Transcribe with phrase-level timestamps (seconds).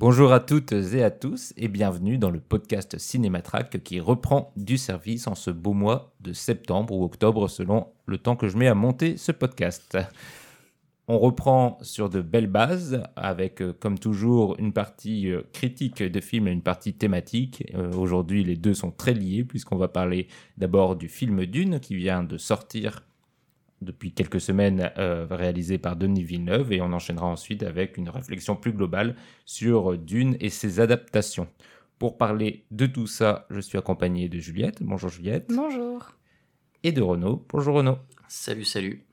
[0.00, 4.78] Bonjour à toutes et à tous et bienvenue dans le podcast Cinématrack qui reprend du
[4.78, 8.68] service en ce beau mois de septembre ou octobre selon le temps que je mets
[8.68, 9.98] à monter ce podcast.
[11.08, 16.20] On reprend sur de belles bases avec euh, comme toujours une partie euh, critique de
[16.20, 17.64] film et une partie thématique.
[17.74, 21.96] Euh, Aujourd'hui les deux sont très liés puisqu'on va parler d'abord du film Dune qui
[21.96, 23.07] vient de sortir
[23.80, 28.56] depuis quelques semaines euh, réalisé par Denis Villeneuve et on enchaînera ensuite avec une réflexion
[28.56, 31.48] plus globale sur Dune et ses adaptations.
[31.98, 34.82] Pour parler de tout ça, je suis accompagné de Juliette.
[34.82, 35.50] Bonjour Juliette.
[35.54, 36.12] Bonjour.
[36.84, 37.44] Et de Renaud.
[37.50, 37.98] Bonjour Renaud.
[38.28, 39.04] Salut, salut.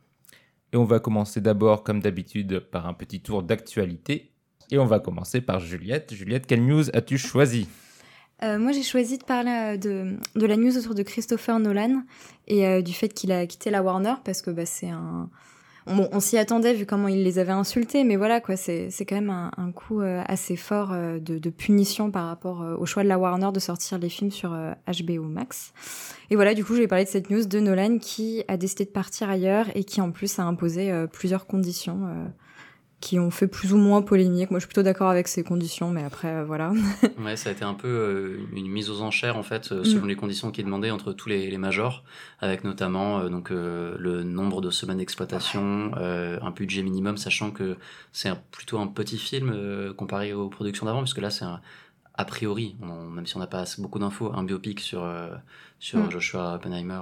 [0.71, 4.31] Et on va commencer d'abord, comme d'habitude, par un petit tour d'actualité.
[4.71, 6.13] Et on va commencer par Juliette.
[6.13, 7.67] Juliette, quelle news as-tu choisi
[8.43, 12.03] Euh, moi, j'ai choisi de parler euh, de, de la news autour de Christopher Nolan
[12.47, 15.29] et euh, du fait qu'il a quitté la Warner parce que bah, c'est un.
[15.87, 19.13] Bon, on s'y attendait vu comment il les avait insultés, mais voilà quoi, c'est quand
[19.13, 23.19] même un, un coup assez fort de, de punition par rapport au choix de la
[23.19, 25.73] Warner de sortir les films sur HBO Max.
[26.31, 28.85] Et voilà, du coup, je vais parler de cette news de Nolan qui a décidé
[28.85, 31.99] de partir ailleurs et qui en plus a imposé plusieurs conditions
[33.01, 34.49] qui ont fait plus ou moins polémique.
[34.49, 36.71] Moi, je suis plutôt d'accord avec ces conditions, mais après, euh, voilà.
[37.23, 40.05] Ouais, ça a été un peu euh, une mise aux enchères en fait, euh, selon
[40.05, 40.09] Mm.
[40.09, 42.03] les conditions qui demandaient entre tous les, les majors,
[42.39, 47.77] avec notamment euh, donc le nombre de semaines d'exploitation, un budget minimum, sachant que
[48.11, 51.61] c'est plutôt un petit film comparé aux productions d'avant, puisque là c'est un
[52.17, 55.05] a priori, on- même si on n'a pas beaucoup d'infos, un biopic sur
[55.79, 56.11] sur Mm.
[56.11, 57.01] Joshua Oppenheimer.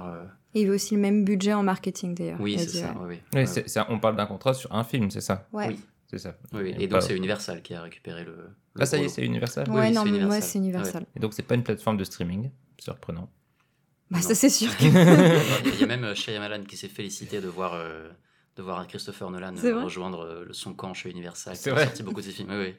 [0.54, 2.40] Et il veut aussi le même budget en marketing d'ailleurs.
[2.40, 2.94] oui, c'est ça.
[2.98, 3.20] ouais.
[3.34, 5.48] Oui, on parle d'un contrat sur un film, c'est ça?
[5.52, 5.68] Ouais.
[5.68, 5.80] Oui.
[6.10, 6.36] C'est ça.
[6.52, 6.74] oui.
[6.78, 8.32] Et donc c'est Universal qui a récupéré le.
[8.74, 9.66] le Ah, ça y est, c'est Universal.
[9.68, 11.06] Oui, Ouais, non, mais moi, c'est Universal.
[11.16, 12.50] Et donc, c'est pas une plateforme de streaming.
[12.78, 13.28] Surprenant.
[14.10, 14.22] Bah, Non.
[14.28, 14.70] ça, c'est sûr.
[14.80, 18.10] Il y a- il y a même euh, Shyamalan qui s'est félicité de voir, euh,
[18.56, 21.56] de voir un Christopher Nolan euh, rejoindre euh, son camp chez Universal.
[21.56, 22.50] C'est qui a vrai sorti beaucoup de ses films.
[22.50, 22.74] Oui, oui.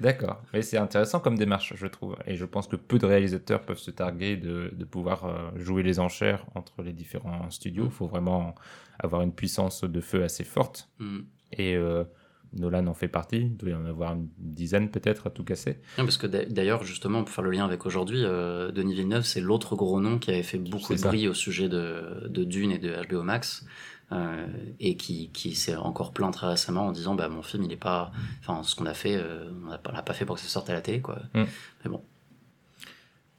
[0.00, 0.40] D'accord.
[0.52, 2.16] Mais c'est intéressant comme démarche, je trouve.
[2.26, 5.82] Et je pense que peu de réalisateurs peuvent se targuer de, de pouvoir euh, jouer
[5.82, 7.84] les enchères entre les différents studios.
[7.86, 8.54] Il faut vraiment
[8.98, 10.88] avoir une puissance de feu assez forte.
[10.98, 11.18] Mm.
[11.54, 12.04] Et euh,
[12.52, 13.38] Nolan en fait partie.
[13.40, 15.80] Il doit y en avoir une dizaine peut-être à tout casser.
[15.98, 19.24] Non, parce que d'a- d'ailleurs, justement, pour faire le lien avec aujourd'hui, euh, Denis Villeneuve,
[19.24, 22.70] c'est l'autre gros nom qui avait fait beaucoup de bruit au sujet de, de Dune
[22.70, 23.66] et de HBO Max.
[24.10, 24.46] Euh,
[24.80, 27.76] et qui, qui s'est encore plaint très récemment en disant bah mon film il est
[27.76, 28.10] pas
[28.40, 30.72] enfin ce qu'on a fait euh, on l'a pas, fait pour que ça sorte à
[30.72, 31.18] la télé quoi.
[31.34, 31.44] Mm.
[31.84, 32.02] mais bon.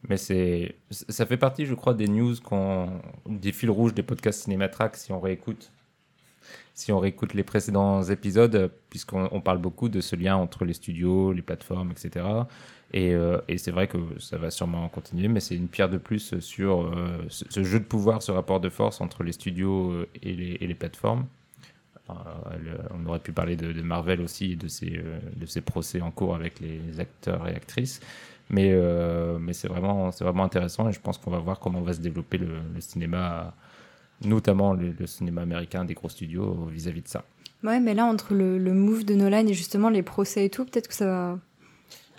[0.08, 4.44] Mais c'est, ça fait partie, je crois, des news, qu'on, des fils rouges des podcasts
[4.44, 5.74] Cinématrack, si on réécoute,
[6.74, 10.74] si on réécoute les précédents épisodes, puisqu'on on parle beaucoup de ce lien entre les
[10.74, 12.26] studios, les plateformes, etc.
[12.94, 15.98] Et, euh, et c'est vrai que ça va sûrement continuer, mais c'est une pierre de
[15.98, 20.10] plus sur euh, ce, jeu de pouvoir, ce rapport de force entre les studios euh,
[20.24, 21.26] et les, plateformes.
[22.10, 26.12] Euh, on aurait pu parler de, Marvel aussi, de ses, euh, de ses procès en
[26.12, 28.02] cours avec les acteurs et actrices.
[28.50, 30.12] Mais, euh, c'est vraiment,
[30.44, 33.54] intéressant et je pense qu'on va voir comment va se développer le cinéma,
[34.24, 37.24] notamment le, le cinéma américain des gros studios vis-à-vis de ça.
[37.64, 40.66] Ouais, mais là, entre le, le move de Nolan et justement les procès et tout,
[40.66, 41.40] peut-être que ça va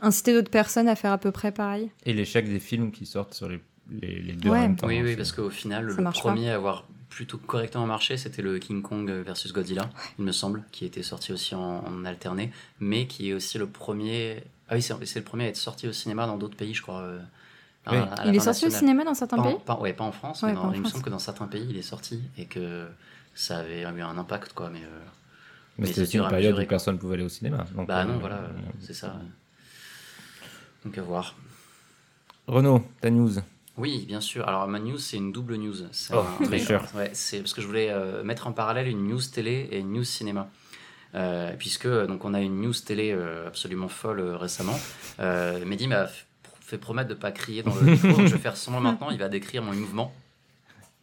[0.03, 1.91] inciter d'autres personnes à faire à peu près pareil.
[2.06, 3.60] Et l'échec des films qui sortent sur les,
[3.91, 4.59] les, les deux Ouais.
[4.59, 4.87] en même temps.
[4.87, 8.41] Oui, oui, c'est- parce qu'au final, Ça le premier à avoir plutôt correctement marché, c'était
[8.43, 12.50] le King Kong versus Godzilla, il me semble, qui était sorti aussi en, en alterné,
[12.78, 14.43] mais qui est aussi le premier.
[14.69, 16.83] Ah oui, c'est c'est le premier à être sorti au cinéma dans d'autres pays, je
[16.83, 17.03] crois.
[17.89, 17.97] Euh, Oui.
[18.19, 20.43] à Il est sorti au cinéma dans certains Pas pays pas- Ouais, pas en France,
[20.43, 22.22] Ouais, mais pas dans- en il me semble que dans certains pays, il est sorti
[22.37, 22.87] et que
[23.34, 24.69] ça avait eu un impact, quoi.
[24.71, 24.89] Mais, euh,
[25.78, 27.65] Mais mais c'était une période mesurer, où personne ne pouvait aller au cinéma.
[27.75, 28.49] Donc, bah euh, non, voilà, euh,
[28.81, 29.15] c'est ça.
[30.84, 31.34] Donc à voir.
[32.47, 33.33] Renaud, ta news.
[33.77, 34.47] Oui, bien sûr.
[34.49, 35.75] Alors ma news, c'est une double news.
[35.93, 36.84] C'est Oh, un- tricheur.
[36.95, 39.93] Ouais, c'est parce que je voulais euh, mettre en parallèle une news télé et une
[39.93, 40.49] news cinéma.
[41.15, 44.78] Euh, puisque donc on a une news télé euh, absolument folle euh, récemment.
[45.19, 46.07] Euh, Mehdi m'a
[46.71, 49.11] fait promettre de pas crier dans le micro, je vais faire semblant maintenant.
[49.11, 50.15] Il va décrire mon mouvement.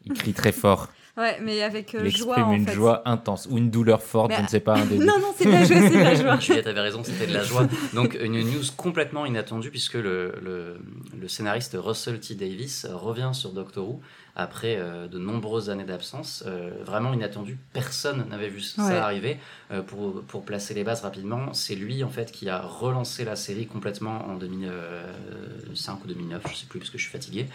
[0.05, 0.87] Il crie très fort.
[1.17, 2.73] Ouais, mais avec euh, Il joie exprime en une fait.
[2.73, 4.75] joie intense ou une douleur forte, Mais- je ne sais pas.
[4.77, 5.05] Un des deux.
[5.05, 6.39] non, non, c'est de la joie, c'est de la joie.
[6.39, 7.67] Juliette avait raison, c'était de la joie.
[7.93, 10.77] Donc une news complètement inattendue puisque le, le,
[11.19, 12.35] le scénariste Russell T.
[12.35, 14.01] Davis revient sur Doctor Who
[14.39, 16.43] après euh, de nombreuses années d'absence.
[16.45, 18.93] Euh, vraiment inattendu, personne n'avait vu ça Ouais.
[18.93, 19.37] arriver.
[19.71, 23.35] Euh, pour, pour placer les bases rapidement, c'est lui en fait qui a relancé la
[23.35, 27.47] série complètement en 2005 ou 2009, je sais plus parce que je suis fatigué,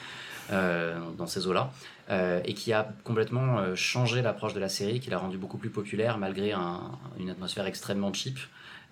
[0.51, 1.71] euh, dans ces eaux-là.
[2.13, 5.57] Euh, et qui a complètement euh, changé l'approche de la série, qui l'a rendu beaucoup
[5.57, 8.39] plus populaire malgré un- une atmosphère extrêmement cheap,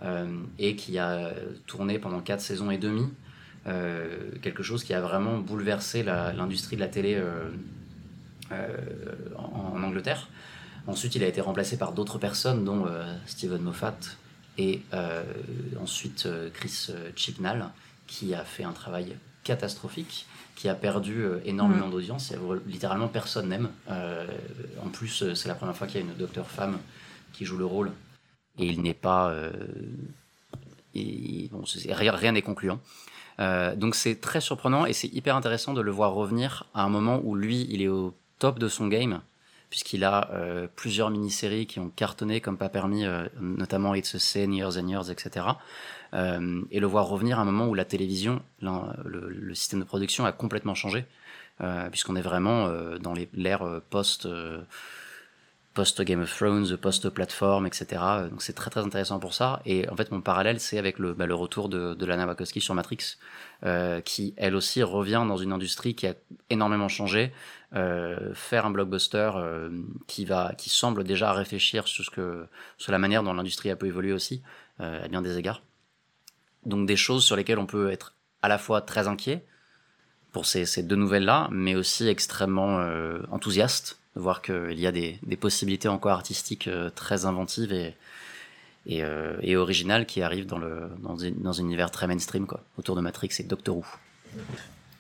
[0.03, 0.27] euh,
[0.59, 1.31] et qui a
[1.67, 3.09] tourné pendant quatre saisons et demie,
[4.41, 7.23] quelque chose qui a vraiment bouleversé l'industrie de la télé
[9.37, 10.29] en, en Angleterre.
[10.87, 12.87] Ensuite, il a été remplacé par d'autres personnes, dont
[13.27, 13.99] Steven Moffat
[14.57, 14.81] et
[15.79, 17.69] ensuite Chris Chibnall,
[18.07, 20.27] qui a fait un travail catastrophique,
[20.61, 21.93] qui a perdu euh, énormément Mhm.
[21.93, 22.33] d'audience.
[22.33, 22.37] A-
[22.67, 23.71] Littéralement, personne n'aime.
[23.91, 24.27] Euh,
[24.85, 26.77] en plus, euh, c'est la première fois qu'il y a une docteur femme
[27.33, 27.91] qui joue le rôle.
[28.59, 29.31] Et il n'est pas.
[29.31, 29.51] euh,
[30.95, 32.79] et- bon, c'est- rien rien n'est concluant.
[33.39, 36.91] Euh, donc c'est très surprenant et c'est hyper intéressant de le voir revenir à un
[36.91, 39.21] moment où lui, il est au top de son game,
[39.71, 44.19] puisqu'il a euh, plusieurs mini-séries qui ont cartonné comme pas permis, euh, notamment It's a
[44.19, 45.47] Sin, Years and Years, etc.
[46.13, 49.85] Euh, et le voir revenir à un moment où la télévision, le, le système de
[49.85, 51.07] production a complètement changé,
[51.91, 52.69] puisqu'on est vraiment
[53.01, 54.29] dans l'ère post...
[55.81, 58.03] euh, post Game of Thrones, post plateforme, etc.
[58.31, 59.63] Donc c'est très très intéressant pour ça.
[59.65, 62.75] Et en fait mon parallèle c'est avec le, bah, retour de, de Lana Wachowski sur
[62.75, 63.17] Matrix,
[63.65, 66.15] euh, qui elle aussi revient dans une industrie qui a
[66.51, 67.33] énormément changé,
[67.75, 69.71] euh, faire un blockbuster euh,
[70.07, 72.47] qui va, qui semble déjà réfléchir sur ce que,
[72.79, 74.43] sur la manière dont l'industrie a pu évoluer aussi,
[74.79, 75.63] à bien des égards.
[76.65, 79.45] Donc des choses sur lesquelles on peut être à la fois très inquiet
[80.33, 82.83] pour ces, deux nouvelles-là, mais aussi extrêmement
[83.31, 87.95] enthousiaste de voir qu'il y a des, des possibilités encore artistiques euh, très inventives et,
[88.87, 92.61] et, euh, et originales qui arrivent dans, le, dans, dans un univers très mainstream, quoi,
[92.79, 93.85] autour de Matrix et Doctor Who.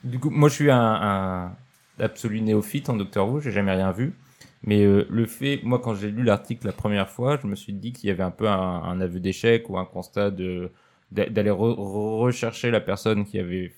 [0.04, 1.56] Du coup, moi, je suis un, un
[1.98, 4.14] absolu néophyte en Doctor Who, j'ai jamais rien vu.
[4.62, 7.72] Mais euh, le fait, moi, quand j'ai lu l'article la première fois, je me suis
[7.72, 12.70] dit qu'il y avait un peu un, aveu d'échec ou un constat d'aller re- rechercher
[12.70, 13.72] la personne qui avait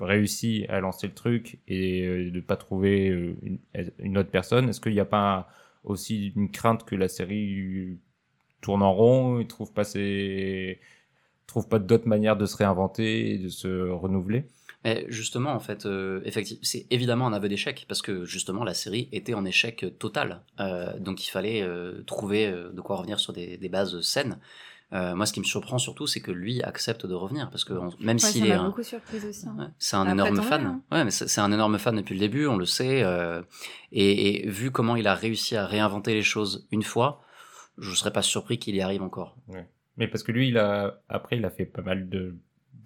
[0.00, 3.36] réussi à lancer le truc et euh, de pas trouver euh,
[3.98, 4.68] une, autre personne.
[4.68, 5.48] Est-ce qu'il n'y a pas
[5.84, 7.98] aussi une crainte que la série
[8.60, 10.80] tourne en rond, il trouve pas ses
[11.46, 14.46] trouve pas d'autres manières de se réinventer et de se renouveler?
[14.84, 18.74] Mais justement, en fait, euh, effectivement, c'est évidemment un aveu d'échec parce que justement la
[18.74, 20.42] série était en échec total.
[21.00, 21.66] Donc il fallait
[22.06, 24.38] trouver de quoi revenir sur des bases saines.
[24.92, 27.72] Euh, moi, ce qui me surprend surtout, c'est que lui accepte de revenir parce que
[27.72, 28.66] on- même s'il est un,
[29.28, 29.46] aussi.
[29.48, 29.72] hein.
[29.78, 30.66] C'est un Après, énorme fan.
[30.66, 30.82] hein.
[30.92, 33.02] Ouais, mais c'est c'est un énorme fan depuis le début, on le sait.
[33.02, 33.42] euh,
[33.90, 37.20] et, et vu comment il a réussi à réinventer les choses une fois,
[37.78, 39.36] je serais pas surpris qu'il y arrive encore.
[39.96, 42.36] Mais parce que lui, il a après, il a fait pas mal de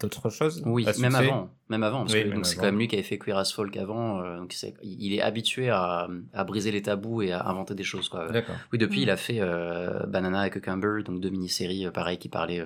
[0.01, 0.63] d'autres choses.
[0.67, 1.17] Oui, même succès.
[1.17, 3.53] avant, même avant, parce Oui, que c'est quand même lui qui avait fait Queer as
[3.53, 7.75] Folk avant, euh, donc il est habitué à, à briser les tabous et à inventer
[7.75, 8.29] des choses quoi.
[8.73, 9.03] Oui, depuis Mm.
[9.03, 12.65] il a fait euh, Banana et Cucumber, donc deux mini-séries euh, pareil qui parlaient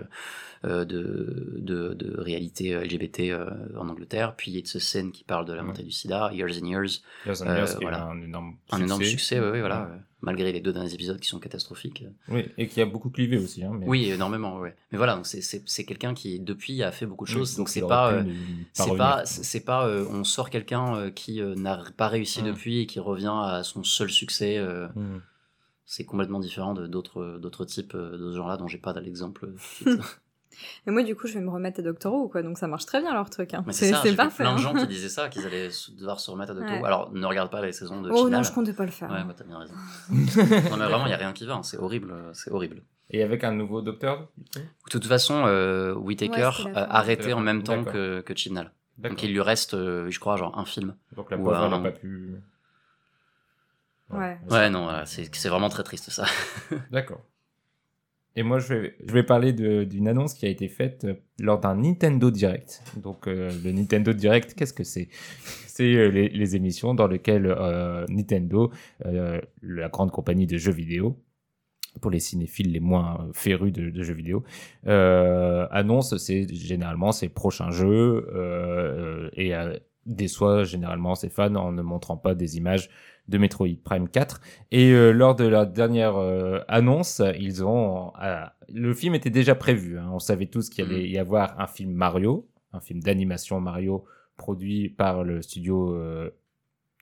[0.65, 5.45] euh, de, de, de réalité LGBT euh, en Angleterre, puis It's a Sin qui parle
[5.45, 5.67] de la Mm.
[5.67, 8.05] montée du sida, Years and Years, Years and Euh, Years, qui a voilà.
[8.05, 9.91] un énorme un énorme succès, ouais, voilà.
[10.25, 12.05] Malgré les deux derniers épisodes qui sont catastrophiques.
[12.29, 13.63] Oui, et qui a beaucoup clivé aussi.
[13.65, 13.87] Hein, mais...
[13.87, 14.75] Oui, énormément, ouais.
[14.91, 15.41] Mais voilà, donc c'est-
[15.85, 18.25] quelqu'un qui depuis a fait beaucoup de Oui, choses, donc il c'est pas euh,
[18.73, 22.47] c'est pas c'est pas euh, on sort quelqu'un euh, qui euh, n'a pas réussi Mm.
[22.47, 24.59] depuis et qui revient à son seul succès.
[24.59, 25.21] euh, Mm.
[25.87, 29.53] c'est complètement différent de d'autres d'autres types euh, de ce genre-là dont j'ai pas l'exemple.
[30.87, 32.43] Mais moi, du coup, je vais me remettre à Doctor Who, quoi.
[32.43, 33.55] Donc ça marche très bien leur truc.
[33.55, 33.65] Hein.
[33.67, 34.43] Mais c'est parfait.
[34.45, 34.63] plein de hein.
[34.63, 35.69] gens qui disaient ça, qu'ils allaient
[35.99, 36.81] devoir se remettre à Doctor Who.
[36.81, 36.87] Ouais.
[36.87, 38.33] Alors ne regarde pas les saisons de Oh finale.
[38.33, 39.11] non, je comptais pas le faire.
[39.11, 39.75] Ouais, bah, t'as bien raison.
[40.11, 42.83] non mais vraiment, il y a rien qui va, hein, c'est horrible, euh, c'est horrible.
[43.11, 46.73] Et avec un nouveau docteur De toute façon, euh, Whittaker Ouais, fin.
[46.75, 48.73] arrêté en même temps que, que Chibnall.
[48.99, 50.95] Donc il lui reste, euh, je crois, genre un film.
[51.17, 52.37] Donc la pauvre, elle n'a un- pas pu.
[54.11, 54.39] Ouais.
[54.51, 56.25] Ouais, non, c'est vraiment très triste ça.
[56.91, 57.21] D'accord.
[58.37, 61.61] Et moi, je vais, je vais parler d'une annonce qui a été faite euh, lors
[61.61, 62.83] d'un Nintendo Direct.
[62.97, 65.09] Donc, euh, le Nintendo Direct, qu'est-ce que c'est?
[65.67, 68.73] C'est euh, les, les émissions dans lesquelles euh, Nintendo,
[69.07, 71.17] euh, la grande compagnie de jeux vidéo,
[72.01, 74.43] pour les cinéphiles les moins férus de, de jeux vidéo,
[74.85, 76.13] annonce
[76.53, 79.53] généralement ses prochains jeux et
[80.05, 82.91] déçoit généralement ses fans en ne montrant pas des images
[83.29, 84.41] de Metroid Prime 4.
[84.71, 89.55] Et euh, lors de la dernière euh, annonce, ils ont euh, le film était déjà
[89.55, 89.99] prévu.
[89.99, 90.11] hein.
[90.13, 94.05] On savait tous qu'il allait y avoir un film Mario, un film d'animation Mario
[94.37, 95.97] produit par le studio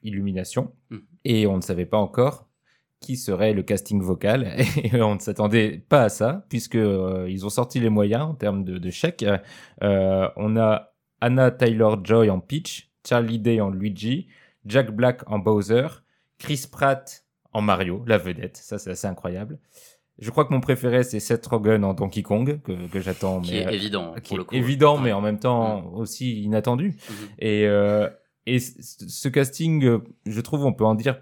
[0.03, 1.01] Illumination, Mhm.
[1.25, 2.49] et on ne savait pas encore
[3.01, 4.55] qui serait le casting vocal.
[4.85, 8.35] Et on ne s'attendait pas à ça, puisque euh, ils ont sorti les moyens en
[8.35, 9.25] termes de, de chèques.
[9.83, 14.29] Euh, on a Anna Taylor-Joy en Peach, Charlie Day en Luigi,
[14.67, 15.89] Jack Black en Bowser,
[16.43, 18.57] Chris Pratt en Mario, la vedette.
[18.57, 19.59] Ça, c'est assez incroyable.
[20.19, 23.41] Je crois que mon préféré, c'est Seth Rogen en Donkey Kong, que, que j'attends.
[23.41, 24.55] Qui mais, est euh, évident, qui pour est le coup.
[24.55, 25.95] évident, mais en même temps Mm.
[25.95, 26.89] aussi inattendu.
[26.89, 27.15] Mhm.
[27.39, 28.09] Et, euh,
[28.47, 31.21] et ce casting, euh, je trouve, on peut en dire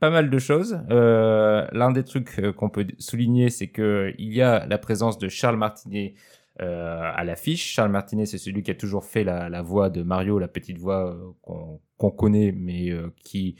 [0.00, 0.80] pas mal de choses.
[0.90, 5.28] Euh, L'un des trucs qu'on peut souligner, c'est que il y a la présence de
[5.28, 6.14] Charles Martinet
[6.62, 7.72] euh, à l'affiche.
[7.74, 10.78] Charles Martinet, c'est celui qui a toujours fait la, la voix de Mario, la petite
[10.78, 11.62] voix euh,
[11.98, 12.90] qu'on connaît, mais
[13.24, 13.56] qui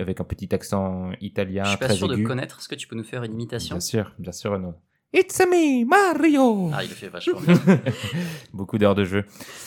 [0.00, 2.24] avec un petit accent italien Je suis pas très sûr de aigu.
[2.24, 2.58] connaître.
[2.58, 4.74] Est-ce que tu peux nous faire une imitation Bien sûr, bien sûr, Renaud.
[5.14, 6.70] It's me, Mario.
[6.74, 7.54] Ah, il le fait vachement bien.
[8.52, 9.24] Beaucoup d'heures de jeu.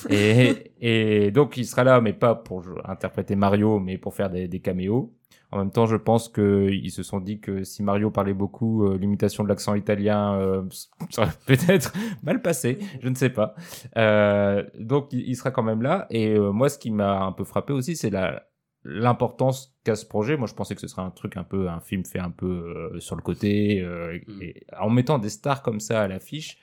[0.09, 4.47] Et, et donc, il sera là, mais pas pour interpréter Mario, mais pour faire des,
[4.47, 5.15] des caméos.
[5.51, 8.97] En même temps, je pense qu'ils se sont dit que si Mario parlait beaucoup, euh,
[8.99, 10.61] l'imitation de l'accent italien, euh,
[11.09, 12.77] ça aurait peut-être mal passé.
[13.01, 13.55] Je ne sais pas.
[13.97, 16.05] Euh, donc, il, il sera quand même là.
[16.11, 18.43] Et euh, moi, ce qui m'a un peu frappé aussi, c'est la
[18.83, 20.37] l'importance qu'a ce projet.
[20.37, 22.91] Moi, je pensais que ce serait un truc un peu, un film fait un peu
[22.95, 23.81] euh, sur le côté.
[23.81, 24.41] euh, Mm.
[24.41, 26.57] et en mettant des stars comme ça à l'affiche,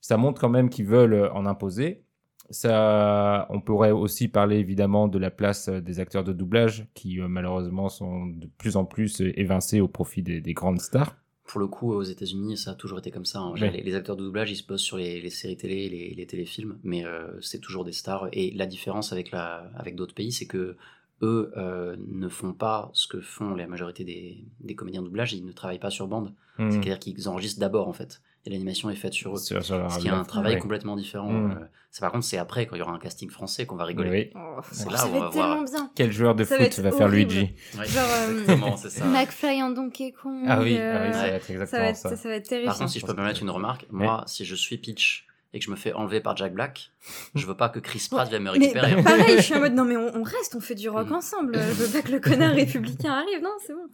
[0.00, 2.02] ça montre quand même qu'ils veulent euh, en imposer.
[2.50, 7.26] Ça, on pourrait aussi parler évidemment de la place des acteurs de doublage qui euh,
[7.28, 11.16] malheureusement sont de plus en plus évincés au profit des, des grandes stars.
[11.44, 13.38] Pour le coup, aux États-Unis, ça a toujours été comme ça.
[13.40, 13.52] hein.
[13.52, 13.70] Ouais.
[13.70, 16.26] Les, les acteurs de doublage, ils se bossent sur les, les séries télé, les, les
[16.26, 18.28] téléfilms, mais euh, c'est toujours des stars.
[18.32, 20.76] Et la différence avec, la, avec d'autres pays, c'est que
[21.22, 25.32] eux euh, ne font pas ce que font la majorité des, des comédiens de doublage.
[25.32, 26.32] Ils ne travaillent pas sur bande.
[26.58, 26.70] Mm.
[26.70, 28.20] C'est-à-dire qu'ils enregistrent d'abord, en fait.
[28.44, 29.38] Et l'animation est faite sur eux.
[29.38, 30.60] Sur- sur ce qui est un travail ouais.
[30.60, 31.30] complètement différent.
[31.32, 31.50] Mm.
[31.52, 33.84] Euh, c'est par contre, c'est après, quand il y aura un casting français, qu'on va
[33.84, 34.30] rigoler.
[34.34, 34.40] Oui.
[34.40, 35.64] Oh, C'est ça là où on va va être tellement voir.
[35.64, 35.90] bien.
[35.94, 37.08] Quel joueur de Ça va foot être va faire.
[37.08, 37.86] Luigi Ouais.
[37.86, 39.04] Genre, euh, Exactement, c'est ça.
[39.06, 40.44] McFly en Donkey Kong.
[40.46, 42.16] Ah oui, euh, ah oui, ça va être ça va être, ça.
[42.16, 42.66] ça va être terrible.
[42.68, 45.58] Par contre, si je peux me permettre une remarque, moi, si je suis Peach et
[45.58, 46.92] que je me fais enlever par Jack Black,
[47.34, 48.92] je veux pas que Chris Pratt vienne me mais récupérer.
[48.92, 49.02] hein.
[49.02, 51.14] pareil, je suis en mode non mais on, on reste, on fait du rock Mm.
[51.14, 51.54] ensemble.
[51.54, 53.88] Je veux pas que le connard républicain arrive, non, c'est bon.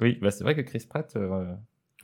[0.00, 1.10] Oui, bah c'est vrai que Chris Pratt.
[1.16, 1.44] euh,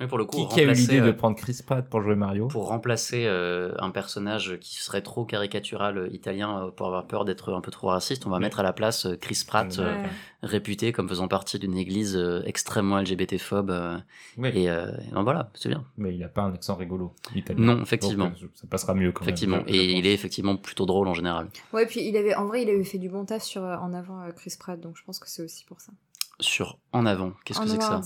[0.00, 2.00] Mais pour le coup, qui, qui a eu l'idée de euh, prendre Chris Pratt pour
[2.00, 7.06] jouer Mario pour remplacer euh, un personnage qui serait trop caricatural euh, italien pour avoir
[7.06, 8.42] peur d'être un peu trop raciste, on va Oui.
[8.42, 9.84] mettre à la place Chris Pratt, Ouais.
[9.84, 10.06] euh,
[10.42, 12.16] réputé comme faisant partie d'une église
[12.46, 13.70] extrêmement LGBT-phobe.
[13.70, 13.98] euh,
[14.38, 15.84] Oui, et euh, et ben voilà, c'est bien.
[15.98, 17.62] mais il a pas un accent rigolo italien.
[17.74, 18.28] Non, effectivement.
[18.30, 19.58] Donc, ça passera mieux quand Effectivement.
[19.58, 19.66] même.
[19.68, 21.48] et il est effectivement plutôt drôle en général.
[21.74, 23.92] Ouais, puis il avait, en vrai, il avait fait du bon taf sur euh, en
[23.92, 25.92] avant euh, Chris Pratt, donc je pense que c'est aussi pour ça.
[26.38, 28.00] Sur En avant, qu'est-ce que c'est que ça?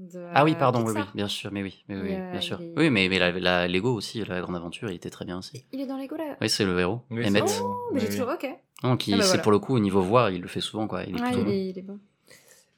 [0.00, 2.40] De, Ah oui, euh, pardon, oui, bien sûr, mais oui, mais oui, Et, euh, bien
[2.40, 2.60] sûr.
[2.60, 5.38] est- Oui, mais, mais la, la Lego aussi, la grande aventure, il était très bien
[5.38, 5.64] aussi.
[5.72, 6.36] Il est dans Lego là.
[6.40, 7.02] Oui, c'est le héros.
[7.10, 7.48] Oui, Emmett.
[7.48, 8.48] c'est- Oh, mais j'ai toujours ok.
[8.82, 9.42] Non, qui, Ah bah voilà.
[9.42, 11.04] pour le coup, au niveau voix, il le fait souvent, quoi.
[11.04, 11.50] Il est il bon.
[11.50, 11.98] est, il est bon.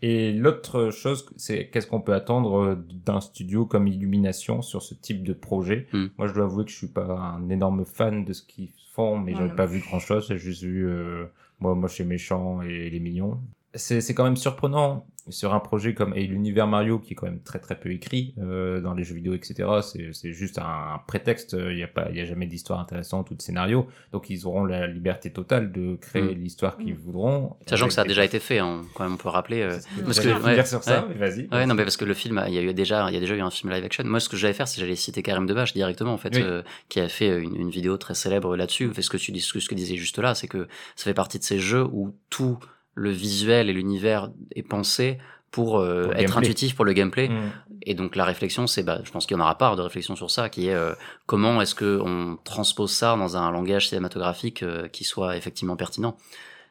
[0.04, 2.74] Et l'autre chose, c'est qu'est-ce qu'on peut attendre euh,
[3.04, 5.86] d'un studio comme Illumination sur ce type de projet?
[5.92, 6.06] Hmm.
[6.18, 9.16] Moi, je dois avouer que je suis pas un énorme fan de ce qu'ils font,
[9.16, 10.26] mais Ouais, j'avais pas vu grand-chose.
[10.28, 11.26] J'ai juste vu euh,
[11.60, 13.40] moi, moi, chez Méchant et les Mignons.
[13.74, 17.26] C'est c'est quand même surprenant sur un projet comme et l'univers Mario qui est quand
[17.26, 19.68] même très très peu écrit euh, dans les jeux vidéo, etc.
[19.82, 21.56] C'est c'est juste un prétexte.
[21.58, 23.86] Il y a pas, il y a jamais d'histoire intéressante ou de scénario.
[24.12, 26.42] Donc ils auront la liberté totale de créer Hmm.
[26.42, 26.98] l'histoire qu'ils Hmm.
[27.04, 27.56] voudront.
[27.66, 29.62] Sachant que ça a déjà été fait, hein, quand même, on peut rappeler.
[29.62, 31.14] euh, Parce parce que que- ouais, dire sur ça, ouais.
[31.14, 31.48] vas-y.
[31.52, 33.20] Ouais, non, mais parce que le film, il y a eu déjà, il y a
[33.20, 34.04] déjà eu un film live action.
[34.04, 36.42] Moi, ce que j'allais faire, c'est que j'allais citer Karim Debache directement, en fait, Oui.
[36.42, 38.90] euh, qui a fait une, une vidéo très célèbre là-dessus.
[38.92, 41.04] Fait ce que tu dis, ce que, ce que disais juste là, c'est que ça
[41.04, 42.58] fait partie de ces jeux où tout
[42.94, 45.18] le visuel et l'univers est pensé
[45.50, 46.38] pour, euh, Pour être gameplay.
[46.38, 47.28] intuitif pour le gameplay.
[47.28, 47.50] Hmm.
[47.82, 50.14] Et donc la réflexion, c'est, bah, je pense qu'il y en aura pas de réflexion
[50.16, 50.94] sur ça, qui est euh,
[51.26, 56.16] comment est-ce que on transpose ça dans un langage cinématographique euh, qui soit effectivement pertinent.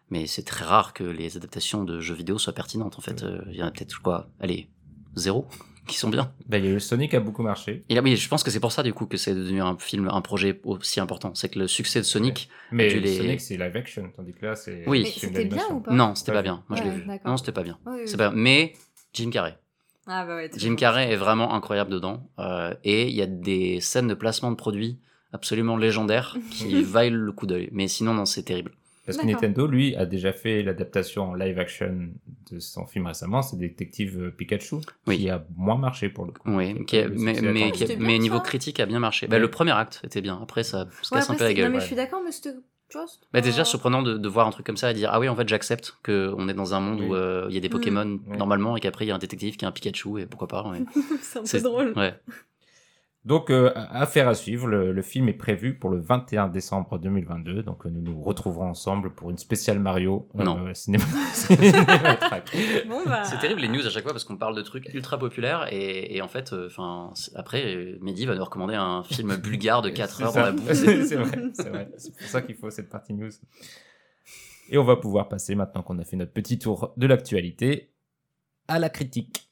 [0.10, 2.98] Mais c'est très rare que les adaptations de jeux vidéo soient pertinentes.
[2.98, 4.68] En fait, Euh, il y en a peut-être quoi, allez,
[5.16, 5.48] zéro
[5.88, 6.31] qui sont bien.
[6.51, 7.83] Il y a eu Sonic a beaucoup marché.
[7.89, 9.77] Et là, oui, je pense que c'est pour ça du coup que c'est devenu un
[9.77, 11.33] film, un projet aussi important.
[11.35, 14.45] C'est que le succès de Sonic, Mais tu les- Sonic, c'est live action, tandis que
[14.45, 14.83] là, c'est.
[14.88, 15.05] Oui.
[15.05, 16.63] C'était bien ou pas non, c'était Pas bien.
[16.69, 17.05] Moi, je l'ai vu.
[17.05, 17.31] d'accord.
[17.31, 17.77] Non, c'était pas bien.
[17.85, 18.17] Oui, oui, C'est oui.
[18.17, 18.31] pas.
[18.31, 18.73] Mais
[19.13, 19.57] Jim Carrey.
[20.07, 20.75] Ah bah Jim.
[20.75, 22.27] Carrey est vraiment incroyable dedans.
[22.39, 25.00] euh, et il y a des scènes de placement de produits
[25.33, 27.69] absolument légendaires qui valent le coup d'œil.
[27.71, 28.71] Mais sinon, non, c'est terrible.
[29.05, 29.25] Parce que.
[29.25, 32.10] Nintendo, lui, a déjà fait l'adaptation en live action
[32.51, 34.75] de son film récemment, c'est Détective euh, Pikachu,
[35.08, 35.17] Oui.
[35.17, 36.41] qui a moins marché pour le coup.
[36.51, 39.27] Oui, Qui a mais, mais, qui a- niveau critique a bien marché.
[39.27, 39.41] Bah, Ouais.
[39.41, 40.39] le premier acte était bien.
[40.41, 41.65] Après, ça se Ouais, casse un peu la c'est- gueule.
[41.65, 41.81] Non mais ouais.
[41.81, 42.53] je suis d'accord, mais c'était.
[42.89, 45.10] Tu vois, c'était Bah, déjà surprenant de, de voir un truc comme ça et dire
[45.13, 47.08] ah oui en fait j'accepte qu'on est dans un monde Oui.
[47.08, 47.72] où euh, il y a des Mm.
[47.72, 50.50] Pokémon normalement et qu'après il y a un détective qui a un Pikachu et pourquoi
[50.50, 50.79] pas ouais.
[51.22, 51.93] c'est un peu drôle.
[51.96, 52.13] ouais.
[53.24, 54.66] Donc, euh, affaire à suivre.
[54.68, 57.62] Le, le film est prévu pour le 21 décembre 2022.
[57.62, 60.28] Donc, euh, nous nous retrouverons ensemble pour une spéciale Mario.
[60.40, 60.74] euh, Non.
[60.74, 61.04] cinéma-.
[62.90, 63.24] Bon, bah.
[63.24, 66.16] C'est terrible les news à chaque fois parce qu'on parle de trucs ultra populaires et,
[66.16, 70.16] et en fait, euh, enfin, après, Mehdi va nous recommander un film bulgare de 4
[70.16, 70.40] C'est heures ça.
[70.40, 70.63] dans la boue.
[70.74, 71.90] C'est c'est vrai, c'est vrai.
[71.98, 73.30] C'est pour ça qu'il faut cette partie news.
[74.70, 77.92] Et on va pouvoir passer, maintenant qu'on a fait notre petit tour de l'actualité,
[78.68, 79.48] à la critique.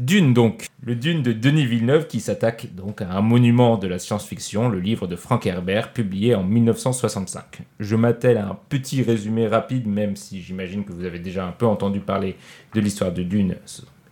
[0.00, 4.00] Dune donc, le Dune de Denis Villeneuve qui s'attaque donc à un monument de la
[4.00, 7.60] science-fiction, le livre de Frank Herbert publié en 1965.
[7.78, 11.52] Je m'attelle à un petit résumé rapide, même si j'imagine que vous avez déjà un
[11.52, 12.34] peu entendu parler
[12.74, 13.54] de l'histoire de Dune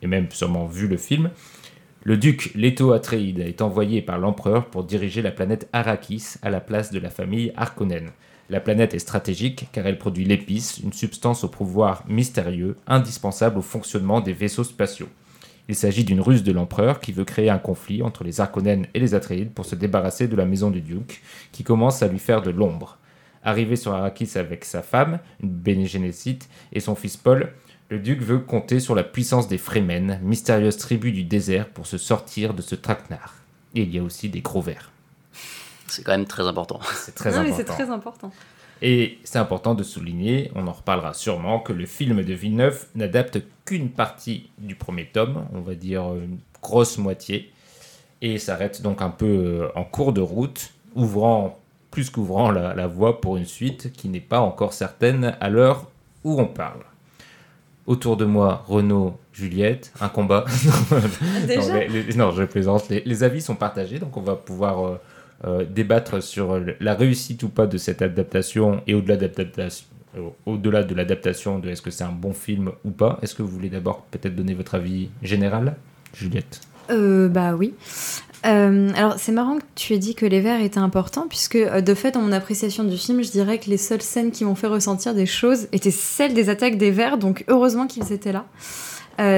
[0.03, 1.31] et même sûrement vu le film.
[2.05, 6.61] Le duc Leto Atreides est envoyé par l'empereur pour diriger la planète Arrakis à la
[6.61, 8.11] place de la famille Harkonnen.
[8.51, 13.63] La planète est stratégique car elle produit l'épice, une substance au pouvoir mystérieux, indispensable au
[13.63, 15.09] fonctionnement des vaisseaux spatiaux.
[15.69, 19.01] Il s'agit d'une ruse de l'empereur qui veut créer un conflit entre les Harkonnen et
[19.01, 22.43] les Atreides pour se débarrasser de la maison du duc, qui commence à lui faire
[22.43, 22.99] de l'ombre.
[23.45, 26.39] Arrivé sur Arrakis avec sa femme, une Gesserit,
[26.73, 27.53] et son fils Paul,
[27.89, 31.99] le duc veut compter sur la puissance des Fremen, mystérieuse tribu du désert, pour se
[31.99, 33.35] sortir de ce traquenard.
[33.75, 34.91] Et il y a aussi des gros vers.
[35.89, 36.81] C'est quand même très important.
[36.95, 37.57] C'est très non, mais important.
[37.59, 38.33] c'est très important.
[38.85, 43.41] Et c'est important de souligner, on en reparlera sûrement, que le film de Villeneuve n'adapte
[43.65, 47.53] qu'une partie du premier tome, on va dire une grosse moitié,
[48.23, 51.59] et s'arrête donc un peu euh, en cours de route, ouvrant
[51.93, 55.87] plus qu'ouvrant la, la voie pour une suite qui n'est pas encore certaine à l'heure
[56.25, 56.81] où on parle.
[57.87, 60.45] Autour de moi, Renaud, Juliette, un combat.
[61.47, 62.89] Déjà non, les- les- non, je plaisante.
[62.89, 65.01] Les, les avis sont partagés, donc on va pouvoir euh,
[65.45, 69.17] euh, débattre sur la réussite ou pas de cette adaptation et au-delà
[70.17, 73.19] euh, au-delà de l'adaptation de est-ce que c'est un bon film ou pas.
[73.23, 75.77] Est-ce que vous voulez d'abord peut-être donner votre avis général,
[76.15, 76.61] Juliette?
[76.91, 77.75] Euh, bah oui.
[78.45, 81.95] Euh, alors c'est marrant que tu aies dit que les vers étaient importants puisque de
[81.95, 84.67] fait dans mon appréciation du film je dirais que les seules scènes qui m'ont fait
[84.67, 88.45] ressentir des choses étaient celles des attaques des vers donc heureusement qu'ils étaient là.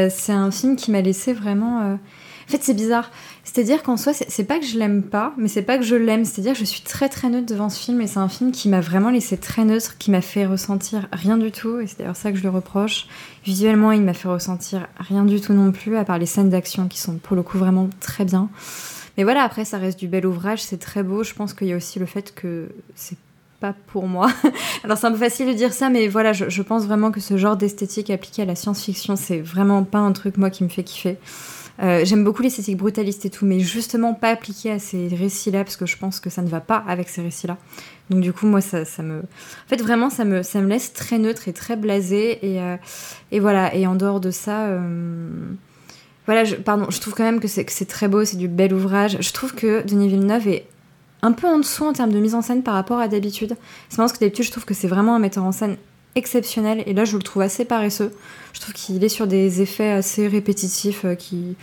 [0.08, 1.98] C'est un film qui m'a laissé vraiment...
[2.48, 3.10] En fait c'est bizarre.
[3.44, 5.96] C'est-à-dire qu'en soi c'est c'est pas que je l'aime pas mais c'est pas que je
[5.96, 6.24] l'aime.
[6.24, 8.68] C'est-à-dire que je suis très très neutre devant ce film et c'est un film qui
[8.68, 12.16] m'a vraiment laissé très neutre, qui m'a fait ressentir rien du tout et c'est d'ailleurs
[12.16, 13.06] ça que je le reproche.
[13.44, 16.88] Visuellement, il m'a fait ressentir rien du tout non plus, à part les scènes d'action
[16.88, 18.48] qui sont pour le coup vraiment très bien.
[19.16, 21.22] Mais voilà, après, ça reste du bel ouvrage, c'est très beau.
[21.22, 23.16] Je pense qu'il y a aussi le fait que c'est
[23.60, 24.28] pas pour moi.
[24.84, 27.20] Alors, c'est un peu facile de dire ça, mais voilà, je, je pense vraiment que
[27.20, 30.68] ce genre d'esthétique appliquée à la science-fiction, c'est vraiment pas un truc, moi, qui me
[30.68, 31.18] fait kiffer.
[31.82, 35.76] Euh, J'aime beaucoup l'esthétique brutaliste et tout, mais justement pas appliquée à ces récits-là, parce
[35.76, 37.56] que je pense que ça ne va pas avec ces récits-là.
[38.10, 39.18] Donc du coup, moi, ça, me...
[39.20, 42.38] En fait, vraiment, ça me, ça me laisse très neutre et très blasé.
[42.46, 42.76] Et, euh,
[43.32, 44.66] et voilà, et en dehors de ça...
[44.66, 45.28] euh,
[46.26, 48.48] Voilà, je, pardon, je trouve quand même que c'est que c'est très beau, c'est du
[48.48, 49.18] bel ouvrage.
[49.20, 50.66] Je trouve que Denis Villeneuve est
[51.22, 53.56] un peu en dessous en termes de mise en scène par rapport à d'habitude.
[53.88, 55.76] C'est marrant parce que d'habitude, je trouve que c'est vraiment un metteur en scène
[56.14, 56.82] exceptionnel.
[56.86, 58.12] Et là, je le trouve assez paresseux.
[58.52, 61.56] Je trouve qu'il est sur des effets assez répétitifs euh, qui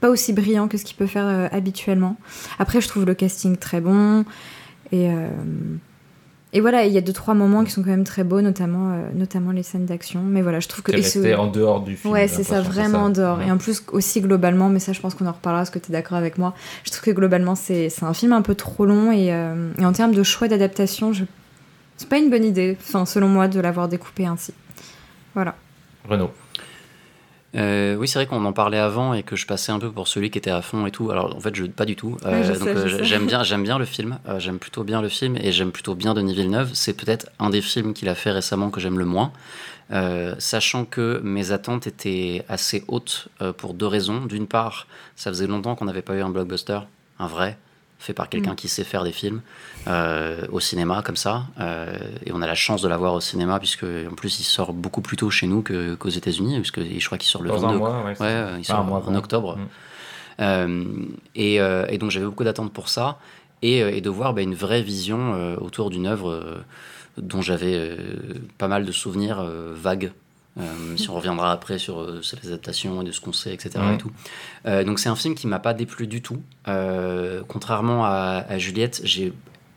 [0.00, 2.16] pas aussi brillants que ce qu'il peut faire euh, habituellement.
[2.58, 4.24] Après, je trouve le casting très bon.
[4.92, 5.28] Et, euh,
[6.52, 8.90] et voilà, il y a deux, trois moments qui sont quand même très beaux, notamment,
[8.92, 10.22] euh, notamment les scènes d'action.
[10.22, 10.92] Mais voilà, je trouve que.
[10.92, 12.12] Qui est et ce- resté en dehors du film.
[12.12, 13.38] Ouais, c'est ça, vraiment en dehors.
[13.38, 13.46] Ouais.
[13.48, 15.90] Et en plus, aussi globalement, mais ça, je pense qu'on en reparlera parce que tu
[15.90, 16.54] es d'accord avec moi.
[16.84, 19.86] Je trouve que globalement, c'est c'est un film un peu trop long et, euh, et
[19.86, 21.24] en termes de choix d'adaptation, je...
[21.96, 24.52] c'est pas une bonne idée, enfin, selon moi, de l'avoir découpé ainsi.
[25.34, 25.54] Voilà.
[26.08, 26.30] Renaud.
[27.56, 30.08] Euh, oui, c'est vrai qu'on en parlait avant et que je passais un peu pour
[30.08, 31.12] celui qui était à fond et tout.
[31.12, 32.16] Alors en fait, je pas du tout.
[32.24, 33.04] Ouais, je donc sais, je euh, sais.
[33.04, 34.18] j'aime bien, j'aime bien le film.
[34.28, 36.70] Euh, j'aime plutôt bien le film et j'aime plutôt bien Denis Villeneuve.
[36.74, 39.32] C'est peut-être un des films qu'il a fait récemment que j'aime le moins.
[39.92, 44.24] Euh, sachant que mes attentes étaient assez hautes euh, pour deux raisons.
[44.24, 46.80] D'une part, ça faisait longtemps qu'on n'avait pas eu un blockbuster,
[47.18, 47.58] un vrai,
[47.98, 48.56] fait par quelqu'un Mm.
[48.56, 49.40] qui sait faire des films
[49.86, 51.44] euh, au cinéma comme ça.
[51.60, 54.72] Euh, et on a la chance de l'avoir au cinéma puisque en plus il sort
[54.72, 57.58] beaucoup plus tôt chez nous que- qu'aux États-Unis, puisque je crois qu'il sort le Dans
[57.58, 57.74] 22.
[57.74, 58.10] un mois, ouais.
[58.20, 59.56] Ouais, euh, il Ah, sort un mois en octobre.
[59.56, 59.66] Mm.
[60.40, 60.84] Euh,
[61.34, 63.18] et, euh, et donc j'avais beaucoup d'attentes pour ça
[63.62, 66.64] et, euh, et de voir bah, une vraie vision euh, autour d'une œuvre euh,
[67.18, 67.96] dont j'avais euh,
[68.58, 70.12] pas mal de souvenirs euh, vagues.
[70.60, 73.52] Euh, si on reviendra après sur, euh, sur les adaptations et de ce qu'on sait,
[73.52, 73.70] etc.
[73.94, 74.12] Et tout.
[74.66, 76.40] Euh, donc c'est un film qui m'a pas déplu du tout.
[77.48, 79.32] Contrairement à, à Juliette, j'ai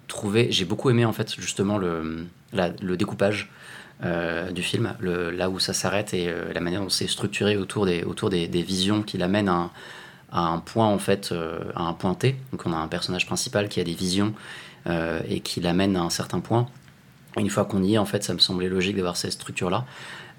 [0.07, 3.49] trouvé, j'ai beaucoup aimé en fait justement le, la- le découpage
[4.03, 7.57] euh, du film, le, là où ça s'arrête et euh, la manière dont c'est structuré
[7.57, 9.71] autour des, autour des, des visions qu'il amène à un,
[10.31, 12.35] à un point en fait, euh, à un point T.
[12.51, 14.33] Donc on a un personnage principal qui a des visions
[15.27, 16.65] et qui l'amène à un certain point.
[17.37, 19.83] Une fois qu'on y est, en fait, ça me semblait logique d'avoir cette structure-là.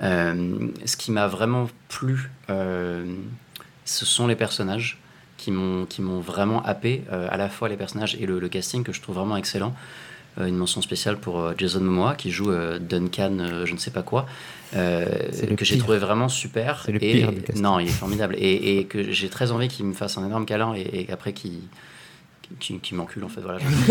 [0.03, 3.05] Euh, ce qui m'a vraiment plu, euh,
[3.85, 4.99] ce sont les personnages
[5.37, 8.49] qui m'ont qui m'ont vraiment happé, euh, à la fois les personnages et le, le
[8.49, 9.75] casting que je trouve vraiment excellent.
[10.41, 14.27] Une mention spéciale pour Jason Momoa qui joue Duncan, je ne sais pas quoi,
[14.77, 15.05] euh,
[15.57, 16.85] que j'ai trouvé vraiment super.
[16.87, 17.61] Le et, pire du casting.
[17.61, 20.47] Non, il est formidable et, et que j'ai très envie qu'il me fasse un énorme
[20.47, 21.63] câlin et, et après qu'il
[22.61, 23.59] qui, qui m'encule en fait voilà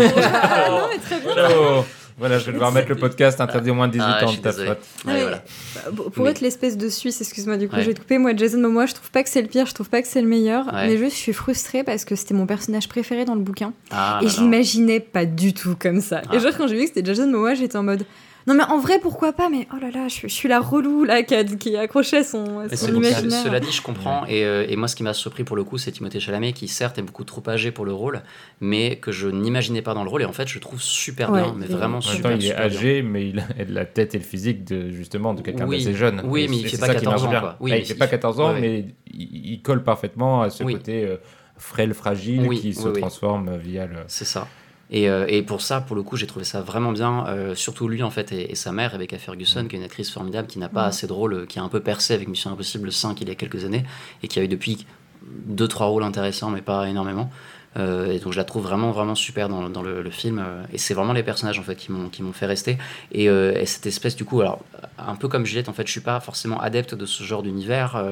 [0.68, 1.84] non, mais très bien.
[2.18, 4.36] Voilà, je vais devoir mettre le podcast interdit au moins de 18 Ah, ans de
[4.38, 4.66] ta faute.
[5.06, 5.20] Ouais, Ouais.
[5.22, 5.44] voilà.
[5.92, 7.82] Bah, Pour Mais- être l'espèce de Suisse, excuse-moi, du coup, Ouais.
[7.82, 8.18] je vais te couper.
[8.18, 10.20] Moi, Jason Momoa, je trouve pas que c'est le pire, je trouve pas que c'est
[10.20, 10.88] le meilleur, Ouais.
[10.88, 13.72] mais juste je suis frustrée parce que c'était mon personnage préféré dans le bouquin.
[13.92, 16.22] Ah, et je l'imaginais pas du tout comme ça.
[16.28, 16.34] Ah.
[16.34, 18.04] Et genre, quand j'ai vu que c'était Jason Momoa, j'étais en mode.
[18.48, 20.58] Non, mais en vrai, pourquoi pas Mais oh là là, je, suis- je suis la
[20.58, 21.86] relou là qui, a- qui à
[22.24, 23.42] son, à Mais son c'est- imaginaire.
[23.44, 24.24] Cela dit, je comprends.
[24.26, 26.66] Et, euh, et moi, ce qui m'a surpris pour le coup, c'est Timothée Chalamet, qui
[26.66, 28.22] certes est beaucoup trop âgé pour le rôle,
[28.60, 30.22] mais que je n'imaginais pas dans le rôle.
[30.22, 32.38] Et en fait, je trouve super Ouais, bien, mais vraiment En même temps, super, il
[32.44, 32.78] est super bien.
[32.78, 35.78] âgé, mais il a la tête et le physique de justement de quelqu'un Oui.
[35.78, 36.22] d'assez jeune.
[36.24, 37.56] Oui, mais il c'est- fait pas ça qui 14 marche ans, quoi.
[37.60, 40.64] Oui, il fait il- pas 14 ans, ouais, mais il, il colle parfaitement à ce
[40.64, 40.72] Oui.
[40.72, 41.16] côté euh,
[41.58, 42.98] frêle, fragile, Oui, qui se oui.
[43.00, 43.96] transforme via le.
[44.06, 44.48] C'est ça.
[44.90, 47.26] Et, euh, et pour ça, pour le coup, j'ai trouvé ça vraiment bien.
[47.28, 50.10] euh, surtout lui, en fait, et, et sa mère, Rebecca Ferguson, qui est une actrice
[50.10, 52.50] formidable, qui n'a pas assez de rôle, euh, qui a un peu percé avec Mission
[52.52, 53.84] Impossible 5 il y a quelques années,
[54.22, 54.86] et qui a eu depuis
[55.22, 57.30] deux, trois rôles intéressants, mais pas énormément.
[57.76, 60.78] Euh, et donc je la trouve vraiment vraiment super dans, dans le, le film et
[60.78, 62.78] c'est vraiment les personnages en fait qui m'ont qui m'ont fait rester
[63.12, 64.60] et, et cette espèce du coup alors
[64.96, 68.02] un peu comme Juliette en fait je suis pas forcément adepte de ce genre d'univers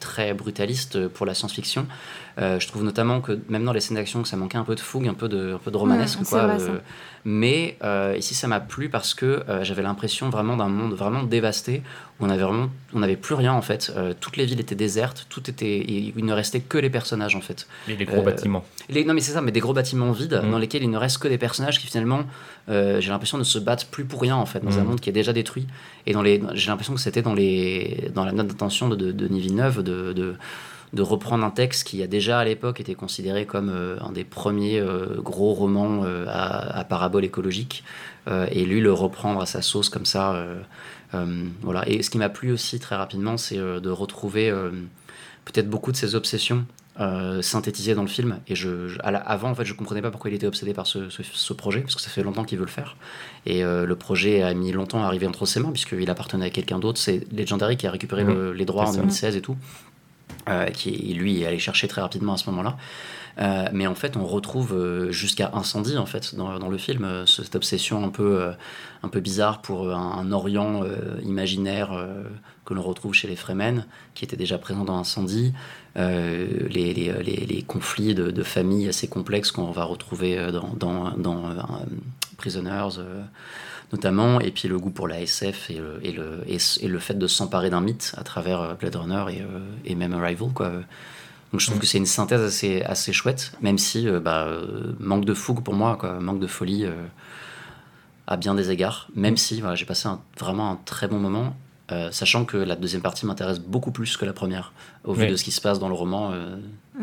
[0.00, 1.86] très brutaliste pour la science-fiction
[2.38, 4.74] Euh, je trouve notamment que même dans les scènes d'action que ça manquait un peu
[4.74, 6.78] de fougue un peu de un peu de romanesque Ouais, quoi vrai, euh,
[7.24, 11.22] mais euh, ici ça m'a plu parce que euh, j'avais l'impression vraiment d'un monde vraiment
[11.22, 11.82] dévasté
[12.18, 14.74] où on avait vraiment on n'avait plus rien en fait Euh, toutes les villes étaient
[14.74, 18.18] désertes tout était et il ne restait que les personnages en fait Et les gros
[18.20, 18.64] Euh, bâtiments.
[18.88, 20.50] les- non mais c'est ça, mais des gros bâtiments vides Mhm.
[20.50, 22.24] dans lesquels il ne reste que des personnages qui finalement,
[22.68, 24.88] euh, j'ai l'impression ne se battent plus pour rien en fait, dans un Mhm.
[24.88, 25.66] monde qui est déjà détruit.
[26.06, 29.12] Et dans les, j'ai l'impression que c'était dans les, dans la note d'intention de, de,
[29.12, 30.34] de Denis Villeneuve de, de,
[30.94, 34.24] de reprendre un texte qui a déjà à l'époque été considéré comme euh, un des
[34.24, 37.84] premiers euh, gros romans euh, à, à parabole écologique,
[38.50, 40.34] et lui le reprendre à sa sauce comme ça.
[41.62, 41.86] voilà.
[41.88, 44.50] Et ce qui m'a plu aussi très rapidement, c'est de retrouver
[45.44, 46.64] peut-être beaucoup de ses obsessions
[47.00, 48.38] euh, synthétisées dans le film.
[48.48, 50.72] Et je, je- à la- avant, en fait, je comprenais pas pourquoi il était obsédé
[50.72, 52.96] par ce, ce- ce projet, parce que ça fait longtemps qu'il veut le faire.
[53.46, 56.50] Et euh, le projet a mis longtemps à arriver entre ses mains, puisqu'il appartenait à
[56.50, 56.98] quelqu'un d'autre.
[57.00, 59.00] C'est Legendary qui a récupéré le- les droits en C'est ça.
[59.00, 59.56] 2016 et tout.
[60.46, 62.76] Euh, qui lui est allé chercher très rapidement à ce moment-là.
[63.40, 67.04] Euh, mais en fait, on retrouve euh, jusqu'à incendie en fait dans, dans le film
[67.04, 68.52] euh, cette obsession un peu euh,
[69.02, 72.24] un peu bizarre pour un, un Orient euh, imaginaire euh,
[72.66, 75.54] que l'on retrouve chez les Fremen, qui était déjà présent dans Incendie,
[75.96, 80.52] euh, les, les, les- les conflits de, de famille assez complexes qu'on va retrouver euh,
[80.52, 81.54] dans, dans, dans, euh,
[82.36, 82.98] Prisoners.
[83.94, 87.14] Notamment, et puis le goût pour la SF et le, et le, et, le fait
[87.14, 90.50] de s'emparer d'un mythe à travers euh, Blade Runner et, euh, et même Arrival.
[90.54, 90.70] Quoi.
[91.50, 94.48] Donc je trouve que c'est une synthèse assez, assez chouette, même si euh, bah,
[94.98, 96.84] manque de fougue pour moi, quoi, manque de folie
[98.26, 101.56] à bien des égards, même si voilà, j'ai passé un- vraiment un très bon moment.
[101.92, 104.72] euh, sachant que la deuxième partie m'intéresse beaucoup plus que la première,
[105.04, 105.30] au vu Oui.
[105.30, 106.32] de ce qui se passe dans le roman.
[106.32, 106.56] euh,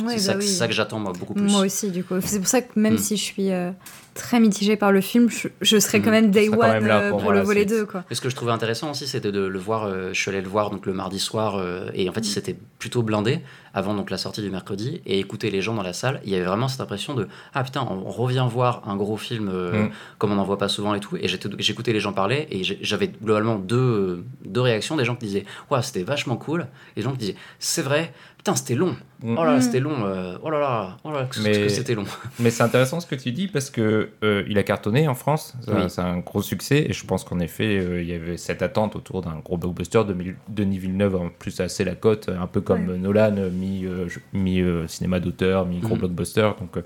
[0.08, 0.48] c'est ça, bah oui.
[0.48, 1.44] ça que j'attends, moi, beaucoup plus.
[1.44, 2.16] Moi aussi, du coup.
[2.22, 2.98] C'est pour ça que même Mm.
[2.98, 3.72] si je suis euh,
[4.14, 6.04] très mitigée par le film, je, je serais Mm.
[6.04, 7.72] quand même day one quand même là euh, pour pour, le volet suite.
[7.80, 8.04] 2, quoi.
[8.10, 9.84] Et ce que je trouvais intéressant aussi, c'était de le voir.
[9.84, 12.32] euh, je suis allé le voir donc le mardi soir, euh, et en fait, il
[12.32, 13.40] s'était plutôt blindé
[13.74, 16.20] avant donc la sortie du mercredi, et écouter les gens dans la salle.
[16.26, 19.50] Il y avait vraiment cette impression de ah putain, on revient voir un gros film
[19.54, 19.92] euh, Mm.
[20.20, 21.18] comme on n'en voit pas souvent et tout.
[21.18, 21.28] Et
[21.60, 25.82] j'écoutais les gens parler, et j'avais globalement deux, deux réactions des gens qui disaient ouais,
[25.82, 27.91] c'était vachement cool, et des gens qui disaient c'est vrai,
[28.38, 28.96] putain, c'était long.
[29.24, 29.38] Mm.
[29.38, 29.62] Oh là là, Mm.
[29.62, 30.06] c'était long.
[30.06, 32.06] euh, oh là là, oh là que, Mais- que c'était long.
[32.40, 35.54] Mais c'est intéressant ce que tu dis parce que euh, il a cartonné en France,
[35.66, 35.84] Ça, Oui.
[35.90, 38.96] c'est un gros succès et je pense qu'en effet euh, il y avait cette attente
[38.96, 40.16] autour d'un gros blockbuster de
[40.50, 42.98] Denis Villeneuve en plus assez la cote, un peu comme Ouais.
[42.98, 46.00] Nolan, euh, mi, euh, je- mi, euh, cinéma d'auteur, mi gros Mhm.
[46.00, 46.82] blockbuster, donc euh,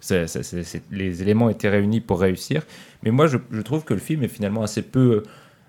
[0.00, 2.62] c'est- c'est- c'est- c'est- les éléments étaient réunis pour réussir.
[3.02, 5.22] Mais moi je, je trouve que le film est finalement assez peu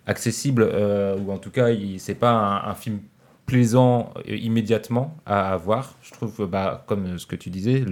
[0.08, 3.00] accessible euh, ou en tout cas il c'est pas un, un film
[3.46, 5.96] plaisant euh, immédiatement à avoir.
[6.02, 7.84] Je trouve, bah, comme euh, ce que tu disais,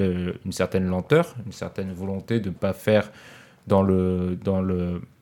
[0.46, 3.12] une certaine lenteur, une certaine volonté de ne pas faire
[3.68, 4.38] dans le,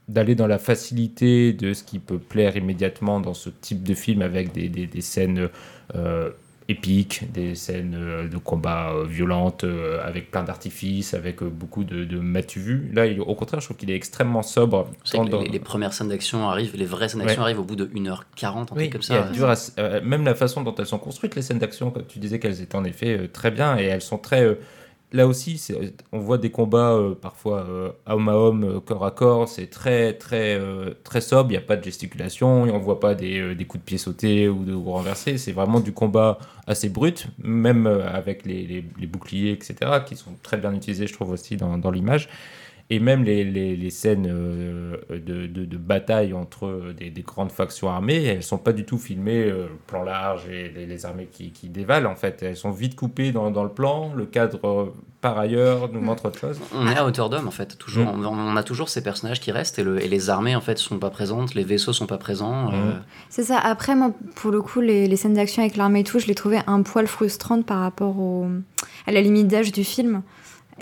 [0.08, 4.22] d'aller dans la facilité de ce qui peut plaire immédiatement dans ce type de film
[4.22, 5.50] avec des scènes
[5.96, 6.32] euh,
[6.70, 12.04] épiques, des scènes euh, de combat euh, violentes euh, avec plein d'artifices, avec beaucoup de,
[12.04, 12.90] de matu vu.
[12.94, 14.90] Là, il- au contraire, je trouve qu'il est extrêmement sobre.
[15.14, 17.46] Dans- les, les premières scènes d'action arrivent, les vraies scènes d'action Ouais.
[17.46, 19.24] arrivent au bout de 1h40, un Oui, truc comme ça.
[19.34, 22.06] dur à s- euh, même la façon dont elles sont construites, les scènes d'action, comme
[22.06, 24.58] tu disais qu'elles étaient en effet euh, très bien et elles sont très.
[25.12, 25.62] Là aussi,
[26.12, 29.68] on voit des combats euh, parfois euh, homme à homme, euh, corps à corps, c'est
[29.68, 30.60] très très
[31.04, 31.52] très sobre.
[31.52, 34.84] Il n'y a pas de gesticulation, on voit pas des, coups de pied sautés ou
[34.92, 35.38] renversés.
[35.38, 40.74] C'est vraiment du combat assez brut, même avec les, boucliers, etc., qui sont très bien
[40.74, 42.30] utilisés, je trouve aussi dans l'image.
[42.90, 47.22] Et même les, les- les scènes euh, de, de- de bataille entre euh, des, des
[47.22, 51.06] grandes factions armées, elles sont pas du tout filmées euh, plan large et les, les
[51.06, 52.42] armées qui, qui dévalent en fait.
[52.44, 54.14] Elles sont vite coupées dans, dans le plan.
[54.16, 54.86] Le cadre, euh,
[55.20, 56.62] par ailleurs, nous montre autre chose.
[56.74, 58.06] On est à hauteur d'homme en fait, toujours.
[58.06, 58.26] Mm.
[58.26, 60.78] On, on a toujours ces personnages qui restent et, le- et les armées en fait
[60.78, 62.72] sont pas présentes, les vaisseaux sont pas présents.
[62.72, 63.04] euh, Mm.
[63.30, 63.60] C'est ça.
[63.60, 66.36] Après, moi, pour le coup, les, les scènes d'action avec l'armée et tout, je les
[66.36, 68.48] trouvais un poil frustrantes par rapport au,
[69.08, 70.22] à la limite d'âge du film.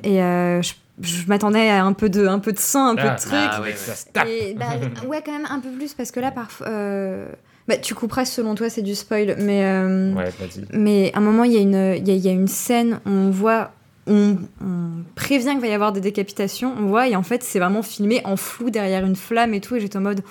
[0.03, 3.07] Et euh, je, je m'attendais à un peu de, un peu de sang, un peu
[3.07, 3.33] Ah, de truc.
[3.33, 3.75] ah ouais,
[4.13, 4.27] tape.
[4.27, 4.65] Et, bah,
[5.07, 6.67] ouais, quand même un peu plus, parce que là, parfois.
[6.67, 7.27] euh,
[7.67, 9.35] bah, tu couperas selon toi, c'est du spoil.
[9.39, 10.29] Mais, euh, Ouais,
[10.73, 12.47] mais à un moment, il y, a une- il y, a, il y a une
[12.47, 13.71] scène où on voit.
[14.07, 17.57] On, on prévient qu'il va y avoir des décapitations, on voit, et en fait, c'est
[17.57, 20.21] vraiment filmé en flou derrière une flamme et tout, et j'étais en mode.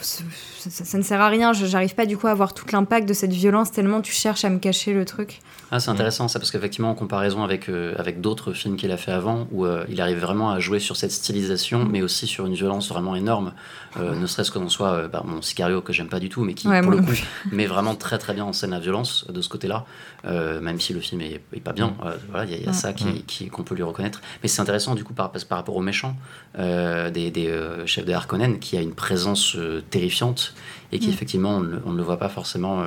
[0.00, 0.22] Ça,
[0.68, 3.14] ça- ça ne sert à rien, j'arrive pas du coup à avoir tout l'impact de
[3.14, 5.40] cette violence tellement tu cherches à me cacher le truc.
[5.70, 8.96] Ah, c'est intéressant ça, parce qu'effectivement, en comparaison avec, euh, avec d'autres films qu'il a
[8.96, 12.46] fait avant, où euh, il arrive vraiment à jouer sur cette stylisation, mais aussi sur
[12.46, 13.52] une violence vraiment énorme,
[13.98, 16.54] euh, ne serait-ce que dans soit bah, mon Sicario, que j'aime pas du tout, mais
[16.54, 17.12] qui, Ouais, pour le coup,
[17.52, 19.84] met vraiment très très bien en scène la violence de ce côté-là,
[20.24, 21.94] même si le film est, est pas bien.
[22.04, 22.72] euh, voilà, il y a, il y a Ouais.
[22.74, 24.22] ça qui, qui- qu'on peut lui reconnaître.
[24.42, 26.16] Mais c'est intéressant, du coup, par, par rapport aux méchants
[26.56, 27.54] des, des
[27.84, 29.54] chefs de Harkonnen, qui a une présence
[29.90, 30.54] terrifiante,
[30.92, 31.12] et qui, Mm.
[31.12, 32.82] effectivement, on ne le voit pas forcément.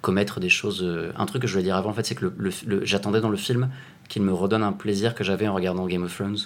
[0.00, 0.82] Commettre des choses.
[0.82, 2.84] euh, Un truc que je voulais dire avant, en fait, c'est que le, le- le-
[2.84, 3.68] j'attendais dans le film
[4.08, 6.38] qu'il me redonne un plaisir que j'avais en regardant Game of Thrones.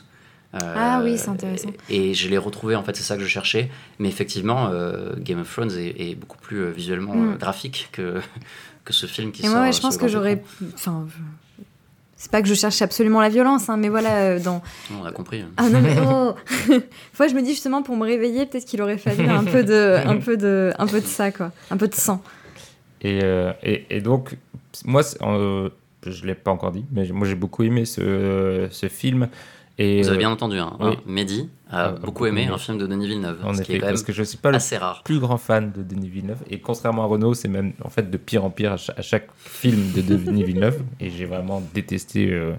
[0.54, 1.70] Euh, Ah oui, c'est intéressant.
[1.88, 3.70] Et je l'ai retrouvé, en fait, c'est ça que je cherchais.
[3.98, 7.36] Mais effectivement, euh, Game of Thrones est, est beaucoup plus euh, visuellement Mm.
[7.38, 8.20] graphique que,
[8.84, 9.54] que ce film qui Et sort.
[9.56, 10.42] moi, ouais, je pense que j'aurais.
[10.74, 11.06] Enfin.
[11.08, 11.62] je-
[12.16, 14.62] C'est pas que je cherche absolument la violence, hein, mais voilà, dans.
[15.00, 15.42] On a compris.
[15.56, 16.34] Ah non, mais oh
[17.14, 19.98] Fois, je me dis justement, pour me réveiller, peut-être qu'il aurait fallu un peu, de,
[20.06, 21.50] un, peu de, un peu de ça, quoi.
[21.70, 22.22] Un peu de sang.
[23.02, 24.36] Et, euh, et, et donc,
[24.84, 25.68] moi, euh,
[26.06, 29.28] je l'ai pas encore dit, mais moi j'ai beaucoup aimé ce, ce film.
[29.78, 30.88] Et, Vous avez euh, bien entendu, hein, oui.
[30.92, 33.72] hein, Mehdi a Ah, beaucoup aimé un film de Denis Villeneuve, En ce qui effet,
[33.74, 35.02] est quand même parce que je suis pas le rare.
[35.02, 36.40] plus grand fan de Denis Villeneuve.
[36.50, 39.02] Et contrairement à Renault, c'est même en fait de pire en pire à cha- à
[39.02, 40.82] chaque, film de Denis Villeneuve.
[41.00, 42.52] Et j'ai vraiment détesté euh,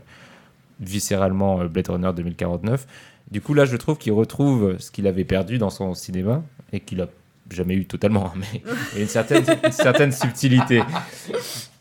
[0.79, 2.88] viscéralement euh, Blade Runner 2049.
[3.32, 6.79] Du coup, là, je trouve qu'il retrouve ce qu'il avait perdu dans son cinéma et
[6.79, 7.08] qu'il a
[7.53, 8.61] jamais eu totalement, hein, mais
[9.01, 10.81] une certaine, certaine subtilité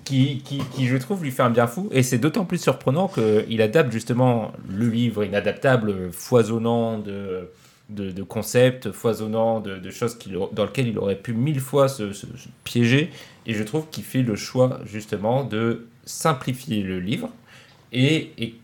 [0.05, 1.89] qui, qui, qui, je trouve, lui fait un bien fou.
[1.93, 7.49] Et c'est d'autant plus surprenant qu'il adapte justement le livre inadaptable, foisonnant de,
[7.89, 10.19] de, concepts, foisonnant de, choses
[10.53, 12.05] dans lesquelles il aurait pu mille fois se,
[12.65, 13.11] piéger.
[13.47, 17.31] Et je trouve qu'il fait le choix justement de simplifier le livre
[17.93, 18.55] et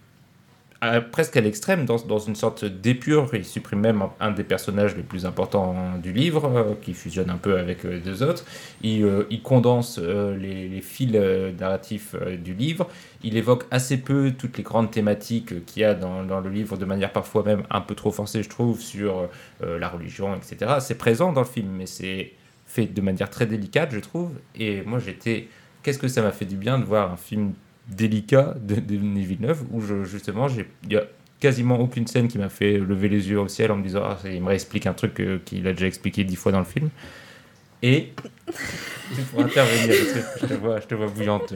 [1.11, 3.29] presque à l'extrême, dans, dans une sorte d'épure.
[3.33, 7.37] Il supprime même un, des personnages les plus importants du livre, euh, qui fusionne un
[7.37, 8.45] peu avec euh, deux autres.
[8.83, 11.13] Il, euh, il condense les, les fils
[11.59, 12.89] narratifs du livre.
[13.23, 16.77] Il évoque assez peu toutes les grandes thématiques qu'il y a dans, dans le livre,
[16.77, 19.29] de manière parfois même un peu trop forcée, je trouve, sur
[19.61, 20.75] la religion, etc.
[20.81, 22.33] C'est présent dans le film, mais c'est
[22.67, 24.31] fait de manière très délicate, je trouve.
[24.55, 25.49] Et moi, j'étais...
[25.83, 27.53] Qu'est-ce que ça m'a fait du bien de voir un film
[27.89, 31.05] délicat de, de Denis Villeneuve où justement il y a
[31.41, 34.19] quasiment aucune scène qui m'a fait lever les yeux au ciel en me disant ah,
[34.25, 36.91] il me réexplique un truc euh, qu'il a déjà expliqué dix fois dans le film.
[37.83, 38.13] Et
[39.15, 39.95] tu intervenir
[40.41, 41.55] je te vois je te vois bouillante.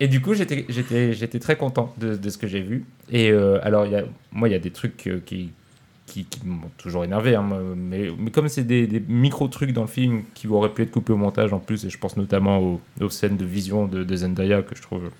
[0.00, 2.84] Et du coup j'étais très content de, ce que j'ai vu.
[3.10, 5.50] Et euh, alors y a moi il y a des trucs euh, qui
[6.06, 7.44] qui, m'ont toujours énervé, hein,
[7.76, 11.16] mais, mais comme c'est des, micro-trucs dans le film qui auraient pu être coupés au
[11.16, 14.82] montage en plus, et je pense notamment aux, scènes de vision de Zendaya que je
[14.82, 15.10] trouve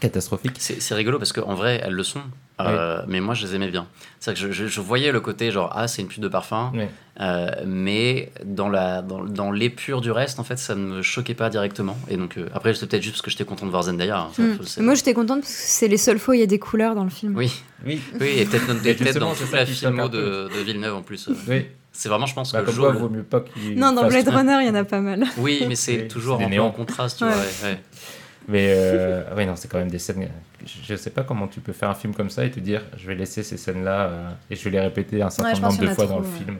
[0.00, 0.56] catastrophiques.
[0.58, 2.20] C'est c'est rigolo parce qu'en vrai, elles le sont.
[2.60, 3.86] Euh, Mais moi, je les aimais bien.
[4.18, 6.72] C'est que je, je- je voyais le côté genre, ah, c'est une pub de parfum.
[7.20, 11.34] Euh, mais dans la dans, dans l'épure du reste, en fait, ça ne me choquait
[11.34, 11.96] pas directement.
[12.08, 14.18] Et donc, euh, après, c'est peut-être juste parce que j'étais content de voir Zendaya.
[14.18, 14.64] hein, Mm.
[14.64, 16.58] c'est- Moi, j'étais contente parce que c'est les seules fois où il y a des
[16.58, 17.36] couleurs dans le film.
[17.36, 17.52] Oui,
[17.84, 20.60] Oui, oui, et peut-être dans, Et peut-être justement, dans c'est toute la filmo de, de
[20.64, 21.28] Villeneuve en plus.
[21.28, 21.34] euh.
[21.48, 21.66] oui.
[21.98, 24.28] C'est vraiment, je pense, Bah, que comme quoi, vaut mieux pas qu'il Non, dans Blade
[24.28, 25.24] Runner, il y en a pas mal.
[25.38, 26.70] Oui, mais c'est Oui, toujours un peu en néons.
[26.70, 27.30] contraste, tu Ouais.
[27.30, 27.38] vois.
[27.40, 27.80] ouais, ouais.
[28.48, 30.28] Mais euh, oui, non, c'est quand même des scènes.
[30.86, 32.82] Je ne sais pas comment tu peux faire un film comme ça et te dire
[32.96, 35.78] je vais laisser ces scènes-là euh, et je vais les répéter un certain Ouais, nombre
[35.80, 36.38] de fois dans le ouais.
[36.38, 36.56] film.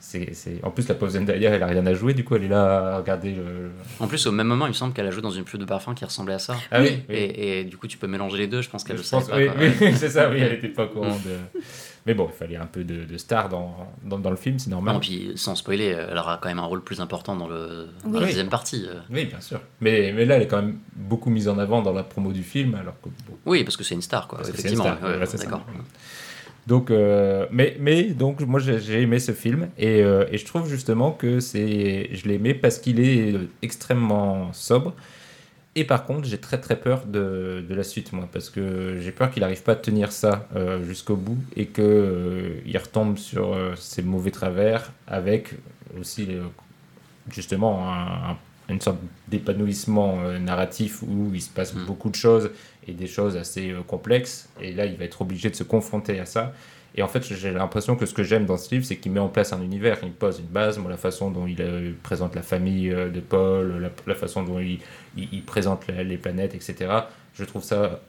[0.00, 0.58] c'est, c'est...
[0.62, 2.94] En plus, la pauvre Zendaya, elle a rien à jouer, du coup, elle est là
[2.94, 3.70] à regarder le.
[4.00, 5.64] En plus, au même moment, il me semble qu'elle a joué dans une pub de
[5.66, 6.56] parfum qui ressemblait à ça.
[6.70, 7.14] Ah oui, oui.
[7.16, 8.62] Et, et du coup, tu peux mélanger les deux.
[8.62, 9.36] Je pense qu'elle Je le pense- pas.
[9.36, 9.48] oui,
[9.80, 11.60] oui, c'est ça, oui, elle était pas au courant de.
[12.08, 14.70] Mais bon, il fallait un peu de, de star dans, dans, dans le film, c'est
[14.70, 14.94] normal.
[14.94, 18.18] Non, puis sans spoiler, elle aura quand même un rôle plus important dans, le, dans
[18.18, 18.86] la deuxième partie.
[18.88, 18.94] euh.
[19.10, 19.60] Oui, bien sûr.
[19.82, 22.42] Mais, mais là, elle est quand même beaucoup mise en avant dans la promo du
[22.42, 24.40] film, alors que bon, Oui, parce que c'est une star, quoi.
[24.40, 24.84] Effectivement.
[24.84, 25.66] star, ouais, d'accord.
[26.66, 30.44] Donc, euh, mais, mais donc moi j'ai j'ai aimé ce film et, euh, et je
[30.44, 34.94] trouve justement que c'est, je l'ai aimé parce qu'il est extrêmement sobre.
[35.80, 39.12] Et par contre, j'ai très très peur de, de la suite, moi, parce que j'ai
[39.12, 43.54] peur qu'il n'arrive pas à tenir ça euh, jusqu'au bout et qu'il il retombe sur
[43.54, 45.54] euh, ses mauvais travers avec
[46.00, 46.42] aussi euh,
[47.30, 48.36] justement un- un-
[48.70, 51.84] une sorte d'épanouissement euh, narratif où il se passe Mm.
[51.86, 52.50] beaucoup de choses
[52.86, 54.48] et des choses assez euh, complexes.
[54.60, 56.52] Et là, il va être obligé de se confronter à ça.
[56.98, 59.20] Et en fait, j'ai l'impression que ce que j'aime dans ce livre, c'est qu'il met
[59.20, 60.78] en place un univers, il pose une base.
[60.78, 64.42] Moi, la façon dont il euh, présente la famille euh, de Paul, la, la façon
[64.42, 64.80] dont il,
[65.16, 66.74] il- il présente la- les planètes, etc.
[67.34, 68.00] Je trouve ça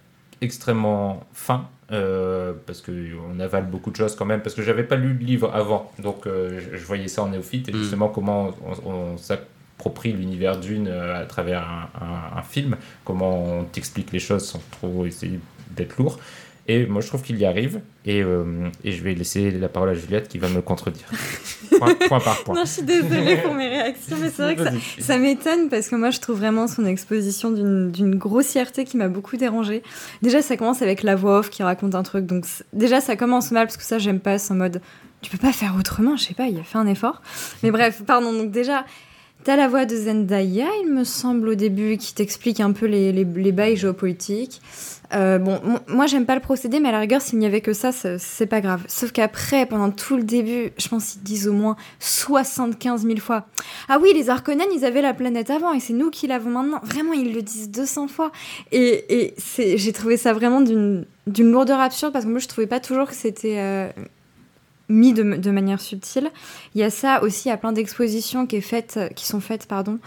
[0.41, 4.41] extrêmement fin euh, parce qu'on avale beaucoup de choses quand même.
[4.41, 7.29] Parce que j'avais pas lu le livre avant, donc euh, je, je voyais ça en
[7.29, 7.77] néophyte et Mm.
[7.77, 8.51] justement comment
[8.85, 12.75] on, on s'approprie l'univers d'une euh, à travers un, un- un film,
[13.05, 15.39] comment on t'explique les choses sans trop essayer
[15.71, 16.19] d'être lourd.
[16.69, 17.81] Et moi, je trouve qu'il y arrive.
[18.05, 21.07] Et, euh, et je vais laisser la parole à Juliette qui va me contredire.
[21.79, 22.53] point, point par point.
[22.53, 24.63] Non, je suis désolée pour mes réactions, mais c'est vrai que
[25.01, 29.35] ça, m'étonne parce que moi je trouve vraiment son exposition d'une grossièreté qui m'a beaucoup
[29.35, 29.81] dérangée.
[30.21, 32.27] Déjà, ça commence avec la voix off qui raconte un truc.
[32.27, 34.37] Donc, déjà, ça commence mal parce que ça, j'aime pas.
[34.37, 34.79] C'est en mode,
[35.23, 37.23] tu peux pas faire autrement, je sais pas, il a fait un effort.
[37.63, 38.31] Mais bref, pardon.
[38.31, 38.85] Donc, déjà,
[39.43, 43.11] t'as la voix de Zendaya, il me semble, au début, qui t'explique un peu les,
[43.11, 44.61] les, les bails géopolitiques.
[45.13, 47.61] Euh, bon, mo- moi j'aime pas le procédé, mais à la rigueur, s'il n'y avait
[47.61, 48.83] que ça, c'est pas grave.
[48.87, 53.45] Sauf qu'après, pendant tout le début, je pense qu'ils disent au moins 75 000 fois
[53.87, 56.79] Ah oui, les Harkonnen, ils avaient la planète avant et c'est nous qui l'avons maintenant.
[56.83, 58.31] Vraiment, ils le disent 200 fois.
[58.71, 62.65] Et, et j'ai trouvé ça vraiment d'une d'une lourdeur absurde parce que moi je trouvais
[62.67, 63.55] pas toujours que c'était.
[63.59, 63.89] euh,
[64.89, 66.29] mis de, de manière subtile.
[66.75, 69.39] Il y a ça aussi, il y a plein d'expositions qui, est faite- qui sont
[69.39, 69.99] faites pardon,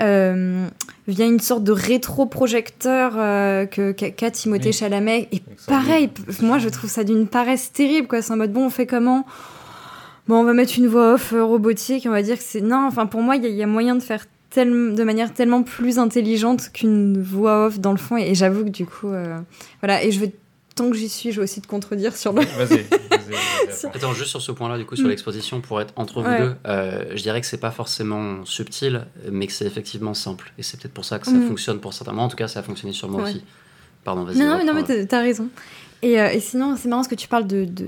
[0.00, 0.66] euh,
[1.06, 4.72] via une sorte de rétroprojecteur euh, qu'a Timothée Oui.
[4.72, 5.28] Chalamet.
[5.32, 8.08] Et pareil, moi je trouve ça d'une paresse terrible.
[8.22, 9.26] C'est en mode, bon, on fait comment?
[10.28, 12.60] Bon, on va mettre une voix off euh, robotique, on va dire que c'est...
[12.60, 15.32] Non, enfin pour moi, il y, a- il y a moyen de faire de manière
[15.32, 18.18] tellement plus intelligente qu'une voix off dans le fond.
[18.18, 19.38] Et, j'avoue que du coup, euh,
[19.80, 20.04] voilà.
[20.04, 20.32] Et je vais,
[20.74, 22.42] tant que j'y suis, je vais aussi te contredire sur le...
[22.42, 22.78] Vas-y, vas-y,
[23.30, 25.10] vas-y, Sur- Attends, juste sur ce point-là, du coup, sur Mm.
[25.10, 26.38] l'exposition, pour être entre vous Ouais.
[26.38, 30.52] deux, euh, je dirais que c'est pas forcément subtil, mais que c'est effectivement simple.
[30.58, 31.48] Et c'est peut-être pour ça que ça Mm.
[31.48, 32.12] fonctionne pour certains.
[32.12, 33.30] Moi, en tout cas, ça a fonctionné sur moi Ouais.
[33.30, 33.44] aussi.
[34.04, 34.38] Pardon, vas-y.
[34.38, 35.48] Non, non, mais, non, mais t'as- raison.
[36.02, 37.64] Et, euh, et sinon, c'est marrant ce que tu parles de.
[37.64, 37.86] de-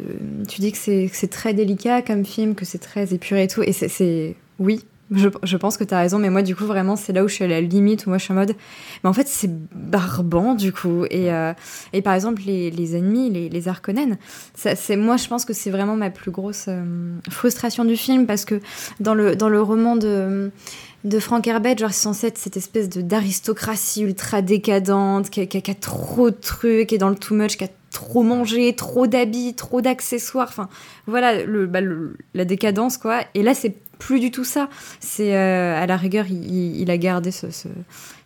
[0.49, 3.63] tu dis que c'est très délicat comme film, que c'est très épuré et tout.
[3.65, 4.37] Et c'est.
[4.61, 6.19] Oui, je, je pense que t'as raison.
[6.19, 8.19] Mais moi, du coup, vraiment, c'est là où je suis à la limite, où moi,
[8.19, 8.55] je suis en mode.
[9.03, 11.05] Mais en fait, c'est barbant, du coup.
[11.11, 11.53] Et, euh,
[11.93, 13.69] et par exemple, les, les ennemis, les, les
[14.75, 18.45] c'est- moi, je pense que c'est vraiment ma plus grosse euh, frustration du film parce
[18.45, 18.61] que
[19.01, 20.51] dans le, dans le roman de
[21.05, 25.47] de Frank Herbert, genre c'est censé être cette espèce de d'aristocratie ultra décadente, qui a,
[25.47, 27.69] qui a- qui a trop de trucs, qui est dans le too much, qui a
[27.91, 30.69] trop mangé, trop d'habits, trop d'accessoires, enfin
[31.07, 33.21] voilà le, bah, le- la décadence quoi.
[33.35, 34.69] Et là c'est plus du tout ça.
[35.01, 37.69] C'est euh, à la rigueur il, a gardé ce, ce-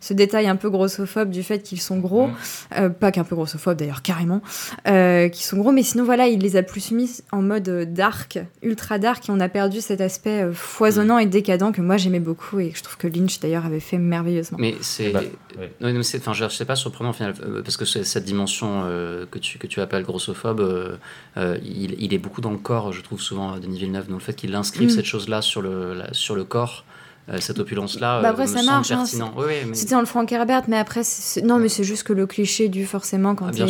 [0.01, 2.33] ce détail un peu grossophobe du fait qu'ils sont gros, Mm.
[2.77, 4.41] Euh, pas qu'un peu grossophobe d'ailleurs carrément,
[4.87, 8.39] euh, qui sont gros, mais sinon voilà il les a plus mis en mode dark,
[8.61, 12.19] ultra dark, et on a perdu cet aspect euh, foisonnant et décadent que moi j'aimais
[12.19, 14.57] beaucoup et que je trouve que Lynch d'ailleurs avait fait merveilleusement.
[14.59, 15.11] Mais c'est.
[15.11, 15.21] Bah,
[15.57, 15.71] ouais.
[15.81, 19.25] Non, mais c'est- Enfin, je sais pas surprenant au final, parce que cette dimension euh,
[19.31, 20.97] que, tu, que tu appelles grossophobe,
[21.37, 24.07] il, il est beaucoup dans le corps, je trouve souvent, Denis Villeneuve.
[24.07, 24.95] Donc le fait qu'il inscrive Mm.
[24.95, 26.83] cette chose-là sur le, la- sur le corps,
[27.29, 29.33] euh, cette opulence-là, Bah euh, après, me ça marche, hein, pertinent.
[29.37, 31.01] Oui, oui, mais- C'était dans le Frank Herbert, mais après,
[31.43, 33.67] non, mais c'est juste que le cliché du forcément quand Ah, t'es euh,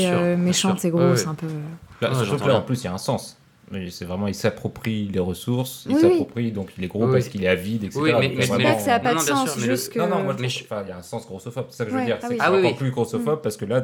[0.54, 0.76] sûr.
[0.80, 1.18] c'est gros, Ouais, ouais.
[1.18, 1.48] c'est un peu.
[2.02, 2.10] Là,
[2.44, 2.60] que là, bien.
[2.60, 3.36] en plus, il y a un sens.
[3.72, 6.10] Mais c'est vraiment, il s'approprie les ressources, il Oui, oui.
[6.10, 7.32] s'approprie, donc il est gros Oui, parce oui.
[7.32, 8.00] qu'il est avide, etc.
[8.02, 9.94] Oui, mais- mais- vraiment- pas que ça a pas Non, de non, sens, sûr, juste
[9.94, 10.00] que.
[10.00, 10.42] Non, non, moi, je
[10.88, 12.18] il y a un sens grossophobe, c'est ça que je veux Ouais, dire.
[12.18, 12.38] ah c'est oui.
[12.40, 12.78] que Ah oui, encore oui.
[12.78, 13.84] plus grossophobe parce que là,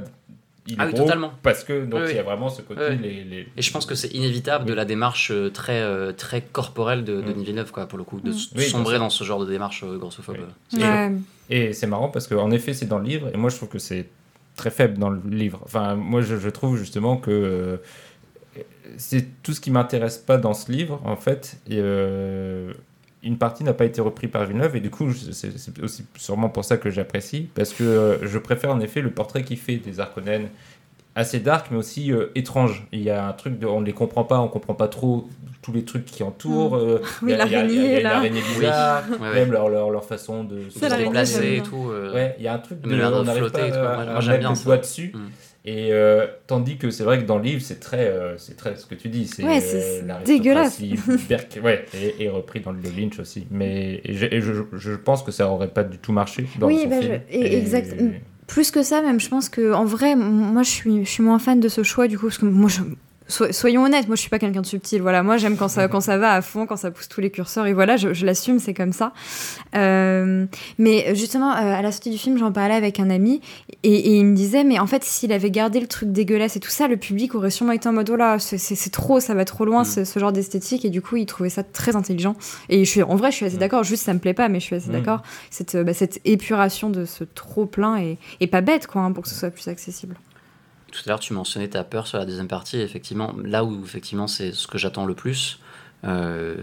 [0.67, 1.31] il est Ah oui, gros totalement.
[1.43, 2.97] parce que donc Oui, il y a vraiment ce côté Oui.
[3.01, 6.41] les, les- Et je pense que c'est inévitable de la démarche euh, très, euh, très
[6.41, 8.59] corporelle de Denis Villeneuve, quoi, pour le coup, de Mm.
[8.61, 10.37] sombrer dans ce genre de démarche euh, grossophobe.
[10.73, 10.81] Oui.
[10.83, 11.11] Ouais.
[11.49, 13.79] Et c'est marrant parce qu'en effet, c'est dans le livre, et moi je trouve que
[13.79, 14.07] c'est
[14.55, 15.59] très faible dans le livre.
[15.65, 17.77] Enfin, moi je, je trouve justement que euh,
[18.97, 21.57] c'est tout ce qui m'intéresse pas dans ce livre, en fait.
[21.67, 22.73] Et, euh,
[23.25, 25.51] une partie n'a pas été repris par Villeneuve, et du coup, c'est
[25.83, 29.43] aussi sûrement pour ça que j'apprécie, parce que euh, je préfère en effet le portrait
[29.43, 30.47] qu'il fait des Harkonnen
[31.15, 32.85] assez dark, mais aussi euh, étrange.
[32.91, 35.27] Il y a un truc, de, on ne les comprend pas, on comprend pas trop
[35.61, 36.75] tous les trucs qui entourent.
[36.75, 38.17] euh, Oui, l'araignée, là.
[38.17, 39.17] araignée bizarre, Oui.
[39.21, 41.89] Ouais, même leur, leur, leur façon de se l'araignée, déplacer et tout.
[41.89, 43.77] euh, Ouais, il y a un truc de, on n'arrive flotter pas et tout.
[43.77, 44.63] à, Moi, à mettre le ça.
[44.65, 45.11] doigt dessus.
[45.15, 45.19] Mm.
[45.67, 48.75] Et euh, tandis que c'est vrai que dans le livre, c'est très, euh, c'est très
[48.75, 50.93] ce que tu dis, c'est Ouais, euh, l'aristocratie
[51.29, 53.47] berk- ouais, et, et repris dans le de Lynch aussi.
[53.49, 56.67] Mais et je, et je, je pense que ça aurait pas du tout marché dans
[56.67, 57.19] Oui, son bah, film.
[57.31, 57.95] je- exact.
[58.45, 61.39] Plus que ça, même, je pense que en vrai, moi, je suis, je suis moins
[61.39, 62.81] fan de ce choix du coup, parce que moi, je-
[63.27, 65.01] so- soyons honnêtes, moi, je suis pas quelqu'un de subtil.
[65.01, 67.29] Voilà, moi, j'aime quand ça, quand ça va à fond, quand ça pousse tous les
[67.31, 69.13] curseurs, et voilà, je, je l'assume, c'est comme ça.
[69.75, 70.45] Euh,
[70.77, 73.41] mais justement, euh, à la sortie du film, j'en parlais avec un ami,
[73.83, 76.59] et, et il me disait, mais en fait, s'il avait gardé le truc dégueulasse et
[76.59, 79.45] tout ça, le public aurait sûrement été en mode, oh là, c'est- trop, ça va
[79.45, 79.85] trop loin, Mm.
[79.85, 82.35] ce, ce genre d'esthétique, et du coup, il trouvait ça très intelligent.
[82.69, 83.59] Et je suis, en vrai, je suis assez Mm.
[83.59, 83.83] d'accord.
[83.83, 85.21] Juste, ça me plaît pas, mais je suis assez d'accord.
[85.49, 89.11] Cette, euh, bah, cette épuration de ce trop plein et, et pas bête, quoi, hein,
[89.11, 90.15] pour que ce soit plus accessible.
[90.95, 92.79] Tout à l'heure, tu mentionnais ta peur sur la deuxième partie.
[92.79, 95.59] Effectivement, là où effectivement c'est ce que j'attends le plus
[96.05, 96.55] euh,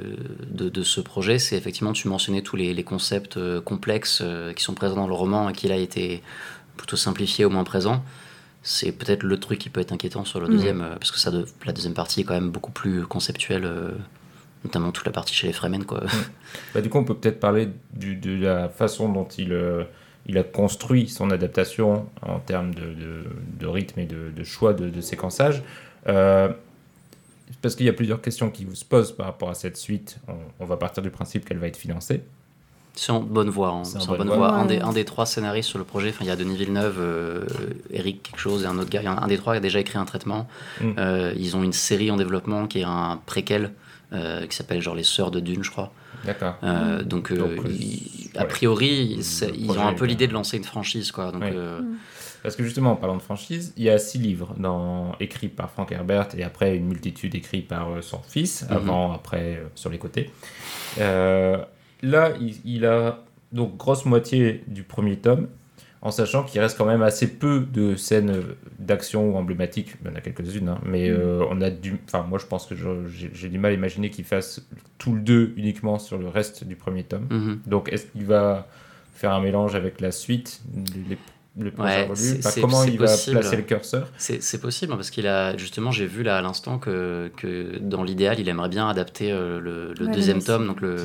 [0.51, 4.53] de, de ce projet, c'est effectivement tu mentionnais tous les, les concepts euh, complexes euh,
[4.53, 6.23] qui sont présents dans le roman et qu'il a été
[6.77, 8.03] plutôt simplifié au moins présent.
[8.63, 10.53] C'est peut-être le truc qui peut être inquiétant sur le Mhm.
[10.53, 13.65] deuxième, euh, parce que ça de- la deuxième partie est quand même beaucoup plus conceptuelle,
[13.65, 13.91] euh,
[14.65, 15.85] notamment toute la partie chez les Fremen.
[15.85, 16.05] Quoi.
[16.73, 19.83] Bah, du coup, on peut peut-être parler du- de la façon dont il, euh,
[20.27, 23.25] il a construit son adaptation en termes de, de-
[23.59, 25.63] de rythme et de, de choix de, de séquençage.
[26.09, 26.49] Euh,
[27.61, 30.19] parce qu'il y a plusieurs questions qui vous se posent par rapport à cette suite.
[30.29, 32.23] On, on va partir du principe qu'elle va être financée.
[32.95, 33.71] C'est en bonne voie.
[33.71, 33.85] hein.
[33.85, 34.37] C'est en bonne bonne voie.
[34.49, 34.53] voie.
[34.53, 37.45] Un, des, un des trois scénaristes sur le projet, il y a Denis Villeneuve, euh,
[37.91, 39.01] Eric quelque chose et un autre gars.
[39.03, 40.47] Il y en a un des trois qui a déjà écrit un traitement.
[40.81, 40.91] Mm.
[40.99, 43.73] Euh, ils ont une série en développement qui est un préquel
[44.13, 45.93] euh, qui s'appelle genre Les Sœurs de Dune, je crois.
[46.25, 46.57] D'accord.
[46.63, 50.57] Euh, donc, euh, Donc, euh, ils- a priori, ils ont un peu l'idée de lancer
[50.57, 51.33] une franchise, quoi.
[51.33, 51.51] Donc, Oui.
[51.53, 51.81] euh,
[52.43, 55.71] Parce que justement, en parlant de franchise, il y a six livres dans, écrits par
[55.71, 58.77] Frank Herbert et après une multitude écrits par son fils, Mhm.
[58.77, 60.31] avant, après, euh, sur les côtés.
[60.99, 61.59] Euh,
[62.03, 63.21] là, il, il a
[63.53, 65.47] donc grosse moitié du premier tome,
[66.03, 68.43] en sachant qu'il reste quand même assez peu de scènes
[68.81, 69.95] d'action ou emblématiques.
[70.05, 71.99] Il y en a quelques-unes, hein, mais euh, on a du.
[72.07, 72.75] Enfin, moi, je pense que
[73.09, 74.67] j'ai du mal à imaginer qu'il fasse
[74.99, 77.27] tout le 2 uniquement sur le reste du premier tome.
[77.31, 77.61] mhm.
[77.67, 78.67] Donc, est-ce qu'il va
[79.15, 81.19] faire un mélange avec la suite, les, les
[81.79, 83.39] Ouais, Enfin, Comment c'est il va possible.
[83.41, 84.09] placer le curseur?
[84.17, 88.03] C'est possible hein, parce qu'il a justement j'ai vu là à l'instant que, que dans
[88.05, 90.47] l'idéal il aimerait bien adapter euh, le, le Ouais, le deuxième Messie.
[90.49, 90.97] donc le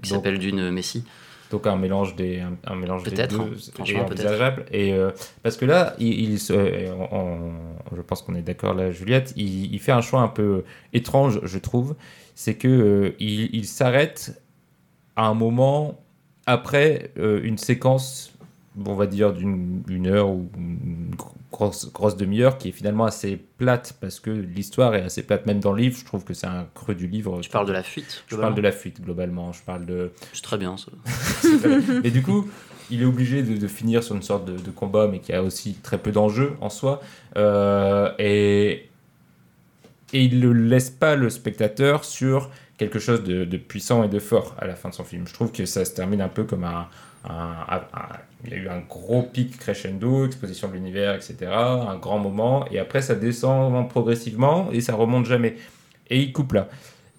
[0.00, 1.02] qui s'appelle Dune Messi.
[1.50, 4.66] Donc un mélange des, un, un mélange des Peut-être, deux hein, est envisageable.
[4.70, 5.10] Et euh,
[5.42, 9.72] parce que là, il, euh, on- on- je pense qu'on est d'accord là, Juliette, il,
[9.74, 11.96] il fait un choix un peu étrange, je trouve.
[12.34, 14.42] C'est que euh, il, il s'arrête
[15.16, 15.98] à un moment
[16.46, 18.32] après une séquence,
[18.86, 23.04] on va dire d'une une heure ou une gro- grosse, grosse demi-heure, qui est finalement
[23.04, 25.46] assez plate parce que l'histoire est assez plate.
[25.46, 27.40] Même dans le livre, je trouve que c'est un creux du livre.
[27.40, 29.52] Tu parles de la fuite Je parle de la fuite globalement.
[29.52, 30.90] Je parle de C'est très bien ça.
[32.04, 32.48] et du coup,
[32.90, 35.42] il est obligé de, de finir sur une sorte de, de combat, mais qui a
[35.42, 37.00] aussi très peu d'enjeux en soi.
[37.36, 38.88] Euh, et,
[40.12, 44.18] et il ne laisse pas le spectateur sur quelque chose de, de puissant et de
[44.18, 45.26] fort à la fin de son film.
[45.26, 46.88] Je trouve que ça se termine un peu comme un...
[47.24, 47.30] un-
[47.68, 51.50] un- un- il y a eu un gros pic crescendo, exposition de l'univers, etc.
[51.50, 52.66] Un grand moment.
[52.70, 55.56] Et après, ça descend progressivement et ça remonte jamais.
[56.08, 56.68] Et il coupe là.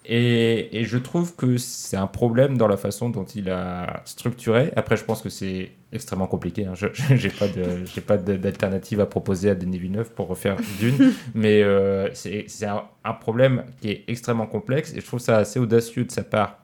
[0.05, 4.71] Et, et je trouve que c'est un problème dans la façon dont il a structuré.
[4.75, 6.65] Après, je pense que c'est extrêmement compliqué.
[6.65, 6.73] Hein.
[6.73, 11.13] Je n'ai pas d'alternative à proposer à Denis Villeneuve pour refaire Dune.
[11.35, 14.93] mais euh, c'est c'est un, un problème qui est extrêmement complexe.
[14.95, 16.58] Et je trouve ça assez audacieux de sa part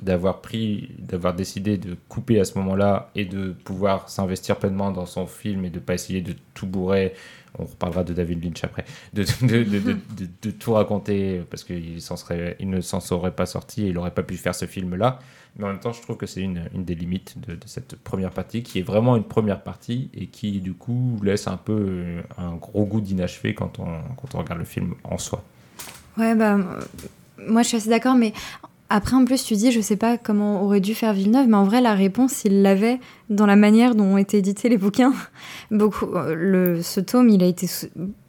[0.00, 5.06] d'avoir pris, d'avoir décidé de couper à ce moment-là et de pouvoir s'investir pleinement dans
[5.06, 7.14] son film et de pas essayer de tout bourrer.
[7.56, 9.96] On reparlera de David Lynch après, de, de, de,
[10.42, 11.98] de- tout raconter parce qu'il
[12.58, 15.20] il ne s'en serait pas sorti et il n'aurait pas pu faire ce film-là.
[15.56, 18.30] Mais en même temps, je trouve que c'est une, une des limites de, cette première
[18.32, 22.22] partie qui est vraiment une première partie et qui du coup laisse un peu euh,
[22.38, 25.44] un gros goût d'inachevé quand on, quand on regarde le film en soi.
[26.18, 26.58] Ouais, bah,
[27.38, 28.32] moi je suis assez d'accord, mais
[28.90, 31.64] après en plus tu dis, je sais pas comment aurait dû faire Villeneuve, mais en
[31.64, 35.12] vrai la réponse il l'avait dans la manière dont ont été édités les bouquins.
[35.70, 37.66] Beaucoup, euh, ce tome il a été,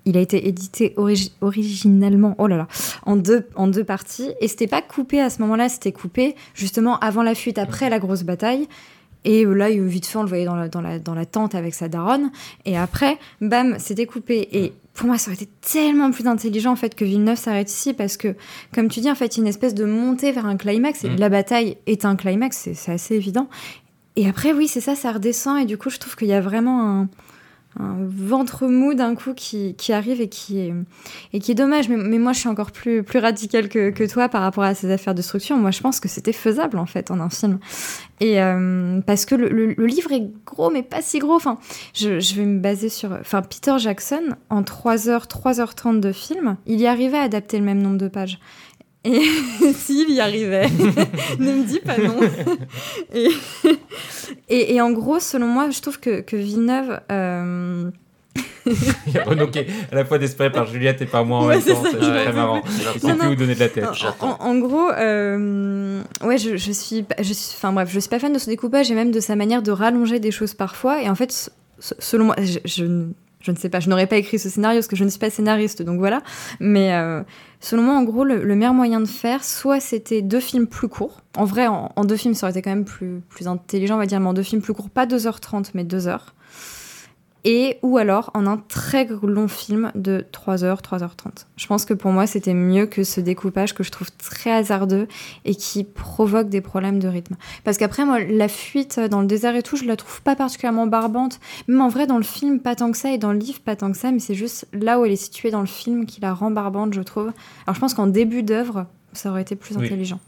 [0.05, 2.67] il a été édité origi- originalement, oh là là,
[3.05, 6.97] en deux, en deux parties, et c'était pas coupé à ce moment-là, c'était coupé justement
[6.99, 8.67] avant la fuite, après la grosse bataille.
[9.27, 12.29] Et là, vite fait, on le voyait dans, la, dans la tente avec sa daronne.
[12.65, 14.47] Et après, bam, c'était coupé.
[14.51, 17.93] Et pour moi, ça aurait été tellement plus intelligent en fait que Villeneuve s'arrête ici
[17.93, 18.35] parce que,
[18.73, 21.03] comme tu dis, en fait, il y a une espèce de montée vers un climax.
[21.03, 21.15] Et Mm.
[21.17, 23.47] la bataille est un climax, c'est c'est assez évident.
[24.15, 25.61] Et après, oui, c'est ça, ça redescend.
[25.61, 27.09] Et du coup, je trouve qu'il y a vraiment un,
[27.79, 30.73] un ventre mou d'un coup qui, qui, arrive et qui est,
[31.33, 31.89] et qui est dommage.
[31.89, 34.91] Mais, mais moi, je suis encore plus, plus radicale que, toi par rapport à ces
[34.91, 35.57] affaires de structure.
[35.57, 37.59] Moi, je pense que c'était faisable, en fait, en un film.
[38.21, 41.35] Et euh, parce que le, le, le, livre est gros, mais pas si gros.
[41.35, 41.57] Enfin,
[41.93, 43.11] je, je vais me baser sur...
[43.11, 47.81] Enfin, Peter Jackson, en 3h, 3h30 de film, il y arrivait à adapter le même
[47.81, 48.39] nombre de pages.
[49.05, 49.21] Et
[49.73, 50.67] s'il y arrivait,
[51.39, 52.19] ne me dis pas non.
[53.13, 53.29] et,
[54.49, 56.99] et, et, en gros, selon moi, je trouve que, que Villeneuve.
[57.11, 57.89] Euh...
[58.65, 61.39] Il y a Renaud qui est à la fois désespéré par Juliette et par moi
[61.39, 61.83] en ouais, même temps.
[61.83, 62.63] C'est très marrant.
[62.65, 63.85] Sait plus où donner de la tête.
[64.19, 68.09] En, en, en gros, euh, ouais, je, je suis, je suis, enfin bref, je suis
[68.09, 71.01] pas fan de son découpage et même de sa manière de rallonger des choses parfois.
[71.01, 73.05] Et en fait, selon moi, je, je
[73.45, 75.19] je ne sais pas, je n'aurais pas écrit ce scénario parce que je ne suis
[75.19, 76.21] pas scénariste, donc voilà.
[76.59, 77.21] Mais euh,
[77.59, 80.87] selon moi, en gros, le, le, meilleur moyen de faire, soit c'était deux films plus
[80.87, 81.21] courts.
[81.37, 84.05] En vrai, en, deux films, ça aurait été quand même plus, plus intelligent, on va
[84.05, 86.35] dire, mais en deux films plus courts, pas 2h30, mais 2 heures
[87.45, 91.45] et ou alors en un très long film de 3h, 3h30.
[91.55, 95.07] Je pense que pour moi, c'était mieux que ce découpage que je trouve très hasardeux
[95.45, 97.35] et qui provoque des problèmes de rythme.
[97.63, 100.87] Parce qu'après, moi, la fuite dans le désert et tout, je la trouve pas particulièrement
[100.87, 101.39] barbante.
[101.67, 103.75] Même en vrai, dans le film, pas tant que ça, et dans le livre, pas
[103.75, 106.21] tant que ça, mais c'est juste là où elle est située dans le film qui
[106.21, 107.31] la rend barbante, je trouve.
[107.67, 109.85] Alors je pense qu'en début d'œuvre, ça aurait été plus oui.
[109.85, 110.19] intelligent.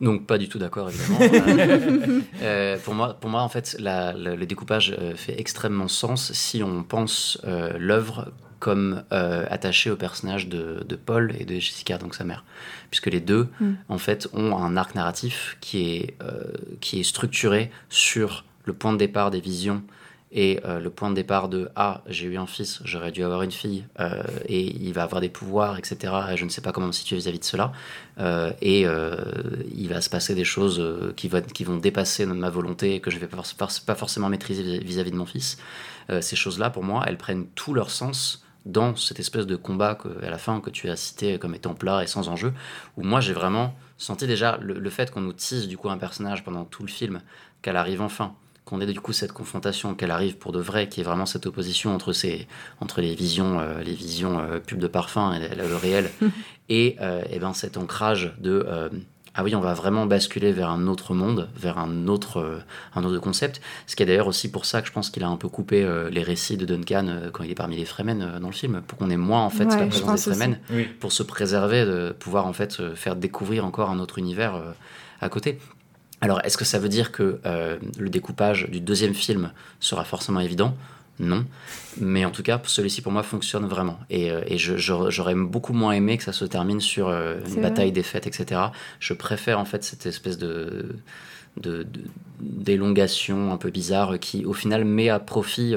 [0.00, 1.18] Donc pas du tout d'accord évidemment.
[2.42, 6.32] euh, pour moi, pour moi en fait, la, la, le découpage euh, fait extrêmement sens
[6.32, 11.96] si on pense euh, l'œuvre comme attachée au personnage de, de, Paul et de Jessica,
[11.96, 12.44] donc sa mère,
[12.90, 13.72] puisque les deux mm.
[13.88, 16.16] en fait ont un arc narratif qui est
[16.80, 19.80] qui est structuré sur le point de départ des visions
[20.30, 23.42] et euh, le point de départ de ah j'ai eu un fils j'aurais dû avoir
[23.42, 26.72] une fille euh, et il va avoir des pouvoirs etc et je ne sais pas
[26.72, 27.72] comment me situer vis-à-vis -vis de cela
[28.18, 30.82] euh, et il va se passer des choses
[31.16, 35.10] qui, va, qui vont dépasser ma volonté que je ne vais pas, forcément maîtriser vis-à-vis
[35.10, 35.58] -vis de mon fils.
[36.20, 39.96] Ces choses là pour moi elles prennent tout leur sens dans cette espèce de combat
[40.22, 42.52] à la fin que tu as cité comme étant plat et sans enjeu
[42.96, 45.98] où moi j'ai vraiment senti déjà le, le fait qu'on nous tisse du coup un
[45.98, 47.20] personnage pendant tout le film
[47.62, 48.34] qu'elle arrive enfin
[48.68, 51.46] qu'on ait du coup cette confrontation, qu'elle arrive pour de vrai, qui est vraiment cette
[51.46, 52.46] opposition entre, ces,
[52.80, 56.10] entre les visions, euh, les visions euh, pubs de parfum et le, le réel,
[56.68, 58.88] et, euh, et ben cet ancrage de euh,
[59.38, 62.58] ah oui, on va vraiment basculer vers un autre monde, vers un autre, euh,
[62.96, 63.60] un autre concept.
[63.86, 65.84] Ce qui est d'ailleurs aussi pour ça que je pense qu'il a un peu coupé
[65.84, 68.82] euh, les récits de Duncan euh, quand il est parmi les Fremen dans le film,
[68.84, 70.88] pour qu'on ait moins en fait ouais, la présence des Fremen, oui.
[70.98, 74.60] pour se préserver, de pouvoir en fait faire découvrir encore un autre univers
[75.20, 75.60] à côté.
[76.20, 80.40] Alors, est-ce que ça veut dire que euh, le découpage du deuxième film sera forcément
[80.40, 80.74] évident?
[81.20, 81.44] Non.
[82.00, 83.98] Mais en tout cas, celui-ci, pour moi, fonctionne vraiment.
[84.10, 87.92] Et, euh, et j'aurais beaucoup moins aimé que ça se termine sur euh, une bataille
[87.92, 88.60] des fêtes, etc.
[89.00, 90.96] Je préfère, en fait, cette espèce de
[92.40, 95.74] d'élongation un peu bizarre qui, au final, met à profit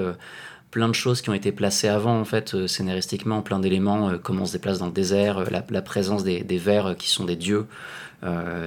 [0.72, 4.18] plein de choses qui ont été placées avant, en fait, euh, scénaristiquement, plein d'éléments, euh,
[4.18, 7.10] comment on se déplace dans le désert, euh, la, la présence des, des vers qui
[7.10, 7.68] sont des dieux,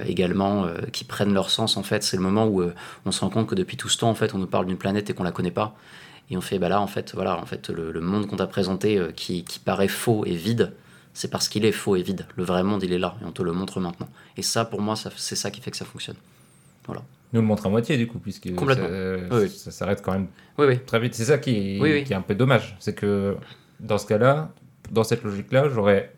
[0.05, 2.03] également, euh, qui prennent leur sens, en fait.
[2.03, 2.73] C'est le moment où euh,
[3.05, 4.77] on se rend compte que depuis tout ce temps, en fait, on nous parle d'une
[4.77, 5.75] planète et qu'on la connaît pas.
[6.29, 8.47] Et on fait, bah là, en fait, voilà, en fait, le, le monde qu'on t'a
[8.47, 10.73] présenté, euh, qui, qui paraît faux et vide,
[11.13, 12.25] c'est parce qu'il est faux et vide.
[12.35, 14.09] Le vrai monde, il est là, et on te le montre maintenant.
[14.37, 16.17] Et ça, pour moi, c'est ça qui fait que ça fonctionne.
[16.85, 17.03] Voilà
[17.33, 18.87] nous le montre à moitié du coup puisque Complètement.
[18.87, 19.49] ça, oui, oui.
[19.49, 20.27] ça s'arrête quand même
[20.57, 20.79] oui, oui.
[20.79, 23.35] très vite c'est ça qui est, oui, qui est un peu dommage c'est que
[23.79, 24.51] dans ce cas là
[24.91, 26.11] dans cette logique là j'aurais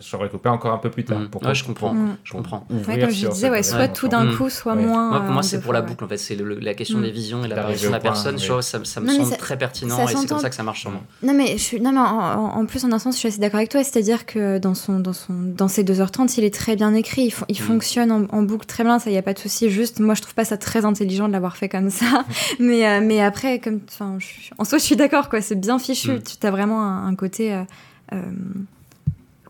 [0.00, 1.18] j'aurais coupé encore un peu plus tard.
[1.18, 1.46] Mmh.
[1.46, 1.94] Ouais, je comprends.
[1.94, 2.16] Mmh.
[2.24, 2.66] Je comprends.
[2.70, 4.82] Ouais, comme je disais, ouais, soit tout d'un coup, soit ouais.
[4.82, 5.10] moins.
[5.10, 6.04] Moi, pour moi, c'est pour la boucle.
[6.04, 7.02] En fait, c'est la question mmh.
[7.02, 8.38] des visions et l'apparition de la personne.
[8.38, 10.54] Je vois, ça, ça me non, semble ça, très pertinent et c'est comme ça que
[10.54, 11.00] ça marche sur moi.
[11.22, 11.80] Non, mais, je suis...
[11.80, 13.82] non, mais en, en, plus, en un sens, je suis assez d'accord avec toi.
[13.82, 17.26] C'est-à-dire que dans, son, dans, son, dans ces 2h30, il est très bien écrit.
[17.26, 18.98] Il, il fonctionne en, en, boucle très bien.
[18.98, 19.70] Ça, il n'y a pas de souci.
[19.70, 22.24] Juste, moi, je trouve pas ça très intelligent de l'avoir fait comme ça.
[22.58, 23.80] mais, euh, mais après, comme,
[24.18, 24.26] je...
[24.58, 25.28] en soi, je suis d'accord.
[25.40, 26.20] C'est bien fichu.
[26.22, 27.64] Tu as vraiment un, un côté.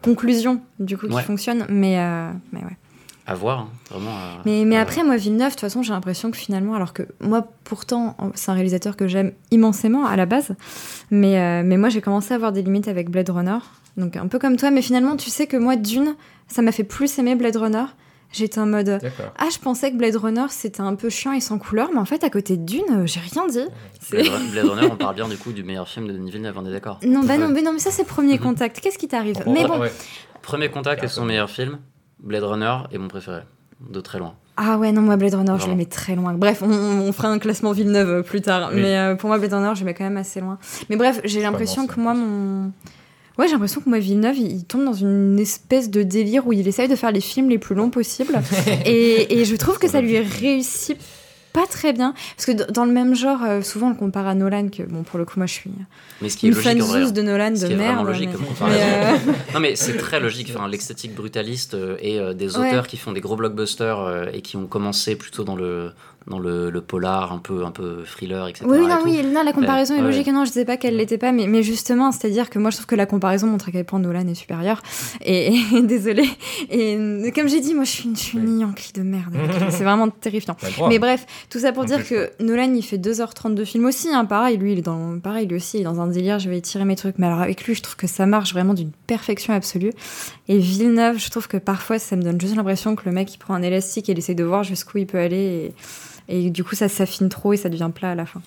[0.06, 1.22] Euh, euh, conclusion du coup qui ouais.
[1.22, 2.76] fonctionne mais euh, mais ouais.
[3.24, 5.92] À voir hein, vraiment à, mais mais à après moi Villeneuve de toute façon j'ai
[5.92, 10.26] l'impression que finalement alors que moi pourtant c'est un réalisateur que j'aime immensément à la
[10.26, 10.54] base
[11.10, 13.58] mais euh, mais moi j'ai commencé à avoir des limites avec Blade Runner.
[13.96, 16.16] Donc un peu comme toi mais finalement tu sais que moi d'une
[16.48, 17.84] ça m'a fait plus aimer Blade Runner
[18.32, 19.00] J'étais en mode
[19.38, 22.04] ah je pensais que Blade Runner c'était un peu chiant et sans couleur mais en
[22.04, 23.66] fait à côté de Dune j'ai rien dit.
[24.10, 26.66] Blade, Blade Runner on parle bien du coup du meilleur film de Denis Villeneuve on
[26.66, 26.98] est d'accord.
[27.04, 29.66] Non bah non mais non mais ça c'est Premier Contact qu'est-ce qui t'arrive bon, mais
[29.66, 29.78] bon.
[29.78, 29.92] Ouais.
[30.42, 31.78] Premier Contact est son meilleur film
[32.20, 33.42] Blade Runner est mon préféré
[33.90, 34.34] de très loin.
[34.56, 35.64] Ah ouais, non, moi Blade Runner, Vraiment.
[35.64, 36.34] je l'aimais très loin.
[36.34, 38.70] Bref, on, on, fera un classement Villeneuve plus tard.
[38.72, 38.82] Oui.
[38.82, 40.58] Mais euh, pour moi, Blade Runner, je l'aimais quand même assez loin.
[40.90, 42.70] Mais bref, j'ai l'impression que moi, mon.
[43.38, 46.52] Ouais, j'ai l'impression que moi, Villeneuve, il, il, tombe dans une espèce de délire où
[46.52, 48.38] il essaye de faire les films les plus longs possibles.
[48.86, 50.98] et, et, je trouve que ça lui réussit
[51.54, 52.14] pas très bien.
[52.36, 55.02] Parce que dans le même genre, euh, souvent on le compare à Nolan, que bon,
[55.02, 55.70] pour le coup, moi je suis
[56.22, 58.06] Mais ce qui une fanzouse de Nolan Ce de qui merde.
[58.06, 58.80] logique mais- comme mais, comparaison.
[58.80, 62.68] euh, Non mais c'est très logique, enfin, l'esthétique brutaliste euh, et euh, des Ouais.
[62.68, 65.92] auteurs qui font des gros blockbusters euh, et qui ont commencé plutôt dans le
[66.26, 68.64] dans le, le polar, un peu un peu thriller, etc.
[68.68, 69.04] Oui, et non, tout.
[69.06, 70.08] oui, non, la comparaison Ouais, est ouais.
[70.08, 70.26] logique.
[70.28, 72.86] Non, je disais pas qu'elle l'était pas, mais, mais justement, c'est-à-dire que moi, je trouve
[72.86, 74.80] que la comparaison montre à quel point Nolan est supérieur.
[75.24, 76.28] Et, et désolé.
[76.70, 79.34] Et euh, comme j'ai dit, moi, je suis une, je suis une Yankee de merde.
[79.70, 80.56] c'est vraiment terrifiant.
[80.88, 83.84] Mais bref, tout ça pour En dire plus, que Nolan, il fait 2h30 de film
[83.84, 84.08] aussi.
[84.12, 86.38] Hein, pareil, lui, il est dans, pareil, lui aussi, il est dans un délire.
[86.38, 87.18] Je vais tirer mes trucs.
[87.18, 89.92] Mais alors, avec lui, je trouve que ça marche vraiment d'une perfection absolue.
[90.48, 93.38] Et Villeneuve, je trouve que parfois, ça me donne juste l'impression que le mec, il
[93.38, 95.36] prend un élastique et il essaie de voir jusqu'où il peut aller.
[95.36, 95.74] Et,
[96.32, 98.40] et du coup, ça s'affine trop et ça devient plat à la fin.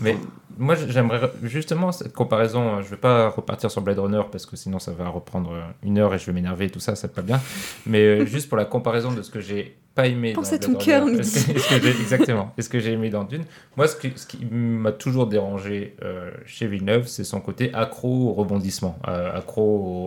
[0.00, 0.16] Mais
[0.58, 2.80] moi, j'aimerais justement cette comparaison.
[2.82, 6.14] Je vais pas repartir sur Blade Runner parce que sinon ça va reprendre une heure
[6.14, 7.40] et je vais m'énerver et tout ça, c'est pas bien.
[7.86, 10.58] Mais euh, juste pour la comparaison de ce que j'ai pas aimé Pense dans à
[10.58, 11.28] ton cœur, Runner, Mehdi.
[11.54, 12.52] est-ce que- j'ai- exactement.
[12.58, 13.44] Est-ce que j'ai aimé dans Dune
[13.76, 18.28] Moi, ce qui, ce qui m'a toujours dérangé euh, chez Villeneuve, c'est son côté accro
[18.28, 19.62] au rebondissement, euh, accro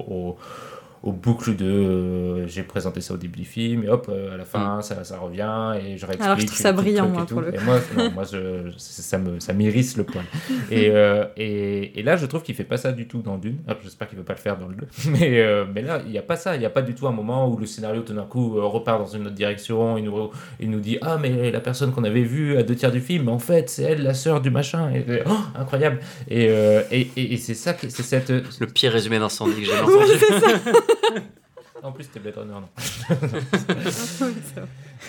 [0.07, 0.37] au, au-
[1.01, 4.37] aux boucles de euh, j'ai présenté ça au début du film et hop euh, à
[4.37, 7.09] la fin ça, ça revient et je réexplique Alors que je trouve ça brillant, et
[7.09, 7.65] moi, pour le et coup.
[7.65, 10.25] moi, non, moi je, ça me ça m'irrisse le poil.
[10.71, 13.57] Et, euh, et, et là je trouve qu'il fait pas ça du tout dans Dune.
[13.83, 16.17] J'espère qu'il veut pas le faire dans le 2 mais, euh, mais là il y
[16.17, 16.55] a pas ça.
[16.55, 18.99] Il y a pas du tout un moment où le scénario tout d'un coup repart
[18.99, 20.29] dans une autre direction il nous,
[20.59, 23.29] il nous dit ah mais la personne qu'on avait vue à deux tiers du film
[23.29, 25.99] en fait c'est elle la sœur du machin et, oh, incroyable.
[26.29, 29.79] Et, euh, et, et, et c'est ça c'est cette Le pire résumé d'incendie que j'ai
[29.79, 30.13] entendu.
[31.83, 32.69] en plus c'était Blade Runner non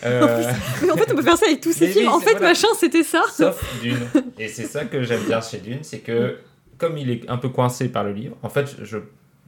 [0.05, 0.45] Euh,
[0.83, 2.07] Mais en fait, on peut faire ça avec tous ces Mais films.
[2.07, 2.49] oui, en c'est- fait, voilà.
[2.51, 3.23] machin, c'était ça.
[3.31, 3.99] Sauf Dune.
[4.39, 6.39] Et c'est ça que j'aime bien chez Dune, c'est que
[6.79, 8.99] comme il est un peu coincé par le livre, en fait, je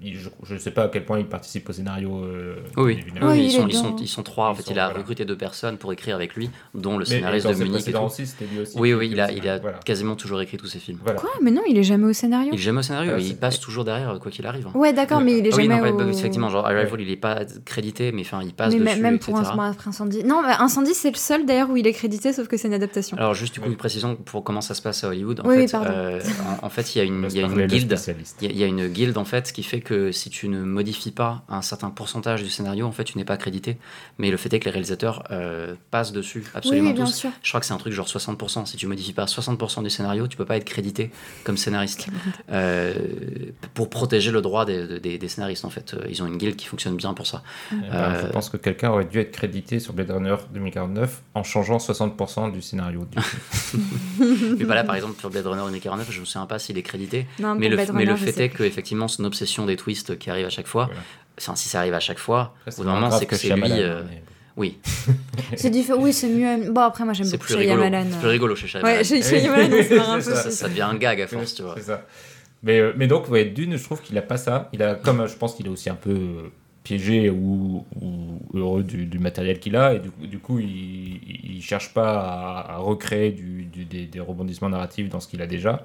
[0.04, 2.24] je, je sais pas à quel point il participe au scénario.
[2.24, 4.48] euh, Oui, oui, ils, sont, ils, sont, ils sont trois.
[4.48, 4.98] En Ils fait, sont- il a voilà.
[4.98, 7.68] recruté deux personnes pour écrire avec lui, dont le scénariste de Munich.
[7.68, 8.06] et précédents tout.
[8.06, 9.78] aussi, c'était lui aussi Oui, oui, il a, aussi, il a voilà.
[9.78, 10.98] quasiment toujours écrit tous ses films.
[11.02, 11.20] Voilà.
[11.20, 12.50] Quoi Mais non, il est jamais au scénario.
[12.52, 14.66] Il est jamais au scénario, Ah, il passe toujours derrière, quoi qu'il arrive.
[14.74, 15.96] Ouais, d'accord, mais il est Ah oui, jamais non, au...
[15.98, 19.14] bah, effectivement, genre Arrival, il est pas crédité, mais enfin, il passe mais dessus, même
[19.16, 19.32] etc.
[19.32, 20.24] pour un, après Incendie.
[20.24, 23.16] Non, Incendie, c'est le seul d'ailleurs où il est crédité, sauf que c'est une adaptation.
[23.16, 25.40] Alors juste du coup une précision pour comment ça se passe à Hollywood.
[25.40, 25.90] En Oui, oui, fait, pardon.
[25.92, 26.20] euh,
[26.62, 27.96] en, en fait, il y a une, guilde.
[28.40, 31.42] Il y, a- une guilde en fait, qui fait que si tu ne modifies pas
[31.48, 33.76] un certain pourcentage du scénario, en fait, tu n'es pas crédité.
[34.18, 37.14] Mais le fait est que les réalisateurs euh, passent dessus absolument Oui, bien tous.
[37.14, 37.30] sûr.
[37.42, 38.66] Je crois que c'est un truc genre 60%.
[38.66, 41.10] Si tu modifies pas 60% du scénario, tu peux pas être crédité
[41.44, 42.06] comme scénariste.
[42.50, 42.94] Euh,
[43.74, 45.94] pour protéger le droit des, des- des scénaristes en fait.
[45.94, 47.42] Euh, Ils ont une guilde qui fonctionne bien pour ça.
[47.72, 51.42] Eh ben, Je pense que quelqu'un aurait dû être crédité sur Blade Runner 2049 en
[51.42, 53.04] changeant 60% du scénario.
[53.10, 53.18] Du.
[54.58, 56.82] Mais voilà, par exemple, sur Blade Runner 2049, je ne me souviens pas s'il est
[56.82, 57.26] crédité.
[57.38, 60.50] Non, mais le, mais le fait est qu'effectivement, son obsession des twists qui arrive à
[60.50, 61.00] chaque fois, Voilà.
[61.38, 63.54] enfin, si ça arrive à chaque fois, au bout d'un moins moment, c'est que, c'est
[63.54, 63.62] lui.
[63.70, 64.22] Euh, mais.
[64.54, 64.78] Oui,
[65.56, 66.02] C'est différent.
[66.02, 66.70] Oui, c'est mieux.
[66.70, 67.80] Bon, après, moi, j'aime beaucoup plus rigolo.
[67.82, 68.06] Shyamalan.
[68.12, 68.96] C'est plus rigolo chez Shyamalan.
[68.98, 69.64] Ouais, chez Shyamalan,
[70.10, 70.20] un peu.
[70.50, 70.68] ça.
[70.68, 71.74] devient un gag à force, tu vois.
[71.78, 72.06] C'est ça.
[72.62, 74.68] Mais, euh, mais donc, ouais, Dune, je trouve qu'il a pas ça.
[74.74, 76.50] Il a, comme euh, je pense qu'il est aussi un peu euh,
[76.84, 81.56] piégé ou, ou heureux du, du matériel qu'il a, et du, coup- du coup, il,
[81.56, 85.40] il cherche pas à, à recréer du, du- des, des rebondissements narratifs dans ce qu'il
[85.40, 85.82] a déjà.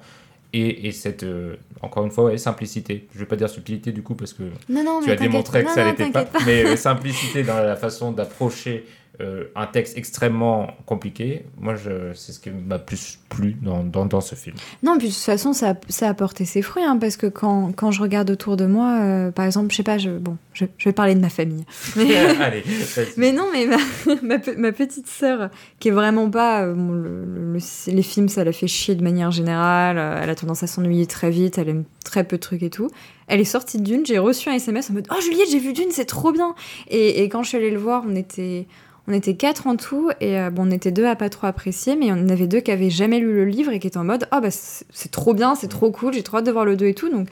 [0.52, 3.06] Et, et cette, euh, encore une fois, ouais, simplicité.
[3.12, 5.70] Je vais pas dire subtilité du coup, parce que Non, non, tu as démontré que
[5.70, 8.86] ça l'était pas, mais euh, simplicité dans la façon d'approcher
[9.20, 11.74] euh, un texte extrêmement compliqué, moi
[12.14, 14.54] c'est ce qui m'a plus plu dans, dans, dans ce film.
[14.82, 17.26] Non, puis de toute façon, ça, a- ça a porté ses fruits, hein, parce que
[17.26, 20.36] quand, quand je regarde autour de moi, euh, par exemple, je sais pas, je, bon,
[20.52, 21.64] je, je vais parler de ma famille.
[21.96, 23.06] Mais, Allez, vas-y.
[23.16, 23.76] mais non, mais ma,
[24.22, 25.50] ma, pe- ma petite sœur,
[25.80, 26.62] qui est vraiment pas.
[26.62, 30.20] euh, bon, le- le- le- les films, ça la fait chier de manière générale, euh,
[30.22, 32.88] elle a tendance à s'ennuyer très vite, elle aime très peu de trucs et tout.
[33.26, 35.72] Elle est sortie de Dune, j'ai reçu un SMS en mode Oh Juliette, j'ai vu
[35.74, 36.54] Dune, c'est trop bien
[36.88, 38.66] et, et quand je suis allée le voir, on était.
[39.08, 41.96] On était quatre en tout, et euh, bon, on était deux à pas trop apprécier,
[41.96, 44.04] mais on en avait deux qui avaient jamais lu le livre et qui étaient en
[44.04, 46.76] mode Ah bah c'est trop bien, c'est trop cool, j'ai trop hâte de voir le
[46.76, 47.08] 2 et tout.
[47.10, 47.28] Donc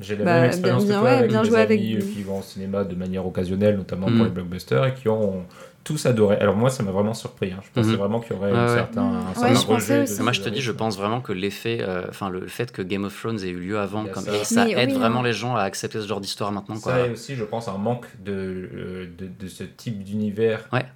[0.00, 1.92] J'ai la Bah, même expérience bien- que toi ouais, avec bien des joué avec amis
[1.96, 2.02] lui.
[2.06, 4.16] qui vont au cinéma de manière occasionnelle, notamment Mm.
[4.16, 5.44] pour les blockbusters, et qui ont
[5.84, 6.36] tous adoré.
[6.36, 7.52] Alors moi, ça m'a vraiment surpris.
[7.52, 7.60] hein.
[7.64, 7.96] Je pensais Mhm.
[7.96, 8.74] vraiment qu'il y aurait Ouais, un ouais.
[8.76, 10.04] certain, un Ouais, certain rejet.
[10.06, 12.80] de- Moi, je te dis, je pense vraiment que l'effet, euh, enfin, le fait que
[12.80, 14.34] Game of Thrones ait eu lieu avant, comme, ça.
[14.34, 15.24] et ça Mais aide oui, vraiment hein.
[15.24, 16.92] les gens à accepter ce genre d'histoire maintenant, quoi.
[16.92, 20.66] Ça et aussi, je pense, un manque de, euh, de, de ce type d'univers.
[20.72, 20.86] Ouais.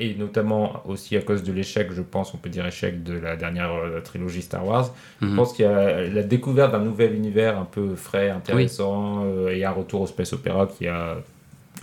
[0.00, 3.34] Et notamment aussi à cause de l'échec, je pense, on peut dire échec de la
[3.36, 4.94] dernière euh, trilogie Star Wars.
[5.20, 5.36] Je Mhm.
[5.36, 9.64] pense qu'il y a la découverte d'un nouvel univers un peu frais, intéressant, euh, et
[9.64, 11.16] un retour au space opéra qui a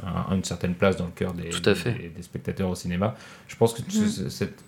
[0.04, 1.92] un- une certaine place dans le cœur des, Tout à fait.
[1.94, 3.16] des, des spectateurs au cinéma.
[3.48, 4.08] Je pense que Mhm.
[4.08, 4.60] ce- cette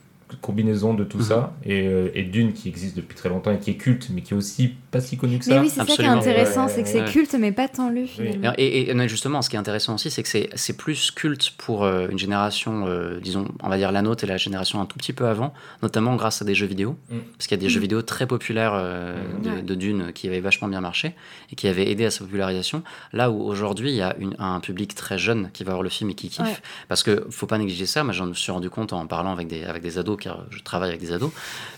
[0.41, 3.71] combinaison de tout ça et, euh, et Dune qui existe depuis très longtemps et qui
[3.71, 5.55] est culte mais qui est aussi pas si connu que ça.
[5.55, 8.07] Mais oui, c'est ça qui est intéressant, c'est que c'est culte, mais pas tant lu
[8.07, 8.53] finalement.
[8.57, 11.11] Et, et- et non, justement, ce qui est intéressant aussi, c'est que c'est- c'est plus
[11.11, 14.81] culte pour euh, une génération, euh, disons, on va dire la nôtre et la génération
[14.81, 16.97] un tout petit peu avant, notamment grâce à des jeux vidéo.
[17.09, 17.15] Mm.
[17.37, 19.61] Parce qu'il y a des jeux vidéo très populaires euh, de, Ouais.
[19.61, 21.13] de Dune qui avaient vachement bien marché
[21.51, 22.83] et qui avaient aidé à sa popularisation.
[23.13, 25.89] Là où aujourd'hui, il y a une- un public très jeune qui va voir le
[25.89, 26.45] film et qui kiffe.
[26.45, 26.57] Ouais.
[26.87, 28.03] Parce que faut pas négliger ça.
[28.03, 30.59] Moi, j'en me suis rendu compte en parlant avec des, avec des ados, car je
[30.59, 31.31] travaille avec des ados.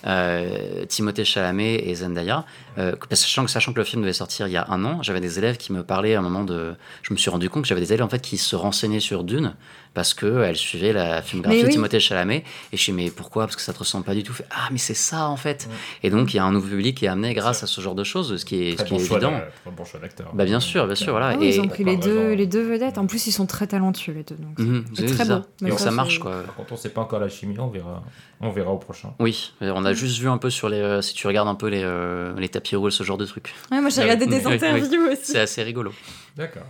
[0.07, 2.45] Euh, Timothée Chalamet et Zendaya.
[2.79, 5.03] Euh, que- sachant, que, sachant que le film devait sortir il y a un an,
[5.03, 6.73] j'avais des élèves qui me parlaient à un moment de.
[7.03, 9.23] Je me suis rendu compte que j'avais des élèves en fait qui se renseignaient sur
[9.23, 9.53] Dune
[9.93, 11.67] parce que elles suivaient la filmographie de.
[11.69, 12.43] Timothée Chalamet.
[12.71, 13.45] Et je suis mais pourquoi?
[13.45, 14.33] Parce que ça te ressemble pas du tout.
[14.51, 15.67] Ah mais c'est ça en fait.
[16.03, 17.95] Et donc il y a un nouveau public qui est amené grâce à ce genre
[17.95, 19.41] de choses, ce qui est, ce Très qui bon est choix évident.
[19.63, 20.29] très bon choix d'acteur.
[20.33, 21.29] Bah bien sûr, bien sûr, voilà.
[21.29, 22.97] Ah oui, et ils ont pris les deux, les deux vedettes.
[22.97, 24.35] En plus, ils sont très talentueux les deux.
[24.35, 25.39] Donc Mhm, c'est très ça.
[25.39, 25.65] beau.
[25.65, 26.43] Et donc ça, marche quoi.
[26.55, 28.03] Contre, on sait pas encore la chimie, on verra,
[28.41, 29.13] on verra au prochain.
[29.19, 30.77] Oui, on a juste vu un peu sur les.
[30.77, 33.53] euh, si tu regardes un peu les, euh, les tapis rouges, ce genre de trucs.
[33.71, 34.53] Ouais, moi j'ai regardé des Oui, oui.
[34.55, 35.21] interviews aussi.
[35.31, 35.91] C'est assez rigolo.
[36.37, 36.63] D'accord.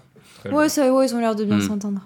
[0.52, 1.62] Ouais, ça, ouais, ils ont l'air de bien Mm.
[1.62, 2.02] s'entendre.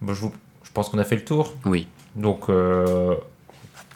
[0.00, 0.32] Bon, je, vous-
[0.64, 1.54] je pense qu'on a fait le tour.
[1.66, 1.86] Oui.
[2.16, 3.14] Donc, euh,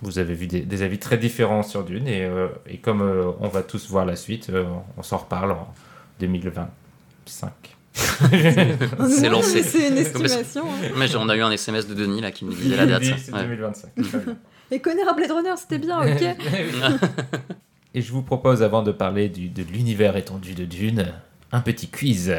[0.02, 2.06] vous avez vu des, des avis très différents sur Dune.
[2.08, 4.64] Et, euh, et comme euh, on va tous voir la suite, euh,
[4.98, 5.72] on s'en reparle en
[6.20, 7.50] 2025.
[7.96, 9.62] C'est lancé.
[9.62, 10.64] C'est une estimation.
[10.66, 10.88] hein.
[10.96, 13.04] Mais on a eu un SMS de Denis là qui nous disait la date.
[13.18, 13.42] C'est Ouais.
[13.42, 13.90] 2025.
[14.02, 14.36] Très bien.
[14.70, 16.22] Et Connor à Blade Runner, c'était bien, ok
[17.98, 21.14] Et je vous propose, avant de parler de l'univers étendu de Dune,
[21.50, 22.30] un petit quiz.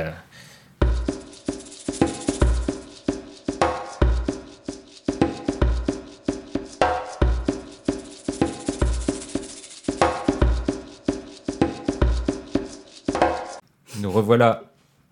[14.00, 14.66] Nous revoilà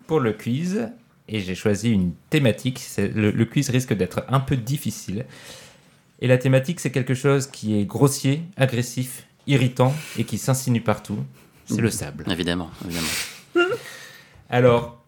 [0.06, 0.92] pour le quiz
[1.26, 2.80] et j'ai choisi une thématique.
[2.98, 5.26] Le quiz risque d'être un peu difficile.
[6.20, 11.18] Et la thématique, c'est quelque chose qui est grossier, agressif, irritant et qui s'insinue partout.
[11.66, 12.24] C'est le sable.
[12.30, 13.06] Évidemment, évidemment.
[14.50, 15.02] Alors,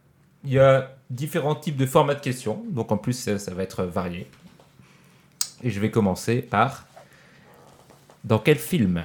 [0.44, 3.62] il y a différents types de formats de questions, donc en plus ça, ça va
[3.62, 4.26] être varié.
[5.62, 6.86] Et je vais commencer par
[8.24, 9.04] Dans quel film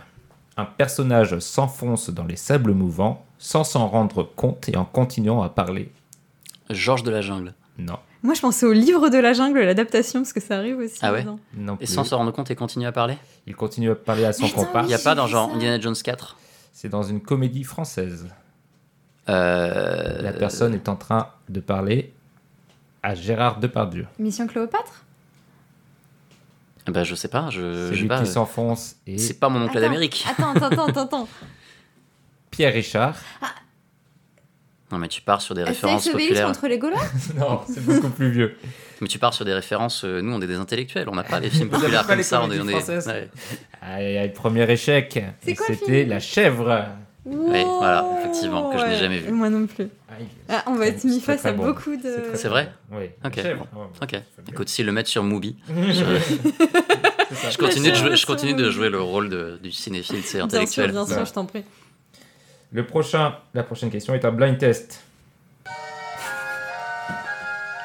[0.58, 5.50] un personnage s'enfonce dans les sables mouvants sans s'en rendre compte et en continuant à
[5.50, 5.92] parler?
[6.70, 7.54] Georges de la jungle.
[7.78, 10.98] Non, Moi je pensais au livre de la jungle, l'adaptation, parce que ça arrive aussi.
[11.02, 13.18] Ah ouais non Et sans s'en rendre compte et continuer à parler?
[13.48, 14.86] Il continue à parler à son comparse.
[14.86, 15.52] Il n'y a pas dans genre.
[15.54, 16.38] Indiana Jones 4
[16.72, 18.28] C'est dans une comédie française.
[19.30, 20.22] euh...
[20.22, 22.14] La personne est en train de parler
[23.04, 24.08] à Gérard Depardieu.
[24.20, 25.04] Mission Cléopâtre?
[26.88, 28.20] Bah je sais pas, je, C'est lui pas.
[28.20, 30.26] qui s'enfonce et C'est pas mon oncle Attends, d'Amérique.
[30.30, 31.28] Attends, attends, attends, attends.
[32.52, 33.16] Pierre Richard.
[34.94, 36.46] Non mais tu pars sur des références populaires.
[36.48, 37.02] contre les Gaulois?
[37.38, 38.56] Non, c'est beaucoup plus vieux.
[39.02, 40.06] Mais tu pars sur des références.
[40.06, 42.42] euh, Nous on est des intellectuels, on n'a pas les films populaires comme ça.
[42.44, 43.30] On est, on est- ouais.
[43.82, 45.20] Aïe, aïe, premier échec.
[45.42, 46.10] C'est Et quoi le C'était film?
[46.10, 46.86] La Chèvre.
[47.26, 49.32] Oui, voilà, effectivement, que je n'ai jamais vu.
[49.32, 49.88] Moi non plus.
[50.50, 51.66] Ah, on va être mis face à bon.
[51.68, 52.18] beaucoup de.
[52.36, 52.72] C'est vrai?
[52.92, 53.06] Oui.
[53.26, 53.40] Ok.
[54.02, 54.16] Ok.
[54.50, 58.72] Écoute, s'ils le mettent sur Mubi, je continue, de jouer, je sur continue de Mubi.
[58.74, 60.92] jouer le rôle de- du cinéphile, c'est Bien sûr, intellectuel.
[60.92, 61.26] bien sûr, Ouais.
[61.26, 61.64] je t'en prie.
[62.74, 65.04] Le prochain, la prochaine question est un blind test.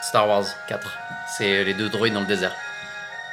[0.03, 0.99] Star Wars 4.
[1.36, 2.55] C'est les deux droïdes dans le désert.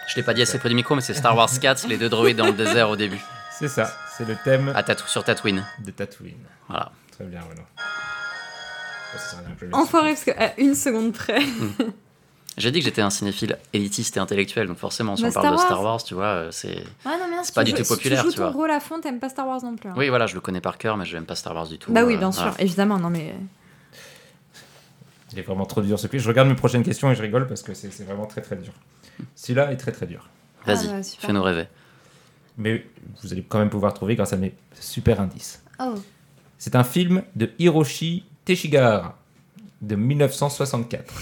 [0.09, 2.09] Je l'ai pas dit assez près du micro, mais c'est Star Wars 4, les deux
[2.09, 3.21] droïdes dans le désert au début.
[3.57, 3.89] C'est ça.
[4.17, 5.65] C'est le thème À Tatou- sur Tatooine.
[5.79, 6.43] de Tatooine.
[6.67, 6.91] Voilà.
[7.11, 7.63] Très bien, Renaud.
[9.71, 11.39] Oh, Enfoiré, parce qu'à une seconde près.
[12.57, 15.45] J'ai dit que j'étais un cinéphile élitiste et intellectuel, donc forcément, si Bah, on parle
[15.47, 16.03] Star de Star Wars.
[16.03, 16.75] Tu vois, euh, c'est.
[17.05, 17.11] Ouais,
[17.53, 18.61] pas du tout populaire, Si tu tu joues ton vois.
[18.61, 19.89] rôle à fond, t'aimes pas Star Wars non plus.
[19.89, 19.93] hein.
[19.97, 21.91] Oui, voilà, je le connais par cœur, mais je n'aime pas Star Wars du tout.
[21.91, 22.61] Bah oui, euh, bien sûr, voilà.
[22.61, 23.35] évidemment, non mais.
[25.33, 26.21] Il est vraiment trop dur ce quiz.
[26.21, 28.71] Je regarde mes prochaines questions et je rigole parce que c'est vraiment très très dur.
[29.35, 30.29] Celui-là est très très dur.
[30.65, 31.27] Vas-y, Ah, bah, super.
[31.27, 31.65] fais-nous rêver.
[32.57, 32.85] Mais
[33.21, 35.61] vous allez quand même pouvoir trouver grâce à mes super indices.
[35.79, 35.95] Oh.
[36.57, 39.17] C'est un film de Hiroshi Teshigahara
[39.81, 41.13] de 1964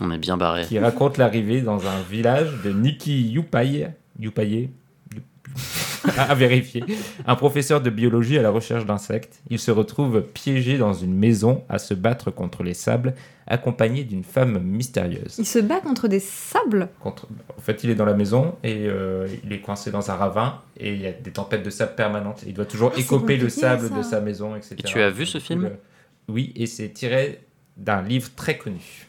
[0.00, 0.64] On est bien barré.
[0.64, 3.88] qui raconte l'arrivée dans un village de Niki Yupai,
[4.18, 4.70] Yupaye,
[6.18, 6.82] à vérifier,
[7.26, 9.40] un professeur de biologie à la recherche d'insectes.
[9.50, 13.14] Il se retrouve piégé dans une maison à se battre contre les sables,
[13.46, 15.36] accompagné d'une femme mystérieuse.
[15.38, 16.88] Il se bat contre des sables?
[17.00, 17.26] Contre...
[17.56, 20.60] En fait, il est dans la maison et euh, il est coincé dans un ravin
[20.78, 22.42] et il y a des tempêtes de sable permanentes.
[22.46, 23.96] Il doit toujours Ah, écoper le sable ça.
[23.98, 24.76] de sa maison, etc.
[24.78, 25.64] Et tu as vu ce film?
[25.64, 25.76] le-
[26.28, 27.40] Oui, et c'est tiré
[27.76, 29.06] d'un livre très connu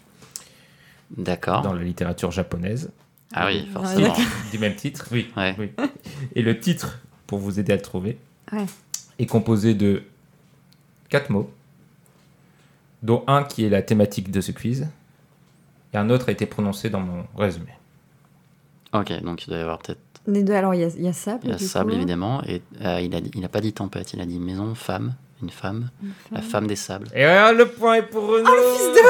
[1.18, 1.62] D'accord.
[1.62, 2.92] dans la littérature japonaise.
[3.34, 4.14] Ah oui, forcément.
[4.52, 5.32] du même titre, oui.
[5.38, 5.56] Ouais.
[5.58, 5.72] oui.
[6.36, 8.18] Et le titre, pour vous aider à le trouver,
[8.52, 8.66] Ouais.
[9.20, 10.04] est composé de
[11.10, 11.52] quatre mots,
[13.02, 14.88] dont un qui est la thématique de ce quiz,
[15.94, 17.72] et un autre a été prononcé dans mon résumé.
[18.94, 21.08] Ok, donc il doit y avoir peut-être Les deux, alors il y a, il y
[21.08, 21.40] a Sable.
[21.44, 21.96] Il y a du Sable, coup.
[21.98, 22.44] évidemment.
[22.46, 25.50] Et euh, il, a, il n'a pas dit tempête, il a dit maison, femme, une
[25.50, 25.90] femme,
[26.32, 27.08] la femme des sables.
[27.16, 28.46] Et alors, le point est pour Renaud.
[28.48, 29.10] Oh, le fils de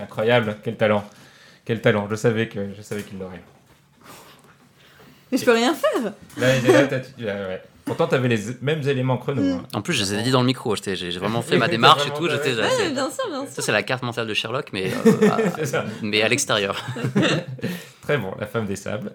[0.00, 1.04] Incroyable, quel talent.
[1.64, 3.42] Quel talent, je savais que je savais qu'il l'aurait.
[5.30, 7.62] Mais je peux rien faire Là, il est là, t'as- tu- ah, ouais.
[7.84, 9.54] Pourtant, t'avais les mêmes éléments que Renaud.
[9.56, 9.62] hein.
[9.74, 10.76] En plus, je les ai dit dans le micro.
[10.76, 12.28] j'étais- J'ai j'ai vraiment fait ma démarche et tout.
[12.28, 12.90] J'étais, ouais.
[12.92, 13.48] bien sûr, bien sûr.
[13.54, 15.84] ça, c'est la carte mentale de Sherlock, mais, euh, à, C'est ça.
[16.02, 16.84] mais à l'extérieur.
[18.02, 19.12] Très bon, La femme des sables,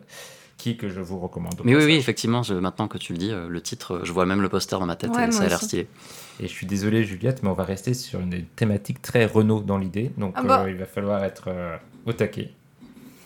[0.57, 1.53] qui que je vous recommande.
[1.61, 1.87] au Mais oui, passage.
[1.91, 4.41] oui, effectivement, je- maintenant que tu le dis, euh, le titre, euh, je vois même
[4.41, 5.65] le poster dans ma tête Ouais, et moi ça a l'air aussi.
[5.67, 5.87] stylé.
[6.39, 9.77] Et je suis désolé, Juliette, mais on va rester sur une thématique très Renault dans
[9.77, 10.11] l'idée.
[10.17, 10.61] Donc, Ah bah.
[10.63, 11.75] euh, il va falloir être euh,
[12.05, 12.51] au taquet.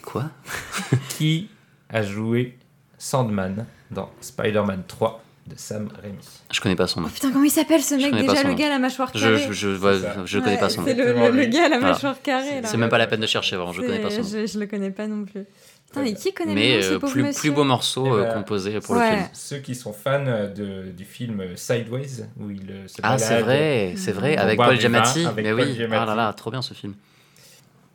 [0.02, 0.26] Quoi?
[1.10, 1.50] Qui
[1.90, 2.58] a joué
[2.98, 6.18] Sandman dans Spider-Man 3 de Sam Raimi?
[6.52, 7.08] Je connais pas son nom.
[7.10, 8.14] Oh putain, comment il s'appelle ce mec?
[8.16, 9.46] déjà Le gars à la mâchoire carrée.
[9.48, 9.94] je, je, vois-
[10.42, 10.88] connais pas son nom.
[10.88, 11.94] C'est le, le- gars à la Voilà.
[11.94, 12.62] mâchoire carrée.
[12.64, 14.28] C'est même pas la peine de chercher, vraiment, je connais pas son nom.
[14.32, 15.44] Je, je le connais pas non plus.
[15.92, 18.12] Putain, mais qui connaît Mais le nom, ce euh, plus, monsieur plus beau morceau Eh
[18.12, 19.10] euh, ben, composé pour Ouais.
[19.12, 19.28] le film.
[19.34, 23.94] Ceux qui sont fans de, du film Sideways, où il euh, se Ah, c'est vrai,
[23.98, 25.26] c'est vrai, avec Paul Giamatti.
[25.26, 26.02] avec Mais Paul oui, Giamatti.
[26.02, 26.94] ah là là, trop bien ce film.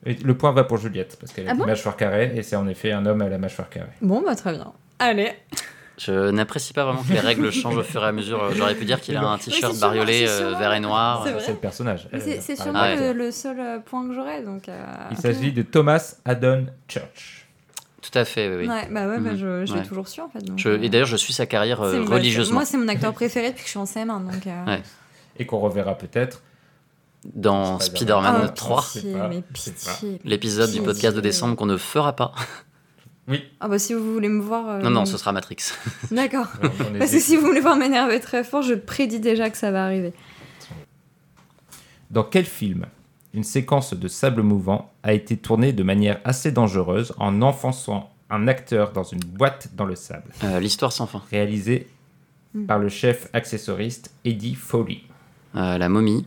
[0.04, 2.54] Et le point va pour Juliette, parce qu'elle a Ah bon mâchoire carrée, et c'est
[2.56, 3.88] en effet un homme à la mâchoire carrée.
[4.02, 4.72] Bon, bah très bien.
[4.98, 5.32] Allez.
[5.98, 8.44] Je n'apprécie pas vraiment que les règles changent au fur et à mesure.
[8.44, 11.22] Euh, J'aurais pu dire qu'il a un t-shirt bariolé euh, vert et noir.
[11.24, 12.06] C'est Euh, le personnage.
[12.20, 13.14] C'est euh, sûrement ouais.
[13.14, 14.42] le, le seul euh, point que j'aurais.
[14.42, 14.78] Donc, euh,
[15.10, 17.35] Il s'agit de Thomas Haddon Church.
[18.10, 18.56] Tout à fait, oui.
[18.62, 18.68] oui.
[18.68, 19.36] Ouais, bah ouais, bah Mhm.
[19.36, 19.86] je, je l'ai Ouais.
[19.86, 20.38] toujours su en fait.
[20.44, 22.56] donc, Je- euh, et d'ailleurs, je suis sa carrière euh, religieusement.
[22.56, 24.20] Moi, c'est mon acteur préféré depuis que je suis en CM1.
[24.20, 24.82] Donc, euh, Ouais.
[25.38, 26.42] Et qu'on reverra peut-être.
[27.34, 28.22] Dans Spider-Man.
[28.22, 30.20] Spider-Man Oh, 3, Pitié, pas, mais je sais pitié.
[30.24, 32.32] l'épisode du podcast de décembre qu'on ne fera pas.
[33.26, 33.42] Oui.
[33.58, 34.68] Ah bah si vous voulez me voir.
[34.68, 35.56] euh, Non, non, ce sera Matrix.
[36.12, 36.46] D'accord.
[36.98, 39.84] Parce que si vous voulez voir m'énerver très fort, je prédis déjà que ça va
[39.84, 40.12] arriver.
[42.10, 42.86] Dans quel film?
[43.36, 48.48] Une séquence de sable mouvant a été tournée de manière assez dangereuse en enfonçant un
[48.48, 51.22] acteur dans une boîte dans le sable, Euh, L'histoire sans fin.
[51.30, 51.86] réalisé
[52.54, 52.64] Hmm.
[52.66, 55.00] par le chef accessoriste Eddie Foley
[55.54, 56.24] Euh, la momie.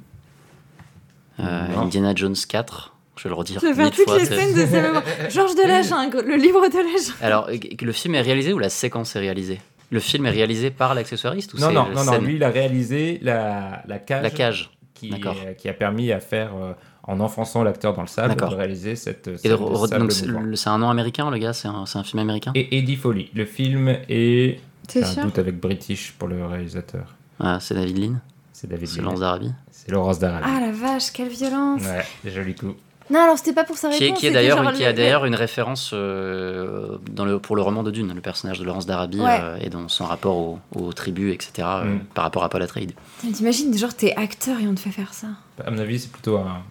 [1.40, 1.68] Euh.
[1.78, 2.94] Indiana Jones 4.
[3.16, 4.18] Je vais le redire Je vais faire toutes fois.
[4.20, 5.02] les scènes de ces moments.
[5.30, 7.18] Georges de la Jungle, le livre de la jungle.
[7.22, 9.60] Alors, euh, le film est réalisé ou la séquence est réalisée?
[9.92, 12.50] Le film est réalisé par l'accessoiriste ou Non, non, la non, non, lui il a
[12.50, 14.70] réalisé la, la cage, La cage.
[14.94, 15.36] qui, D'accord.
[15.58, 16.74] qui a permis à faire, euh,
[17.10, 20.90] en enfonçant l'acteur dans le sable, de réaliser cette scène de c'est c'est un nom
[20.90, 21.54] américain, le gars?
[21.54, 22.52] C'est un, c'est un film américain?
[22.56, 23.30] Et Eddie Foley.
[23.34, 24.60] Le film est...
[24.94, 27.16] J'ai un doute avec British pour le réalisateur.
[27.40, 28.14] Ah, C'est David Lean?
[28.54, 29.12] C'est David C'est Lean.
[29.12, 30.46] Lance d'Arabie C'est Laurence d'Arabie.
[30.48, 31.82] Ah la vache, quelle violence.
[31.84, 32.74] Ouais, joli coup.
[33.12, 34.20] Non, alors c'était pas pour sa qui est, réponse.
[34.20, 37.82] qui est d'ailleurs qui a le- d'ailleurs une référence euh, dans le, pour le roman
[37.82, 39.40] de Dune, le personnage de Laurence d'Arabie Ouais.
[39.42, 42.00] euh, et dans son rapport aux, aux tribus, etc., euh, Mm.
[42.14, 42.92] par rapport à Paul Atreides.
[43.34, 45.28] T'imagines, genre t'es acteur et on te fait faire ça.
[45.66, 46.62] À mon avis, c'est plutôt un,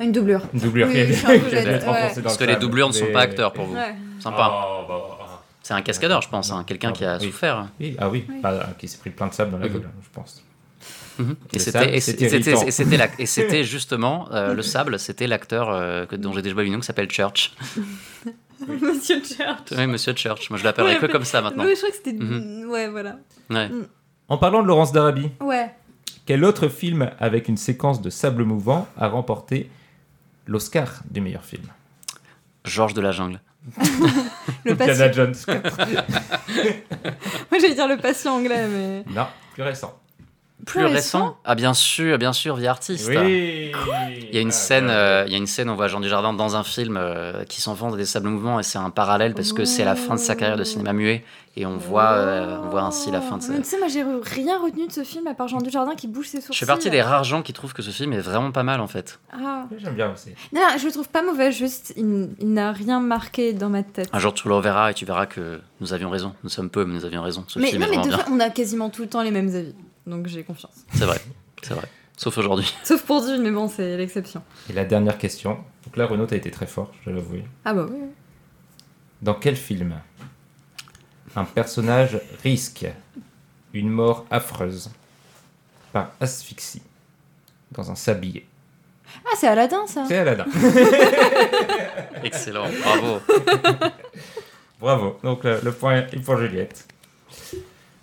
[0.00, 0.40] Une doublure.
[0.52, 0.94] une doublure Oui,
[1.28, 1.80] ouais.
[1.84, 3.74] Parce le que les doublures ne sont pas acteurs pour vous.
[3.74, 3.94] Ouais.
[4.20, 4.50] Sympa.
[4.52, 5.42] Oh, bah, bah.
[5.62, 7.26] C'est un cascadeur, je pense, hein, quelqu'un qui a Oui.
[7.26, 7.68] souffert.
[7.80, 8.40] Oui, ah oui, Oui.
[8.40, 10.42] pas- qui s'est pris plein de sable dans la gueule, je pense.
[11.18, 11.36] Mhm.
[11.52, 11.58] Et
[13.26, 16.80] c'était justement euh, le sable, c'était l'acteur euh, que- dont j'ai déjà vu le nom
[16.80, 17.54] qui s'appelle Church.
[18.68, 19.72] Monsieur Church.
[19.76, 20.50] Oui, Monsieur Church.
[20.50, 21.64] Moi, je l'appellerai que comme ça maintenant.
[21.64, 22.12] Oui, je crois que c'était.
[22.12, 22.68] Mhm.
[22.68, 23.16] Ouais, voilà.
[23.50, 23.68] Ouais.
[24.28, 25.70] En parlant de Laurence d'Arabie, Ouais.
[26.26, 29.68] quel autre film avec une séquence de sable mouvant a remporté
[30.46, 31.64] l'Oscar du meilleur film
[32.64, 33.40] Georges de la jungle.
[34.64, 35.12] Le Indiana patient.
[35.12, 35.34] Jones.
[37.50, 39.04] Moi j'allais dire le patient anglais, mais.
[39.12, 39.98] non, plus récent.
[40.64, 40.94] Plus Plus récent
[41.24, 43.06] récent Ah bien sûr, bien sûr, vie artiste.
[43.08, 43.72] Oui
[44.30, 45.76] Il y a une Ah, scène, bah, euh, il y a une scène où on
[45.76, 48.78] voit Jean Dujardin dans un film euh, qui s'enfonce dans des sables mouvants et c'est
[48.78, 51.24] un parallèle parce que c'est la fin de sa carrière de cinéma muet
[51.56, 53.52] et on voit, euh, on voit ainsi la fin de sa.
[53.54, 56.06] Tu sais, moi j'ai re- rien retenu de ce film à part Jean Dujardin qui
[56.08, 56.54] bouge ses sourcils.
[56.54, 58.80] Je fais partie des rares gens qui trouvent que ce film est vraiment pas mal
[58.80, 59.20] en fait.
[59.32, 59.66] Ah.
[59.76, 60.30] J'aime bien aussi.
[60.52, 63.82] Non, non, je le trouve pas mauvais, juste il, il n'a rien marqué dans ma
[63.82, 64.08] tête.
[64.12, 66.32] Un jour tu le reverras et tu verras que nous avions raison.
[66.42, 67.44] Nous sommes peu, mais nous avions raison.
[67.48, 68.18] Ce mais film non, est mais de bien.
[68.18, 69.74] fait, on a quasiment tout le temps les mêmes avis,
[70.06, 70.84] donc j'ai confiance.
[70.92, 71.20] C'est vrai,
[71.62, 71.88] c'est vrai.
[72.16, 72.72] Sauf aujourd'hui.
[72.84, 74.42] Sauf pour Dune, mais bon, c'est l'exception.
[74.70, 75.58] Et la dernière question.
[75.84, 77.44] Donc là, Renaud, t'as été très fort, je dois l'avouer.
[77.64, 77.98] Ah bah oui.
[79.22, 80.00] Dans quel film
[81.36, 82.86] un personnage risque
[83.72, 84.90] une mort affreuse
[85.92, 86.82] par asphyxie
[87.72, 88.46] dans un sablier?
[89.24, 90.46] Ah, c'est Aladdin ça C'est Aladdin.
[92.22, 93.20] Excellent, bravo.
[94.80, 95.18] Bravo.
[95.22, 96.86] Donc euh, le point est pour Juliette.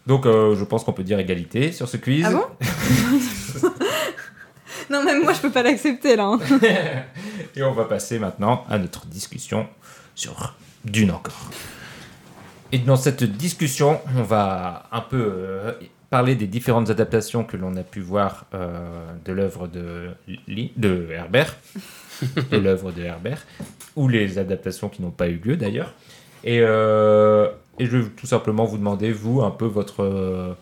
[0.08, 2.26] Donc euh, je pense qu'on peut dire égalité sur ce quiz.
[2.28, 2.46] Ah bon
[4.90, 6.26] Non, même moi je peux pas l'accepter là.
[6.26, 6.40] hein.
[7.56, 9.68] Et on va passer maintenant à notre discussion
[10.16, 11.50] sur Dune encore.
[12.72, 15.74] Et dans cette discussion, on va un peu euh,
[16.10, 20.10] parler des différentes adaptations que l'on a pu voir euh, de l'œuvre de,
[20.78, 21.58] de Herbert,
[22.52, 23.46] de l'œuvre de Herbert,
[23.96, 25.94] ou les adaptations qui n'ont pas eu lieu d'ailleurs.
[26.44, 27.50] Et, euh,
[27.82, 30.02] et je vais tout simplement vous demander, vous, un peu votre.
[30.04, 30.54] euh,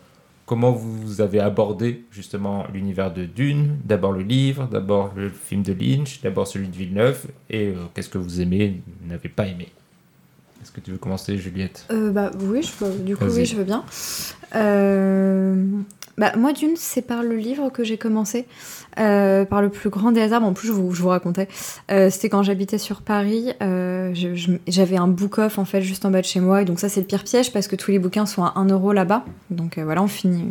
[0.46, 5.72] comment vous avez abordé justement l'univers de Dune D'abord le livre, d'abord le film de
[5.72, 9.68] Lynch, d'abord celui de Villeneuve, et euh, qu'est-ce que vous aimez, n'avez pas aimé?
[10.62, 11.86] Est-ce que tu veux commencer, Juliette?
[11.90, 13.84] Euh, bah oui, je peux- du coup oui, je veux bien.
[16.20, 18.46] Bah moi d'une, c'est par le livre que j'ai commencé,
[18.98, 20.42] euh, par le plus grand des hasards.
[20.42, 21.48] Bon, en plus je vous, je vous racontais,
[21.90, 23.52] Euh, c'était quand j'habitais sur Paris.
[23.62, 26.60] euh, je- je- J'avais un book off en fait juste en bas de chez moi,
[26.62, 28.66] et donc ça c'est le pire piège parce que tous les bouquins sont à 1
[28.68, 29.24] euro là-bas.
[29.50, 30.44] Donc euh, voilà, on finit.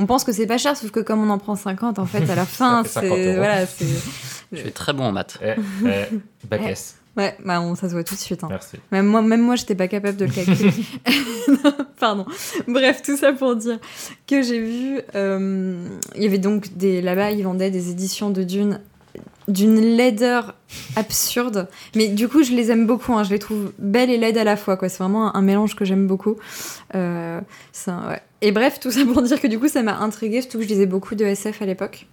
[0.00, 2.28] On pense que c'est pas cher, sauf que comme on en prend 50, en fait
[2.28, 3.36] à la fin, fait 50 c'est euros.
[3.36, 3.86] voilà, c'est
[4.52, 5.38] Tu es très bon en maths.
[5.42, 5.54] Eh,
[5.86, 6.16] eh,
[6.50, 6.96] bac S.
[7.16, 8.44] ouais, bah on, ça se voit tout de suite.
[8.44, 8.48] hein.
[8.50, 8.76] Merci.
[8.92, 10.70] Même moi, même moi, j'étais pas capable de le calculer.
[11.48, 12.26] Non, Pardon.
[12.68, 13.78] Bref, tout ça pour dire
[14.26, 15.00] que j'ai vu.
[15.14, 15.86] euh,
[16.16, 18.80] Il y avait donc des là-bas, ils vendaient des éditions de Dune
[19.46, 20.54] d'une laideur
[20.96, 21.68] absurde.
[21.94, 23.12] Mais du coup, je les aime beaucoup.
[23.14, 24.76] hein, Je les trouve belles et laides à la fois.
[24.78, 24.88] quoi.
[24.88, 26.36] C'est vraiment un, un mélange que j'aime beaucoup.
[26.94, 27.40] Euh,
[27.86, 28.22] ouais.
[28.40, 30.40] Et bref, tout ça pour dire que du coup, ça m'a intriguée.
[30.40, 32.06] Surtout que je lisais beaucoup de SF à l'époque.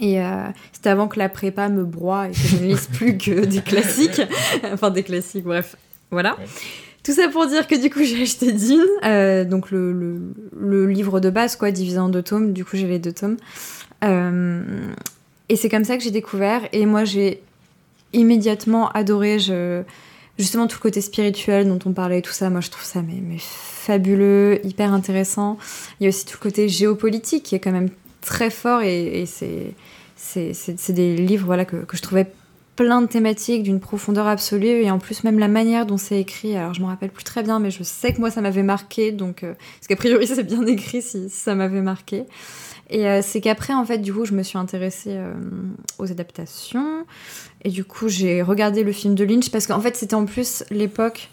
[0.00, 3.18] Et euh, c'était avant que la prépa me broie et que je ne lise plus
[3.18, 4.22] que des classiques.
[4.72, 5.76] enfin, des classiques, bref.
[6.10, 6.36] Voilà.
[6.38, 6.44] Ouais.
[7.02, 10.20] Tout ça pour dire que du coup, j'ai acheté Dune, euh, donc le, le-
[10.58, 12.52] le livre de base, quoi, divisé en deux tomes.
[12.52, 13.36] Du coup, j'ai les deux tomes.
[14.04, 14.62] Euh,
[15.48, 16.62] et c'est comme ça que j'ai découvert.
[16.72, 17.42] Et moi, j'ai
[18.12, 19.38] immédiatement adoré.
[19.38, 19.82] Je,
[20.38, 23.02] justement, tout le côté spirituel dont on parlait et tout ça, moi, je trouve ça
[23.02, 25.58] mais, mais fabuleux, hyper intéressant.
[26.00, 27.88] Il y a aussi tout le côté géopolitique qui est quand même
[28.20, 32.26] très fort et, c'est, des livres voilà, que, que je trouvais
[32.76, 34.82] plein de thématiques d'une profondeur absolue.
[34.82, 37.42] Et en plus même la manière dont c'est écrit alors je me rappelle plus très
[37.42, 39.12] bien mais je sais que moi ça m'avait marqué.
[39.12, 42.24] Donc euh, parce qu'a priori c'est bien écrit si, si ça m'avait marqué.
[42.88, 45.34] Et euh, c'est qu'après en fait du coup je me suis intéressée euh,
[45.98, 47.04] aux adaptations.
[47.64, 50.64] Et du coup j'ai regardé le film de Lynch parce qu'en fait c'était en plus
[50.70, 51.28] l'époque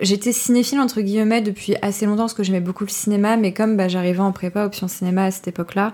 [0.00, 3.76] J'étais cinéphile entre guillemets depuis assez longtemps parce que j'aimais beaucoup le cinéma, mais comme
[3.76, 5.92] bah, j'arrivais en prépa option cinéma à cette époque-là,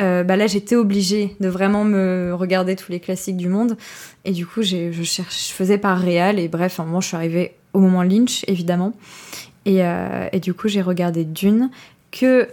[0.00, 3.76] euh, bah là j'étais obligée de vraiment me regarder tous les classiques du monde.
[4.24, 6.38] Et du coup, je faisais par réal.
[6.38, 8.92] Et bref, à un moment, je suis arrivée au moment Lynch, évidemment.
[9.64, 11.70] Et, euh, et du coup, j'ai regardé Dune,
[12.10, 12.48] que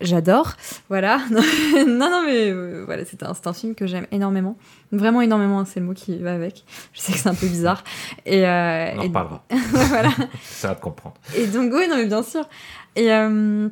[0.00, 0.52] j'adore.
[0.88, 1.20] Voilà.
[1.30, 4.56] non, non, mais euh, voilà, c'est un, un film que j'aime énormément.
[4.92, 6.64] Vraiment énormément, hein, c'est le mot qui va avec.
[6.92, 7.82] Je sais que c'est un peu bizarre.
[8.24, 9.44] Et, euh, On en et- reparlera.
[9.72, 10.10] voilà.
[10.42, 11.16] Ça va te comprendre.
[11.36, 12.48] Et donc, oui, non, mais bien sûr.
[12.94, 13.68] Et, euh,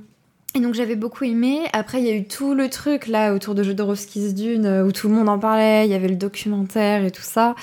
[0.57, 1.63] et donc, j'avais beaucoup aimé.
[1.73, 5.09] Après, il y a eu tout le truc là autour de Jodorowsky's Dune où tout
[5.09, 5.87] le monde en parlait.
[5.87, 7.55] Il y avait le documentaire et tout ça.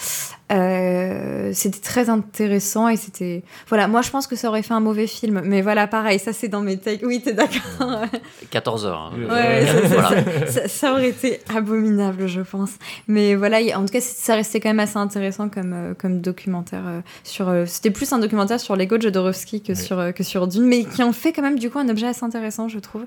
[0.52, 3.44] Euh, c'était très intéressant et c'était.
[3.70, 5.42] Voilà, moi, je pense que ça aurait fait un mauvais film.
[5.46, 7.02] Mais voilà, pareil, ça, c'est dans mes takes.
[7.04, 8.02] Oui, t'es d'accord.
[8.52, 9.12] 14 heures.
[9.14, 9.18] hein.
[9.18, 10.24] Ouais, Ouais, ça, ça- Voilà.
[10.48, 12.72] ça- ça aurait été abominable, je pense.
[13.08, 16.22] Mais voilà, y- en tout cas, ça restait quand même assez intéressant comme, euh, comme
[16.22, 16.84] documentaire.
[16.86, 19.76] euh, sur, euh, C'était plus un documentaire sur l'ego de Jodorowsky que, Oui.
[19.78, 22.08] sur, euh, que sur Dune, mais qui en fait quand même du coup un objet
[22.08, 23.06] assez intéressant, je trouve,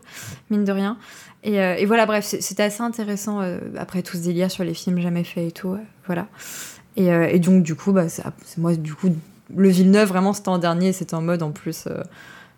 [0.51, 0.97] mine de rien.
[1.43, 4.73] Et, euh, et voilà, bref, c'était assez intéressant euh, après tout ce délire sur les
[4.73, 5.73] films jamais faits et tout.
[5.75, 6.27] euh, voilà.
[6.97, 8.07] Et, euh, et donc, du coup, bah,
[8.59, 9.09] moi, du coup,
[9.57, 11.85] le Villeneuve, vraiment, c'était en dernier, c'était en mode en plus.
[11.87, 12.03] euh,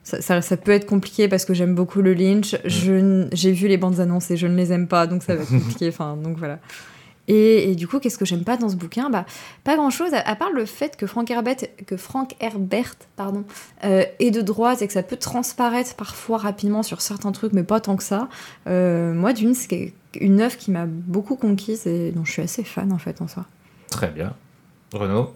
[0.04, 2.54] ça, ça- ça peut être compliqué parce que j'aime beaucoup le Lynch.
[2.64, 5.48] J'ai vu les bandes annonces et je ne les aime pas, donc ça va être
[5.50, 5.88] compliqué.
[5.88, 6.58] Enfin, donc voilà.
[7.28, 9.10] Et, et du coup, qu'est-ce que j'aime pas dans ce bouquin?
[9.10, 9.26] Bah,
[9.64, 11.56] Pas grand-chose, à, à part le fait que Frank Herbert,
[11.86, 13.42] que Frank Herbert pardon,
[13.84, 17.64] euh, est de droite et que ça peut transparaître parfois rapidement sur certains trucs, mais
[17.64, 18.28] pas tant que ça.
[18.68, 22.62] Euh, moi, d'une, c'est une œuvre qui m'a beaucoup conquise et dont je suis assez
[22.62, 23.44] fan en fait en soi.
[23.90, 24.34] Très bien.
[24.92, 25.34] Renaud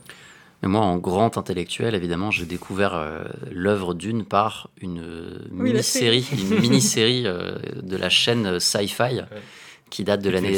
[0.62, 5.68] Mais moi, en grand intellectuel, évidemment, j'ai découvert euh, l'œuvre d'une part une euh, Oui,
[5.68, 9.22] la mini-série, une mini-série euh, de la chaîne Sci-Fi
[9.90, 10.54] qui date de l'année.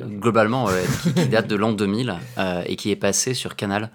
[0.00, 0.68] Globalement,
[1.02, 3.90] qui, qui date de l'an 2000 euh, et qui est passée sur Canal.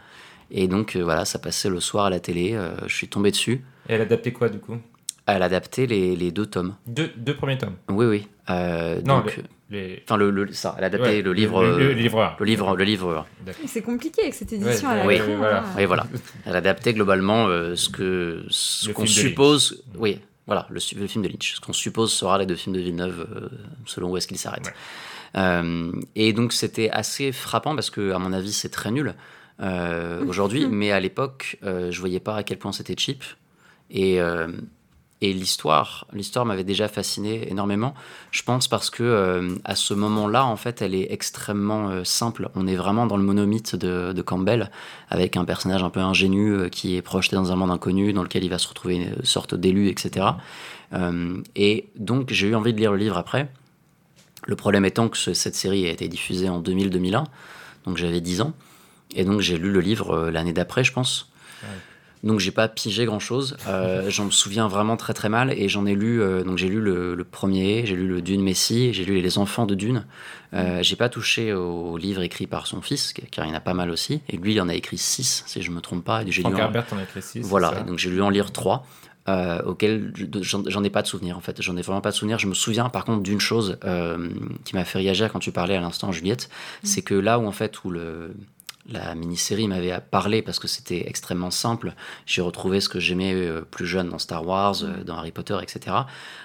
[0.51, 2.53] Et donc, euh, voilà, ça passait le soir à la télé.
[2.53, 3.64] euh, je suis tombé dessus.
[3.89, 4.78] Et elle adaptait quoi, du coup?
[5.26, 6.76] Elle adaptait les, les deux tomes.
[6.86, 7.76] deux, deux premiers tomes?
[7.89, 8.28] Oui, oui.
[8.49, 10.01] Euh, Non, donc, Les...
[10.05, 11.61] enfin, le, le- ça, elle adaptait Ouais, le livre.
[11.63, 12.36] Le, le, le livre.
[12.39, 13.26] le livre, le livre.
[13.65, 15.53] C'est compliqué avec cette édition Ouais, à la con, ouais, voilà.
[15.53, 15.65] là.
[15.76, 16.07] Oui, voilà.
[16.45, 19.84] Elle adaptait globalement euh, ce que ce qu'on suppose.
[19.95, 21.55] Oui, voilà, le, film de Lynch.
[21.55, 23.49] Ce qu'on suppose sera les deux films de Villeneuve, euh,
[23.86, 24.65] selon où est-ce qu'il s'arrête.
[24.68, 24.74] Ouais.
[25.36, 29.13] Euh, et donc c'était assez frappant parce que, à mon avis, c'est très nul
[29.59, 33.24] euh, aujourd'hui, mais à l'époque, euh, je voyais pas à quel point c'était cheap.
[33.89, 34.47] Et, euh,
[35.22, 37.95] et l'histoire, l'histoire m'avait déjà fasciné énormément.
[38.32, 42.49] Je pense parce que euh, à ce moment-là, en fait, elle est extrêmement euh, simple.
[42.53, 44.70] On est vraiment dans le monomythe de, de Campbell,
[45.09, 48.22] avec un personnage un peu ingénu euh, qui est projeté dans un monde inconnu, dans
[48.22, 50.28] lequel il va se retrouver une sorte d'élu, etc.
[51.55, 53.49] Et donc, j'ai eu envie de lire le livre après.
[54.45, 57.26] Le problème étant que ce- cette série a été diffusée en 2000-2001,
[57.86, 58.53] donc j'avais 10 ans.
[59.15, 61.30] Et donc, j'ai lu le livre l'année d'après, je pense.
[62.24, 63.57] Donc j'ai pas pigé grand chose.
[63.68, 66.22] Euh, j'en me souviens vraiment très très mal et j'en ai lu.
[66.22, 69.38] euh, donc j'ai lu le, le premier, j'ai lu le Dune Messie, j'ai lu Les
[69.38, 70.05] Enfants de Dune.
[70.53, 73.59] Euh, j'ai pas touché au livre écrit par son fils, car il y en a
[73.59, 74.22] pas mal aussi.
[74.30, 76.24] Et lui, il en a écrit six, si je me trompe pas.
[76.24, 78.51] Et j'ai lu en- Herbert en a écrit six, Voilà, donc j'ai lu en lire
[78.51, 78.86] trois.
[79.30, 82.15] Euh, auxquels je- j'en ai pas de souvenir en fait, j'en ai vraiment pas de
[82.15, 82.39] souvenir.
[82.39, 84.30] Je me souviens par contre d'une chose euh,
[84.63, 86.49] qui m'a fait réagir quand tu parlais à l'instant, Juliette,
[86.84, 88.34] c'est que là où en fait où le
[88.89, 91.93] la mini-série m'avait parlé parce que c'était extrêmement simple.
[92.25, 95.57] J'ai retrouvé ce que j'aimais euh, plus jeune dans Star Wars, euh, dans Harry Potter,
[95.61, 95.95] etc.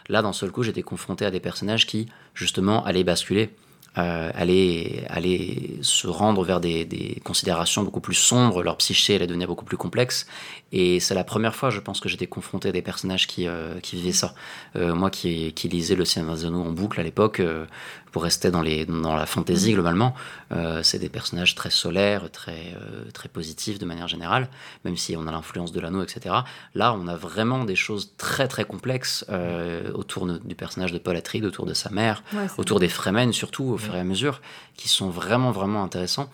[0.08, 3.50] Là, d'un seul coup, j'étais confronté à des personnages qui, justement, allaient basculer,
[3.98, 8.62] euh, allaient, allaient se rendre vers des, des considérations beaucoup plus sombres.
[8.62, 10.26] Leur psyché allait devenir beaucoup plus complexe.
[10.72, 13.78] Et c'est la première fois, je pense, que j'étais confronté à des personnages qui, euh,
[13.80, 14.34] qui vivaient ça.
[14.76, 17.66] Euh, moi qui, qui lisais Le Seigneur des Anneaux en boucle à l'époque, euh,
[18.10, 20.14] pour rester dans, les, dans la fantasy globalement,
[20.52, 22.74] euh, c'est des personnages très solaires, très,
[23.14, 24.48] très positifs de manière générale,
[24.84, 26.34] même si on a l'influence de l'anneau, etc.
[26.74, 30.98] Là, on a vraiment des choses très très complexes euh, autour de- du personnage de
[30.98, 32.86] Paul Atreides, autour de sa mère, Ouais, autour vrai.
[32.86, 34.40] des Fremen surtout, au fur et à mesure,
[34.76, 36.30] qui sont vraiment vraiment intéressants.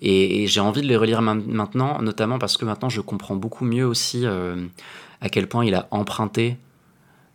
[0.00, 3.36] Et, et j'ai envie de les relire ma- maintenant, notamment parce que maintenant je comprends
[3.36, 4.66] beaucoup mieux aussi euh,
[5.20, 6.56] à quel point il a emprunté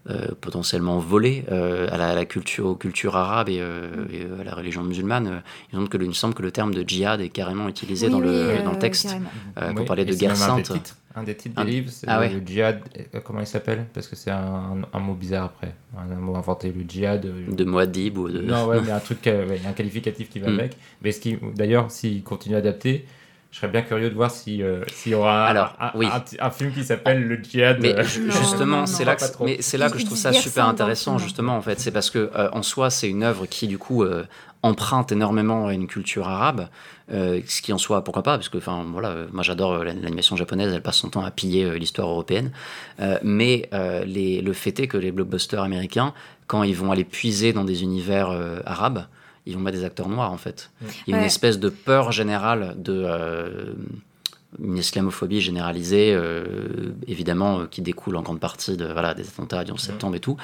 [0.09, 4.24] euh, potentiellement volé euh, à, la, à la culture, aux cultures arabes et, euh, et,
[4.24, 5.41] euh, à la religion musulmane.
[5.72, 8.30] Il, me semble que le, terme de djihad est carrément utilisé Oui, dans, oui, le,
[8.32, 9.30] euh, dans le texte carrément.
[9.61, 10.97] euh, pour Oui, parler et de guerre même un des sainte.
[11.16, 12.41] Un des titres Ah, des livres, c'est ah le, ouais.
[12.45, 12.82] djihad.
[13.14, 13.86] euh, Comment il s'appelle?
[13.93, 15.76] Parce que c'est un, un mot bizarre après.
[15.95, 17.26] Un, un mot inventé, le djihad.
[17.26, 18.39] euh, De Muad'Dib ou de...
[18.41, 20.59] Non, ouais, mais un truc, euh, ouais, il y a un qualificatif qui va Mm.
[20.59, 20.78] avec.
[21.03, 23.05] Mais ce qui, d'ailleurs, s'il continue à adapter,
[23.54, 26.08] je serais bien curieux de voir si, euh, s'il y aura un- Alors, un, oui.
[26.12, 27.78] un- un film qui s'appelle Le Djihad.
[27.80, 29.45] Mais euh, justement, c'est là, que, pas trop.
[29.45, 31.80] mais c'est là que Il- je trouve ça super intéressant, justement, en fait.
[31.80, 34.24] C'est parce que, euh, en soi, c'est une œuvre qui, du coup, euh,
[34.64, 36.68] emprunte énormément à une culture arabe,
[37.12, 39.84] euh, ce qui en soi, pourquoi pas, parce que, enfin, voilà, euh, moi j'adore euh,
[39.84, 42.51] l'animation japonaise, elle passe son temps à piller euh, l'histoire européenne.
[43.01, 46.14] Euh, mais euh, les, le fait est que les blockbusters américains,
[46.47, 49.06] quand ils vont aller puiser dans des univers euh, arabes,
[49.46, 50.70] ils vont mettre des acteurs noirs, en fait.
[50.82, 51.28] Il y a une Ouais.
[51.28, 53.04] espèce de peur générale de.
[53.06, 53.74] euh,
[54.64, 59.64] une islamophobie généralisée, euh, évidemment, euh, qui découle en grande partie de, voilà, des attentats
[59.64, 60.38] du 11 septembre et tout,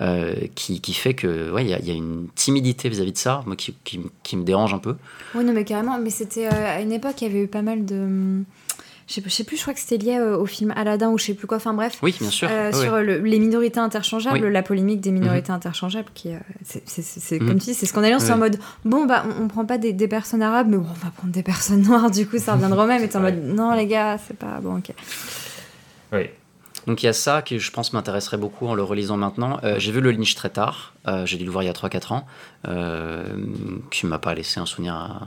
[0.00, 3.10] euh, qui, qui fait que ouais, il y, a- il y a une timidité vis-à-vis
[3.10, 4.94] de ça, moi, qui, qui, me dérange un peu.
[5.34, 5.98] Oui, non, mais carrément.
[5.98, 8.42] Mais c'était euh, à une époque, il y avait eu pas mal de.
[9.08, 11.34] Je sais, plus, je crois que c'était lié euh, au film Aladdin ou je sais
[11.34, 11.58] plus quoi.
[11.58, 11.98] Enfin bref.
[12.02, 12.48] Oui, bien sûr.
[12.50, 12.80] Euh, oui.
[12.82, 14.52] Sur le- les minorités interchangeables, Oui.
[14.52, 17.46] la polémique des minorités interchangeables, qui euh, c'est Mhm.
[17.48, 18.18] comme tu dis, c'est scandaleux.
[18.18, 20.86] C'est en mode bon bah on, on prend pas des, des personnes arabes, mais bon
[20.90, 22.10] on va prendre des personnes noires.
[22.10, 23.02] Du coup ça reviendra au même.
[23.04, 24.90] Et en mode non les gars c'est pas bon ok.
[26.12, 26.22] Oui.
[26.88, 29.58] Donc il y a ça qui, je pense, m'intéresserait beaucoup en le relisant maintenant.
[29.64, 31.72] Euh, j'ai vu le Lynch très tard, euh, j'ai dû le voir il y a
[31.72, 32.26] 3-4 ans,
[32.68, 33.24] euh,
[33.90, 34.94] qui m'a pas laissé un souvenir.
[34.94, 35.26] à-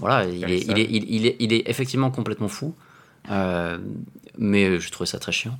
[0.00, 2.83] Voilà, il est, il, est, il, il est, il est effectivement complètement fou, euh,
[3.28, 5.56] mais je trouvais ça très chiant.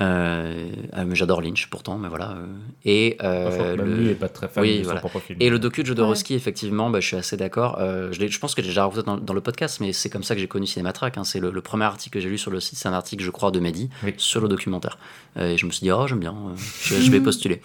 [0.00, 2.30] Euh, euh, mais j'adore Lynch pourtant, mais voilà.
[2.32, 2.46] euh,
[2.84, 4.98] et euh, même lui est pas très fan oui, de son voilà.
[4.98, 5.38] propre film.
[5.40, 7.76] Et le docu de Jodorowsky, effectivement, bah, je suis assez d'accord.
[7.78, 10.34] Euh, je, pense que j'ai déjà raconté dans, dans le podcast, mais c'est comme ça
[10.34, 11.16] que j'ai connu Cinématrack.
[11.16, 11.22] hein.
[11.22, 13.30] C'est le, le premier article que j'ai lu sur le site, c'est un article, je
[13.30, 14.14] crois, de Mehdi Oui.
[14.16, 14.98] sur le documentaire.
[15.36, 17.60] Euh, et je me suis dit, oh, j'aime bien, euh, je, je vais postuler.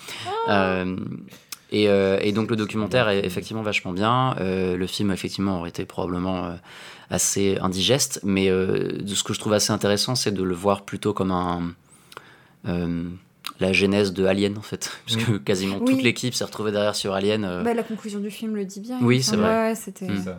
[0.49, 0.97] Euh,
[1.71, 4.35] et, euh, et donc le documentaire est effectivement vachement bien.
[4.39, 6.51] Euh, le film, effectivement, aurait été probablement euh,
[7.09, 10.83] assez indigeste, mais euh, de ce que je trouve assez intéressant, c'est de le voir
[10.83, 11.73] plutôt comme un.
[12.67, 13.03] euh,
[13.59, 14.91] la genèse de Alien, en fait.
[15.07, 15.85] Parce que quasiment Oui.
[15.93, 17.43] toute l'équipe s'est retrouvée derrière sur Alien.
[17.43, 18.97] euh, Bah, la conclusion du film le dit bien.
[19.01, 19.69] Oui, c'est vrai.
[19.69, 20.07] Ouais, c'était.
[20.07, 20.35] Mm.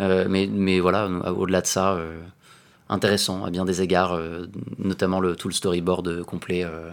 [0.00, 2.20] Euh, mais, mais voilà, au-delà de ça, euh,
[2.88, 4.46] intéressant à bien des égards, euh,
[4.78, 6.90] notamment le, tout le storyboard complet euh,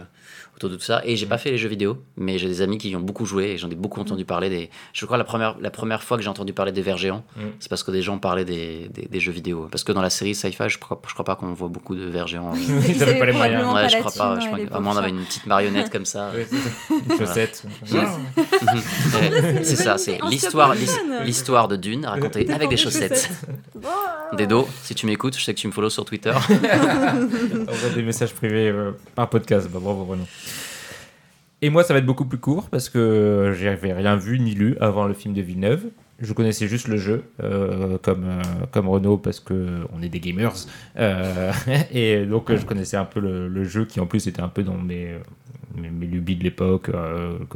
[0.58, 1.00] autour de tout ça.
[1.04, 3.24] Et j'ai pas fait les jeux vidéo, mais j'ai des amis qui y ont beaucoup
[3.26, 4.48] joué et j'en ai beaucoup entendu parler.
[4.50, 4.70] Des...
[4.92, 7.40] Je crois la première, la première fois que j'ai entendu parler des vers géants, Mm.
[7.60, 9.68] c'est parce que des gens parlaient des, des, des jeux vidéo.
[9.70, 12.04] Parce que dans la série sci-fi, je crois, je crois pas qu'on voit beaucoup de
[12.04, 12.52] vers géants.
[12.54, 13.66] Oui, Ils ils avaient avaient pas les moyens.
[13.66, 14.34] Ouais, pas je crois pas.
[14.34, 16.30] ouais, Je crois les qu'à un moment, on avait une petite marionnette comme ça.
[16.34, 16.94] Ouais, c'est ça.
[17.10, 17.64] Une chaussette.
[19.62, 20.74] C'est ça, c'est l'histoire,
[21.24, 23.30] l'histoire de Dune racontée avec des chaussettes.
[24.36, 26.32] Dedo, si tu m'écoutes, je sais que tu me follow sur Twitter.
[26.50, 29.68] On voit des messages privés euh, par podcast.
[29.72, 30.24] Bah, bravo, Bruno.
[31.60, 34.76] Et moi, ça va être beaucoup plus court parce que j'avais rien vu ni lu
[34.80, 35.86] avant le film de Villeneuve.
[36.20, 38.42] Je connaissais juste le jeu, euh, comme, euh,
[38.72, 40.54] comme Renault, parce que on est des gamers.
[40.98, 41.52] Euh,
[41.92, 44.76] et donc, je connaissais un peu le, jeu qui, en plus, était un peu dans
[44.76, 45.16] mes,
[45.76, 46.90] mes, lubies de l'époque.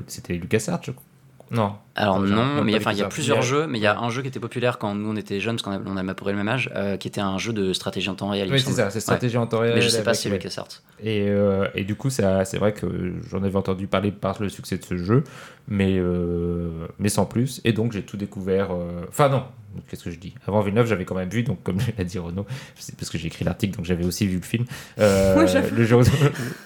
[0.07, 1.05] C'était LucasArts, je crois.
[1.51, 1.75] Non.
[1.95, 4.23] Alors non, mais enfin il y a plusieurs jeux, mais il y a un jeu
[4.23, 6.24] qui était populaire quand nous on était jeunes, parce qu'on a- on a à peu
[6.24, 8.48] près le même âge, euh, qui était un jeu de stratégie en temps réel.
[8.51, 9.43] Oui, c'est ça, c'est stratégie Ouais.
[9.43, 9.74] en temps réel.
[9.74, 10.28] Mais je sais pas si.
[11.05, 12.23] Et, euh, et du coup, c'est
[12.59, 12.86] vrai que
[13.31, 15.24] j'en avais entendu parler par le succès de ce jeu,
[15.69, 17.60] mais, euh, mais sans plus.
[17.64, 18.70] Et donc, j'ai tout découvert.
[18.73, 19.43] euh, Enfin, non,
[19.89, 20.32] qu'est-ce que je dis?
[20.47, 22.47] Avant Villeneuve, j'avais quand même vu, donc comme l'a dit Renaud,
[22.78, 24.64] c'est parce que j'ai écrit l'article, donc j'avais aussi vu le film,
[25.01, 25.44] euh,
[25.77, 25.86] le,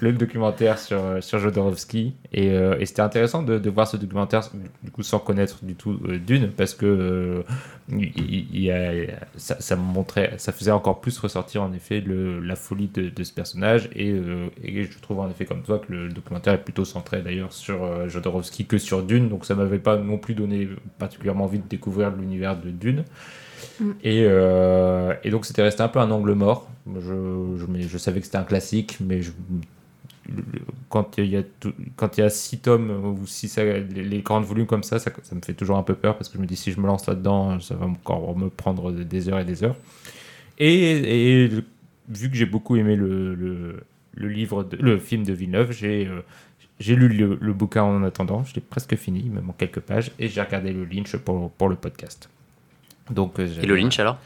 [0.01, 2.15] le documentaire sur, sur Jodorowsky.
[2.33, 4.43] Et, euh, et c'était intéressant de, de voir ce documentaire,
[4.83, 7.43] du coup, sans connaître du tout euh, Dune, parce que euh,
[7.91, 8.93] il, il y a,
[9.37, 13.09] ça, ça me montrait, ça faisait encore plus ressortir en effet le, la folie de,
[13.09, 13.89] de ce personnage.
[13.95, 17.23] Et, euh, et je trouve en effet comme toi que le documentaire est plutôt centré
[17.23, 20.69] d'ailleurs sur euh, Jodorowsky que sur Dune, donc ça m'avait pas non plus donné
[20.99, 23.05] particulièrement envie de découvrir l'univers de Dune.
[23.81, 23.91] Mm.
[24.05, 26.69] Et, euh, et donc c'était resté un peu un angle mort.
[26.87, 29.33] Je, je, mais je savais que c'était un classique, mais je,
[30.89, 34.23] quand il y a tout- quand il y a six tomes ou six les, les
[34.23, 36.43] grands volumes comme ça, ça, ça me fait toujours un peu peur parce que je
[36.43, 39.45] me dis si je me lance là-dedans, ça va encore me prendre des heures et
[39.45, 39.77] des heures.
[40.59, 41.49] Et, et
[42.09, 43.83] vu que j'ai beaucoup aimé le, le,
[44.15, 46.21] le livre, de- le film de Villeneuve, j'ai euh,
[46.79, 49.81] j'ai lu le, le bouquin en attendant, je l'ai presque fini, il me manque quelques
[49.81, 52.29] pages, et j'ai regardé le Lynch pour, pour le podcast.
[53.11, 54.19] Donc, euh, Et le Lynch alors?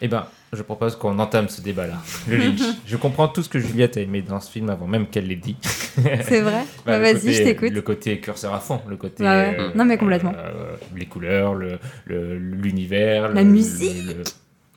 [0.00, 1.94] Eh ben, je propose qu'on entame ce débat-là.
[2.28, 2.60] Le Lynch.
[2.86, 5.36] je comprends tout ce que Juliette a aimé dans ce film avant même qu'elle l'ait
[5.36, 5.56] dit.
[5.62, 7.70] C'est vrai Bah, le vas-y, côté- je t'écoute.
[7.72, 9.22] Le côté curseur à fond, le côté.
[9.22, 9.70] Ouais, ouais.
[9.74, 10.32] Non, mais complètement.
[10.36, 13.28] euh, les couleurs, le- le- l'univers.
[13.32, 14.06] La le- musique.
[14.06, 14.22] le-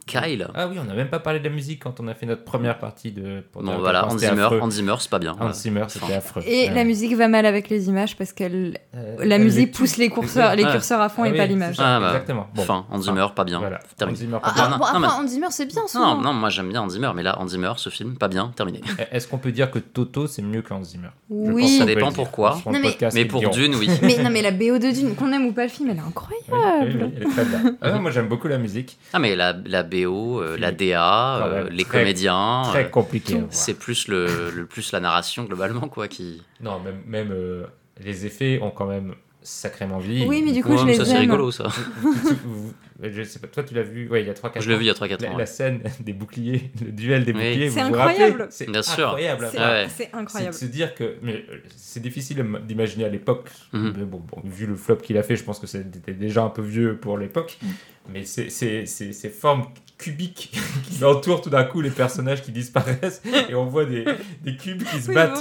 [0.06, 2.26] Kyle Ah oui, on n'a même pas parlé de la musique quand on a fait
[2.26, 3.42] notre première partie de.
[3.52, 4.48] pour à voilà, Hans Zimmer.
[4.62, 5.36] Hans Zimmer c'est pas bien.
[5.40, 5.54] Hans.
[5.54, 6.44] Zimmer, c'était Enfin, affreux.
[6.46, 6.74] Et Ouais.
[6.76, 10.56] la musique va mal avec les images parce qu'elle Euh, la musique pousse les curseurs,
[10.56, 10.72] les Ouais.
[10.72, 11.76] curseurs à fond Ah et oui, pas l'image.
[11.80, 12.48] Ah, bah, Exactement.
[12.54, 12.62] Bon.
[12.64, 13.60] Fin, Hans Zimmer pas bien.
[13.60, 13.80] Voilà.
[13.98, 14.18] Terminé.
[14.18, 14.64] Hans Zimmer, Ah, pas bien.
[14.66, 16.16] ah, non, bon, non, mais- après, Hans Zimmer, c'est bien souvent.
[16.16, 18.52] Non, non, moi j'aime bien Hans Zimmer, mais là Hans Zimmer, ce film, pas bien,
[18.56, 18.82] terminé.
[19.12, 21.10] Est-ce qu'on peut dire que Toto c'est mieux que Hans Zimmer?
[21.30, 21.78] Oui.
[21.80, 22.60] Ça dépend pourquoi.
[22.66, 23.42] Non, mais- pour.
[23.52, 23.90] Dune, oui.
[24.02, 26.00] Mais non, mais la BO de Dune, qu'on aime ou pas le film, elle est
[26.00, 27.12] incroyable.
[27.16, 27.76] elle est très bien.
[27.82, 28.98] Ah non, moi j'aime beaucoup la musique.
[29.14, 30.72] Ah mais la, la BO, euh, la.
[30.72, 33.42] DA, euh, les très- comédiens, Très euh, compliqué.
[33.50, 36.42] c'est plus le, le plus la narration globalement quoi qui.
[36.62, 37.66] Non, même, même euh,
[38.04, 40.26] les effets ont quand même sacrément vieilli.
[40.26, 41.68] Oui, mais du coup, Ouais, je mais les ça c'est rigolo ça.
[43.04, 44.76] Vous- je sais pas, toi tu l'as vu, ouais, il y a 3-4 Je l'ai
[44.78, 45.32] vu il y a 3-4 La, ans.
[45.34, 45.46] la ouais.
[45.46, 47.40] scène des boucliers, le duel des Oui.
[47.50, 48.48] boucliers, C'est incroyable.
[48.50, 49.50] C'est incroyable.
[49.52, 49.60] C'est.
[49.60, 50.10] Ouais.
[50.14, 50.54] incroyable.
[50.54, 53.50] de se dire que mais euh, c'est difficile d'imaginer à l'époque.
[53.74, 56.50] Mais bon, bon, vu le flop qu'il a fait, je pense que c'était déjà un
[56.50, 57.58] peu vieux pour l'époque.
[57.62, 57.68] Mm.
[58.14, 59.66] Mais c'est c'est- c'est- ces formes
[59.98, 60.52] cubiques
[60.92, 64.06] qui entourent tout d'un coup les personnages qui disparaissent et on voit des,
[64.42, 65.40] des cubes qui se Oui, battent.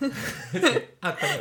[0.00, 0.08] bon.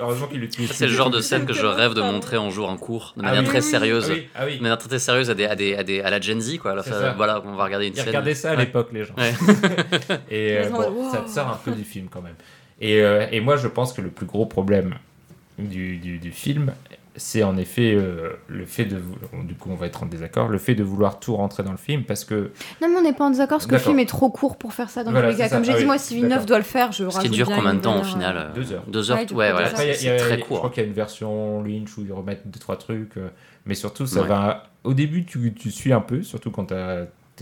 [0.01, 0.69] Heureusement qu'il l'utilise.
[0.69, 3.13] Ça, C'est le genre de scène que je rêve de montrer en jour en cours,
[3.15, 4.07] de Ah manière oui, très oui, sérieuse.
[4.09, 4.57] Ah oui, ah oui.
[4.57, 6.57] De manière très, très sérieuse à, des, à, des, à, des, à la Gen Z,
[6.57, 6.81] quoi.
[6.83, 7.13] Ça.
[7.15, 8.07] voilà, on va regarder une Ils scène.
[8.07, 8.65] regardaient ça à Ouais.
[8.65, 9.13] l'époque, les gens.
[9.17, 9.33] Ouais.
[10.29, 11.11] Et euh, bon, Wow.
[11.11, 12.35] ça te sort un peu du film quand même.
[12.81, 14.95] Et, euh, et moi, je pense que le plus gros problème
[15.57, 16.73] du, du, du film,
[17.15, 18.99] c'est en effet euh, le fait de.
[19.43, 20.47] Du coup, on va être en désaccord.
[20.47, 22.51] Le fait de vouloir tout rentrer dans le film parce que.
[22.81, 24.73] Non, mais on n'est pas en désaccord parce que le film est trop court pour
[24.73, 25.49] faire ça dans Voilà, les cas.
[25.49, 27.47] Comme j'ai Ah dit, oui, moi, si Villeneuve doit le faire, je Ce qui dure
[27.47, 28.83] bien combien de temps au final euh, Deux heures.
[28.87, 30.57] Deux heures, Ouais, ouais, C'est très Je court.
[30.57, 33.29] crois qu'il y a une version Lynch où ils remettent deux trois trucs, euh,
[33.65, 34.27] mais surtout ça Ouais.
[34.27, 34.63] va.
[34.83, 36.73] Au début, tu, tu suis un peu, surtout quand tu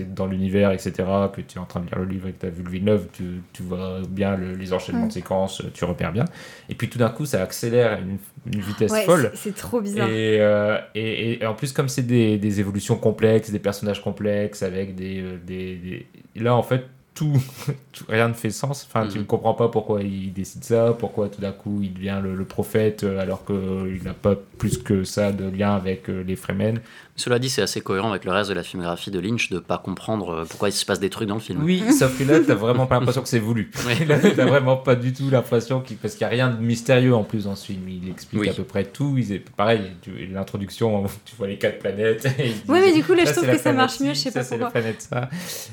[0.02, 0.92] es dans l'univers, etc.,
[1.34, 2.70] que tu es en train de lire le livre et que tu as vu le
[2.70, 3.24] Villeneuve, tu,
[3.54, 5.08] tu vois bien le- les enchaînements Ouais.
[5.08, 6.26] de séquences, tu repères bien.
[6.70, 8.18] Et puis tout d'un coup, ça accélère à une,
[8.54, 9.32] une vitesse Ouais, folle.
[9.36, 10.08] c'est- trop bizarre.
[10.10, 14.64] Et, euh, et, et en plus, comme c'est des, des évolutions complexes, des personnages complexes,
[14.64, 15.22] avec des.
[15.22, 16.06] euh, des, des-
[16.42, 17.34] Là, en fait, tout,
[17.92, 18.88] tout- rien ne fait sens.
[18.90, 22.20] Enfin, tu ne comprends pas pourquoi il décide ça, pourquoi tout d'un coup il devient
[22.24, 26.36] le, le prophète euh, alors qu'il n'a pas plus que ça de lien avec les
[26.38, 26.80] Fremen.
[27.22, 29.78] Cela dit, c'est assez cohérent avec le reste de la filmographie de Lynch de pas
[29.78, 31.64] comprendre euh, pourquoi il se passe des trucs dans le film.
[31.64, 33.70] Oui, sauf que là, t'as vraiment pas l'impression que c'est voulu.
[33.86, 34.06] Oui.
[34.08, 35.98] Là, t'as vraiment pas du tout l'impression qu'il...
[35.98, 37.82] parce qu'il n'y a rien de mystérieux en plus dans ce film.
[37.88, 38.50] Il explique Oui.
[38.50, 39.16] à peu près tout.
[39.20, 39.40] Il est...
[39.52, 42.28] Pareil, tu- l'introduction, tu vois les quatre planètes.
[42.68, 44.32] Ouais, mais du coup, là, je ça, trouve la que ça marche mieux, je sais
[44.32, 44.82] ça, pas c'est la pourquoi.
[44.82, 45.30] planète ça.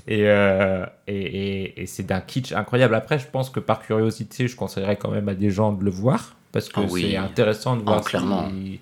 [0.06, 2.94] Et, euh, et, et, et c'est d'un kitsch incroyable.
[2.94, 5.90] Après, je pense que par curiosité, je conseillerais quand même à des gens de le
[5.90, 7.08] voir parce que Ah oui.
[7.12, 8.04] c'est intéressant de Ah, voir.
[8.04, 8.48] clairement.
[8.50, 8.80] si-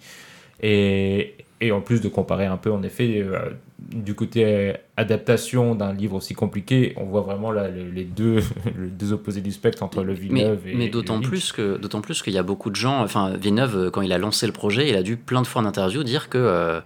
[0.62, 5.74] Et, et en plus de comparer un peu, en effet, euh, du côté euh, adaptation
[5.74, 8.36] d'un livre aussi compliqué, on voit vraiment là, le- les, deux,
[8.78, 11.28] les deux opposés du spectre entre le Mais, Villeneuve et mais et d'autant le Lynch.
[11.30, 13.02] plus que d'autant plus qu'il y a beaucoup de gens.
[13.02, 15.62] Enfin, Villeneuve, euh, quand il a lancé le projet, il a dû plein de fois
[15.62, 16.80] en interview dire que euh,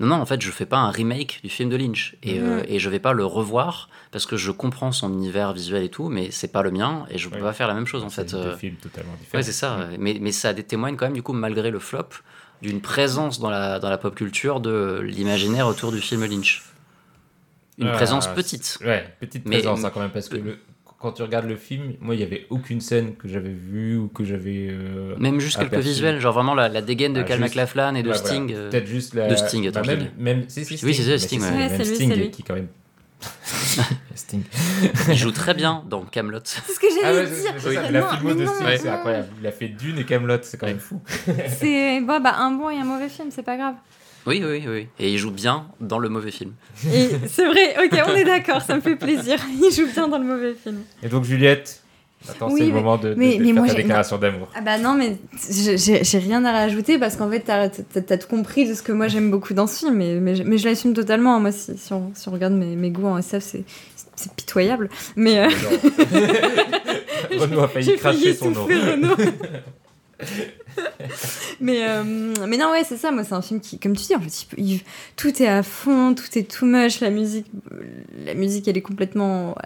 [0.00, 2.44] non, non, en fait, je fais pas un remake du film de Lynch et, Mhm.
[2.46, 5.88] euh, et je vais pas le revoir parce que je comprends son univers visuel et
[5.90, 8.08] tout, mais c'est pas le mien et je peux pas faire la même chose en
[8.08, 8.36] C'est fait.
[8.36, 8.56] deux euh.
[8.56, 9.38] films totalement différents.
[9.38, 9.88] Ouais, c'est ça.
[9.98, 12.08] Mais, mais ça témoigne quand même, du coup, malgré le flop,
[12.62, 16.62] d'une présence dans la, dans la pop culture de l'imaginaire autour du film Lynch.
[17.78, 18.78] Une Ah, présence petite.
[18.84, 20.58] Ouais, petite Mais- présence hein, quand même, parce que le-
[21.00, 24.06] quand tu regardes le film, moi, il n'y avait aucune scène que j'avais vue ou
[24.06, 24.68] que j'avais.
[24.70, 28.04] euh, Même juste quelques visuels, genre vraiment la, la dégaine de Ah, Cal McLachlan et
[28.04, 28.28] de Bah, voilà.
[28.36, 28.52] Sting.
[28.54, 29.26] euh, Peut-être juste la...
[29.26, 30.10] de Sting, bah, tranquille.
[30.16, 30.44] même, même...
[30.48, 30.88] Si, si, Sting.
[30.88, 31.84] Oui, c'est Sting, ouais.
[31.84, 32.68] Sting qui quand même...
[34.14, 34.42] Sting.
[35.08, 36.40] Il joue très bien dans Camelot.
[36.44, 37.82] C'est ce que Ah j'allais ouais, c'est- dire.
[37.84, 39.28] Mais la filmo de Sting, c'est incroyable.
[39.40, 41.00] Il a fait Dune et Camelot, c'est quand même fou.
[41.58, 43.74] C'est bon, bah, un bon et un mauvais film, c'est pas grave.
[44.24, 44.86] Oui, oui, oui.
[45.00, 46.52] Et il joue bien dans le mauvais film.
[46.76, 49.38] C'est vrai, ok, on est d'accord, ça me fait plaisir.
[49.60, 50.82] Il joue bien dans le mauvais film.
[51.02, 51.81] Et donc Juliette,
[52.28, 54.48] attends, Oui, c'est le moment de, mais- de mais faire moi, ta déclaration d'amour.
[54.54, 55.16] Ah bah non, mais
[55.50, 59.08] j'ai- rien à rajouter parce qu'en fait, t'as as, tout compris de ce que moi
[59.08, 61.36] j'aime beaucoup dans ce film, mais, mais, je- l'assume totalement.
[61.36, 61.40] hein.
[61.40, 63.64] Moi, si, si, on, si on regarde mes, mes goûts en SF, c'est
[64.14, 64.88] c'est pitoyable.
[65.16, 65.48] Mais euh,
[67.38, 68.52] Renaud a failli cracher son.
[68.52, 69.16] Renaud.
[71.60, 72.02] mais, euh,
[72.46, 73.10] mais non, ouais, c'est ça.
[73.10, 74.80] Moi, c'est un film qui, comme tu dis, en fait, il peut- il-
[75.16, 77.00] tout est à fond, tout est too much.
[77.00, 77.46] La musique,
[78.24, 79.56] la musique, elle est complètement.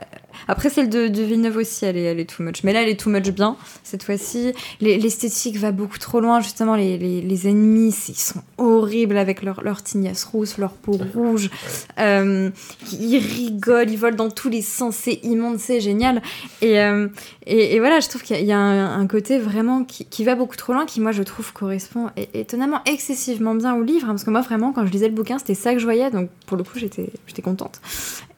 [0.48, 2.62] Après, celle de, de Villeneuve aussi, elle est, elle est too much.
[2.64, 4.52] Mais là, elle est too much bien, cette fois-ci.
[4.80, 6.74] Les- L'esthétique va beaucoup trop loin, justement.
[6.76, 11.50] Les, les, les ennemis, ils sont horribles avec leur, leur tignasse rousse, leur peau rouge.
[11.98, 12.50] Euh,
[12.92, 14.96] ils rigolent, ils volent dans tous les sens.
[14.96, 16.22] C'est immonde, c'est génial.
[16.62, 17.08] Et, euh,
[17.46, 20.34] et, et voilà, je trouve qu'il y a, un, un côté vraiment qui, qui va
[20.34, 24.06] beaucoup trop loin, qui, moi, je trouve correspond étonnamment excessivement bien au livre.
[24.06, 26.10] hein, parce que moi, vraiment, quand je lisais le bouquin, c'était ça que je voyais.
[26.10, 27.80] Donc, pour le coup, j'étais j'étais contente.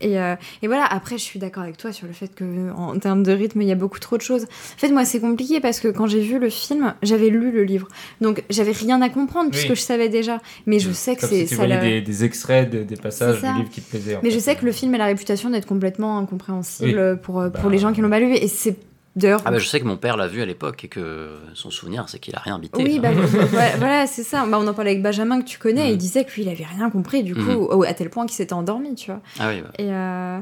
[0.00, 2.98] Et, euh, et voilà, après, je suis d'accord avec toi sur le fait que en
[2.98, 4.44] termes de rythme, il y a beaucoup trop de choses.
[4.44, 7.65] En fait, moi, c'est compliqué parce que quand j'ai vu le film, j'avais lu le
[7.65, 7.89] livre.
[8.20, 9.77] Donc, j'avais rien à comprendre puisque Oui.
[9.77, 10.40] je savais déjà.
[10.66, 11.43] Mais je sais que c'est.
[11.43, 13.90] si tu ça voyais l'a- des, des extraits de- des passages du livre qui te
[13.90, 14.16] plaisaient.
[14.16, 14.36] en Mais fait.
[14.36, 17.20] je sais que le film a la réputation d'être complètement incompréhensible Oui.
[17.23, 18.35] pour, euh, pour Bah, les gens qui l'ont pas lu.
[18.35, 18.77] Et c'est
[19.16, 19.43] d'ailleurs.
[19.44, 22.05] Ah bah, je sais que mon père l'a vu à l'époque et que son souvenir,
[22.09, 22.82] c'est qu'il a rien habité.
[22.82, 23.01] Oui, hein.
[23.02, 23.10] bah,
[23.51, 24.47] voilà, voilà, c'est ça.
[24.47, 25.89] Bah, on en parlait avec Benjamin que tu connais.
[25.89, 27.56] Et il disait que lui, il avait rien compris, du coup, Mhm.
[27.56, 29.20] au- à tel point qu'il s'était endormi, tu vois.
[29.40, 29.70] Ah oui, bah.
[29.78, 30.39] Et, euh,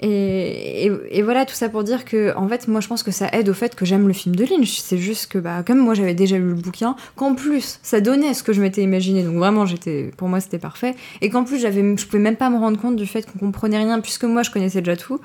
[0.00, 3.10] et, et, et voilà, tout ça pour dire que, en fait, moi, je pense que
[3.10, 4.78] ça aide au fait que j'aime le film de Lynch.
[4.80, 8.34] C'est juste que, bah, comme moi, j'avais déjà lu le bouquin, qu'en plus, ça donnait
[8.34, 9.22] ce que je m'étais imaginé.
[9.22, 10.94] Donc vraiment, j'étais, pour moi, c'était parfait.
[11.22, 13.78] Et qu'en plus, j'avais, je pouvais même pas me rendre compte du fait qu'on comprenait
[13.78, 15.20] rien, puisque moi, je connaissais déjà tout.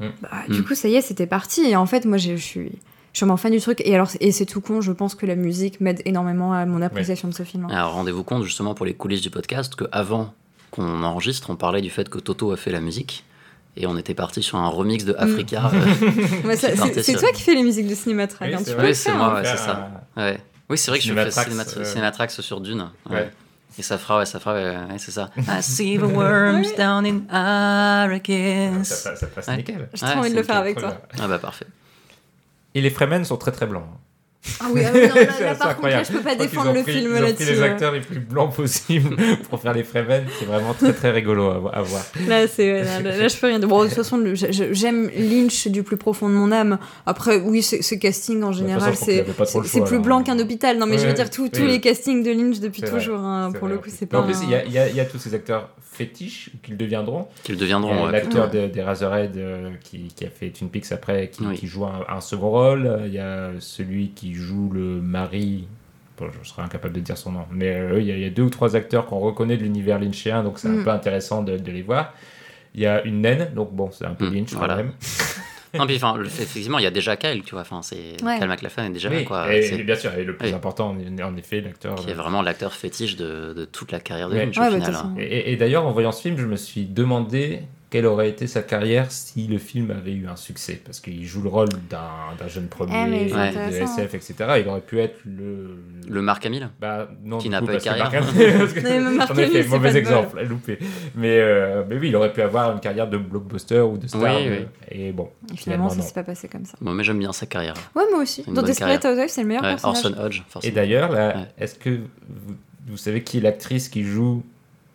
[0.00, 0.06] Mm.
[0.22, 0.64] Bah, Du Mm.
[0.64, 1.62] coup, ça y est, c'était parti.
[1.62, 2.72] Et en fait, moi, j'ai- je suis.
[3.12, 3.80] Je suis vraiment fan du truc.
[3.84, 6.82] Et alors, et c'est tout con, je pense que la musique m'aide énormément à mon
[6.82, 7.64] appréciation de ce film.
[7.66, 7.68] hein.
[7.72, 10.34] Alors rendez-vous compte justement pour les coulisses du podcast que avant
[10.72, 13.22] qu'on enregistre, on parlait du fait que Toto a fait la musique
[13.76, 15.70] et on était parti sur un remix de Africa.
[15.74, 18.50] euh, c'est sur- toi qui fais les musiques de Cinématrack.
[18.78, 19.34] Oui, c'est Oui, moi, hein.
[19.42, 19.90] ouais, c'est ça.
[20.16, 20.38] Ouais.
[20.70, 22.88] Oui, c'est vrai que je fais Cinématrax, Cinémat- euh, Cinématrax sur Dune.
[23.10, 23.16] Ouais.
[23.16, 23.30] Ouais.
[23.78, 25.30] Et ça fera, ouais, ça fera, ouais, ouais, c'est ça.
[25.36, 28.84] I see the worms down in Arrakis.
[28.84, 29.56] Ça, ça- ça passe Ouais.
[29.56, 29.88] nickel.
[29.92, 30.96] J'ai trop Ouais, envie de le faire avec toi.
[31.20, 31.66] Ah bah parfait.
[32.76, 33.84] Et les Fremen sont très très blancs.
[34.60, 36.06] Ah oui, ah oui, non, là, C'est là, assez par contre, là, incroyable.
[36.06, 37.52] je peux pas défendre le pris- film Ils ont pris là-dessus.
[37.52, 37.64] les hein.
[37.64, 39.16] acteurs les plus blancs possibles
[39.50, 40.24] pour faire les Fremen.
[40.38, 42.02] C'est vraiment très très rigolo à, vo- à voir.
[42.28, 43.68] Là, c'est, là, là, là, je peux rien dire.
[43.68, 46.78] Bon, de toute façon, j'aime Lynch du plus profond de mon âme.
[47.06, 49.24] Après, oui, ce, casting en général, c'est,
[49.86, 50.78] plus blanc qu'un hôpital.
[50.78, 51.68] Non, mais je veux dire, tous oui, tous oui.
[51.68, 53.18] les castings de Lynch depuis toujours.
[53.20, 54.20] hein, pour vrai, le coup, c'est pas.
[54.20, 57.28] en plus, il y a, y y tous ces acteurs fétiches qu'ils deviendront.
[57.44, 58.06] Qu'ils deviendront.
[58.06, 62.20] l'acteur de- des Razorhead euh, qui, a fait Twin Peaks après, qui, joue un, un
[62.20, 63.00] second rôle.
[63.06, 65.66] Il y a celui qui joue le mari.
[66.18, 67.44] Bon, je serais incapable de dire son nom.
[67.50, 69.62] Mais euh, il, y a, il y a deux ou trois acteurs qu'on reconnaît de
[69.62, 70.84] l'univers lynchien, donc c'est un Mm.
[70.84, 72.14] peu intéressant de, de les voir.
[72.74, 74.76] Il y a une naine, donc bon, c'est un peu Mm, Lynch quand voilà.
[74.76, 74.92] même.
[75.76, 77.62] Non, puis enfin, effectivement, il y a déjà Kyle, tu vois.
[77.62, 78.38] Enfin, c'est Ouais.
[78.38, 79.52] Kyle MacLachlan est déjà là, Oui, quoi.
[79.52, 80.54] et, C'est- et bien sûr, et le plus Oui.
[80.54, 81.96] important, en, effet, l'acteur.
[81.96, 84.36] qui est euh, vraiment l'acteur fétiche de, de toute la carrière de.
[84.36, 84.94] Lynch Ouais, au bah, final.
[84.94, 85.14] hein.
[85.18, 87.62] Et, et- et d'ailleurs, en voyant ce film, je me suis demandé
[87.94, 90.80] quelle aurait été sa carrière si le film avait eu un succès?
[90.84, 93.52] Parce qu'il joue le rôle d'un d'un jeune mais premier Ouais.
[93.52, 93.72] de.
[93.72, 94.34] SF, etc.
[94.60, 95.76] Il aurait pu être le.
[96.08, 96.70] Le Marc Hamill?
[96.80, 98.10] Bah, non, Qui n'a coup, pas eu carrière.
[98.10, 100.78] Mark Hamill- parce que- Non, mais Mark en effet, Hamill, c'est mauvais exemple, loupé.
[101.14, 104.20] Mais, euh, mais oui, il aurait pu avoir une carrière de blockbuster ou de star.
[104.22, 104.66] Oui, de- oui.
[104.90, 106.76] Et bon, Et finalement, ça s'est pas passé comme ça.
[106.80, 107.74] Bon, mais j'aime bien sa carrière.
[107.94, 108.42] Ouais, moi aussi.
[108.48, 110.04] Dans Desperate Housewives, c'est le meilleur Ouais, personnage.
[110.04, 110.74] Orson Hodge, Et forcément.
[110.74, 111.44] d'ailleurs, là, Ouais.
[111.58, 112.54] est-ce que vous,
[112.88, 114.42] vous savez qui est l'actrice qui joue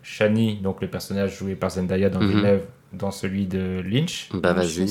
[0.03, 2.27] Shani, donc le personnage joué par Zendaya dans Mhm.
[2.30, 2.61] Villeneuve,
[2.93, 4.87] dans celui de Lynch Bah vas-y.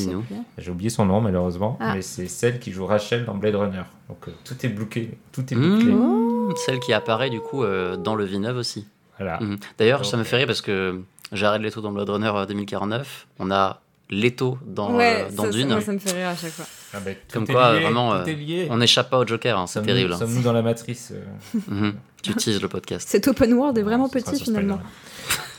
[0.59, 1.95] J'ai oublié son nom malheureusement, Ah.
[1.95, 3.83] mais c'est celle qui joue Rachel dans Blade Runner.
[4.09, 5.93] Donc euh, tout est bloqué, tout est bouclé.
[5.93, 8.87] Mmh, celle qui apparaît du coup euh, dans le Villeneuve aussi.
[9.19, 9.39] Voilà.
[9.41, 9.57] Mhm.
[9.79, 11.01] D'ailleurs, ça me fait rire parce que
[11.33, 13.81] Jared Leto dans Blade Runner euh, 2049, on a
[14.11, 15.69] Leto dans, Ouais, euh, dans ça, ça, Dune.
[15.69, 16.65] moi, ça me fait rire à chaque fois.
[16.95, 16.99] Ah
[17.33, 18.25] Comme quoi, lié, vraiment, euh.
[18.71, 20.13] On n'échappe pas au Joker, hein, c'est terrible.
[20.15, 20.19] hein.
[20.19, 21.95] Sommes-nous dans la matrice euh, Mhm.
[22.23, 23.07] Tu teases le podcast.
[23.09, 24.81] Cet open world est vraiment petit finalement.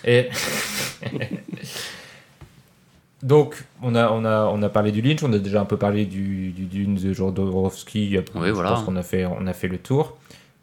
[0.03, 0.29] Et
[3.21, 5.77] donc, on a, on, a, on a parlé du Lynch, on a déjà un peu
[5.77, 8.17] parlé du, du Dune de Jodorowsky.
[8.35, 8.71] Oui, je voilà.
[8.71, 10.17] pense qu'on a fait, on a fait le tour.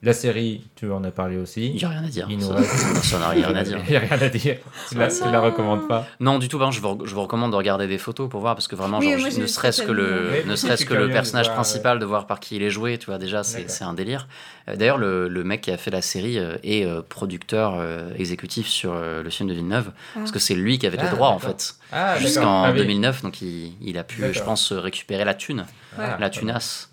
[0.07, 1.67] La série, tu en as parlé aussi.
[1.71, 2.29] Il n'y a rien à dire.
[2.31, 3.79] Il nous reste- n'a rien à dire.
[3.87, 4.57] Il n'y a rien à dire.
[4.89, 6.07] Tu la, la recommandes pas.
[6.21, 6.61] Non, du tout.
[6.61, 9.01] ben, je, vous, je vous recommande de regarder des photos pour voir parce que vraiment,
[9.01, 11.47] Oui, genre, moi, je- j'ai ne serait-ce que le, ne serait-ce que le de personnage
[11.47, 14.29] voir, principal, de voir par qui il est joué, tu vois, déjà, c'est un délire.
[14.69, 18.11] Euh, D'ailleurs, le, le mec qui a fait la série euh, est euh, producteur euh,
[18.17, 21.11] exécutif sur euh, le film de Villeneuve parce que c'est lui qui avait Ah, les
[21.11, 22.65] droits en fait Ah, jusqu'en d'accord.
[22.67, 22.79] Ah oui.
[22.79, 25.67] 2009, donc il, il a pu, je pense, récupérer la thune,
[25.99, 26.91] Ah, la tunasse,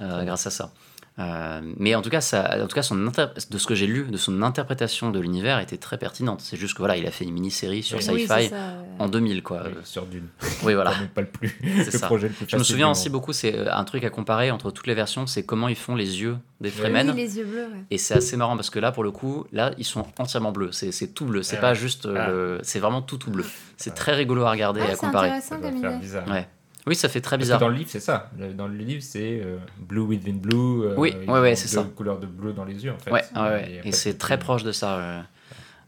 [0.00, 0.72] grâce à ça.
[1.18, 4.04] Euh, mais en tout cas, ça, en tout cas son de ce que j'ai lu,
[4.04, 6.40] de son interprétation de l'univers était très pertinente.
[6.42, 8.04] C'est juste que voilà, il a fait une mini-série sur Oui.
[8.04, 8.52] Sci-Fi c'est
[9.00, 9.62] en 2000, quoi.
[9.66, 10.28] Oui, sur Dune.
[10.62, 10.92] Oui, voilà.
[11.14, 11.56] Pas le plus.
[11.78, 12.06] C'est le ça.
[12.06, 14.70] projet le plus Je me souviens aussi beaucoup, c'est euh, un truc à comparer entre
[14.70, 17.10] toutes les versions, c'est comment ils font les yeux des Fremen.
[17.10, 17.84] Oui, les yeux bleus, ouais.
[17.90, 20.70] Et c'est assez marrant parce que là, pour le coup, là, ils sont entièrement bleus.
[20.72, 21.42] C'est c'est tout bleu.
[21.42, 22.06] C'est Ah pas juste.
[22.06, 22.30] euh, Ah.
[22.30, 23.44] le- C'est vraiment tout tout bleu.
[23.76, 25.26] C'est très rigolo à regarder et Ah, à c'est comparer.
[25.28, 26.28] intéressant Ça doit comme faire bizarre.
[26.28, 26.48] Ouais.
[26.88, 27.60] Oui, ça fait très Parce que bizarre.
[27.60, 28.30] dans le livre, c'est ça.
[28.56, 30.84] Dans le livre, c'est euh, Blue within blue.
[30.86, 31.84] euh, Oui, ouais, c'est ça.
[31.94, 33.10] couleurs de bleu dans les yeux, en fait.
[33.10, 33.76] Ouais, ouais, ouais.
[33.78, 34.96] après, Et c'est très proche de ça.
[34.98, 35.20] euh.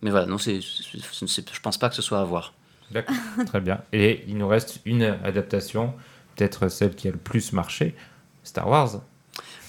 [0.03, 2.53] Mais voilà, non, c'est- je pense pas que ce soit à voir.
[2.91, 3.15] D'accord,
[3.47, 3.81] très bien.
[3.93, 5.95] Et il nous reste une adaptation,
[6.37, 7.95] peut-être celle qui a le plus marché,
[8.43, 9.01] Star Wars.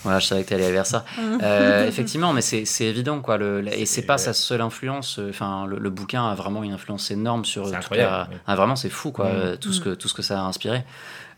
[0.03, 1.05] Voilà, je savais que tu allais vers ça.
[1.43, 3.37] Euh, effectivement, mais c'est, c'est évident, quoi.
[3.37, 5.19] Le, le- et c'est pas sa seule influence.
[5.19, 8.37] euh, Enfin, le, le bouquin a vraiment une influence énorme sur C'est incroyable, la- oui.
[8.47, 9.25] Ah, vraiment, c'est fou, quoi.
[9.25, 9.29] Mm.
[9.35, 10.83] euh, Tout, ce que, tout ce que ça a inspiré.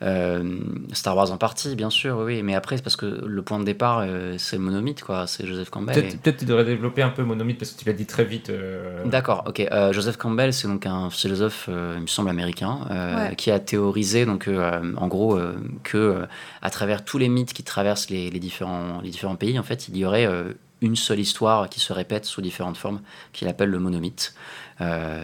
[0.02, 0.60] Euh,
[0.92, 2.42] Star Wars en partie, bien sûr, oui.
[2.44, 5.28] Mais après, c'est parce que le point de départ, euh, c'est le monomythe, quoi.
[5.28, 5.96] C'est Joseph Campbell.
[5.96, 8.26] Peut-être et- peut-être tu devrais développer un peu Monomythe parce que tu l'as dit très
[8.26, 8.50] vite.
[8.50, 9.60] euh, D'accord, ok.
[9.72, 13.36] Euh, Joseph Campbell, c'est donc un philosophe, euh, il me semble américain, euh, Ouais.
[13.36, 16.26] qui a théorisé donc euh, en gros euh, que euh,
[16.62, 19.88] à travers tous les mythes qui traversent les, les différents les différents pays, en fait,
[19.88, 20.54] il y aurait euh,
[20.84, 23.02] une seule histoire qui se répète sous différentes formes,
[23.32, 24.36] qu'il appelle le monomythe.
[24.82, 25.24] Euh,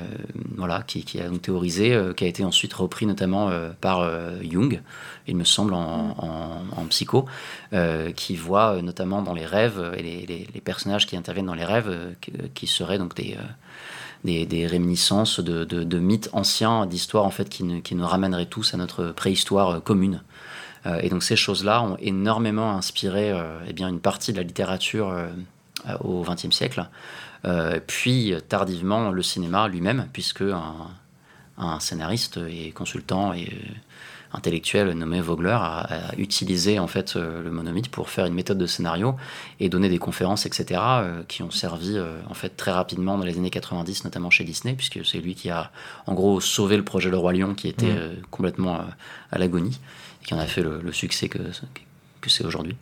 [0.55, 4.09] voilà, qui, a donc théorisé, euh, qui a été ensuite repris notamment euh, par
[4.43, 4.81] Jung,
[5.27, 7.25] il me semble, en, psycho,
[8.15, 12.15] qui voit notamment dans les rêves et les, personnages qui interviennent dans les rêves,
[12.53, 13.37] qui, seraient donc des,
[14.23, 18.73] des, réminiscences de, de- mythes anciens, d'histoires en fait qui, nous- qui nous ramèneraient tous
[18.73, 20.21] à notre préhistoire commune.
[20.85, 24.43] Euh, et donc ces choses-là ont énormément inspiré euh, eh bien, une partie de la
[24.43, 25.27] littérature euh,
[26.01, 26.85] au XXe siècle,
[27.87, 30.75] puis tardivement le cinéma lui-même, puisque un,
[31.57, 33.47] un scénariste et consultant et
[34.33, 38.65] intellectuel nommé Vogler a, a utilisé en fait le monomythe pour faire une méthode de
[38.65, 39.15] scénario
[39.59, 43.25] et donner des conférences, etc., euh, qui ont servi euh, en fait très rapidement dans
[43.25, 45.71] les années 90, notamment chez Disney, puisque c'est lui qui a
[46.05, 47.97] en gros sauvé le projet Le Roi Lion qui était Mm.
[47.97, 48.81] euh, complètement
[49.31, 49.79] à l'agonie
[50.29, 51.39] qui en a fait le, le succès que,
[52.21, 52.75] que c'est aujourd'hui.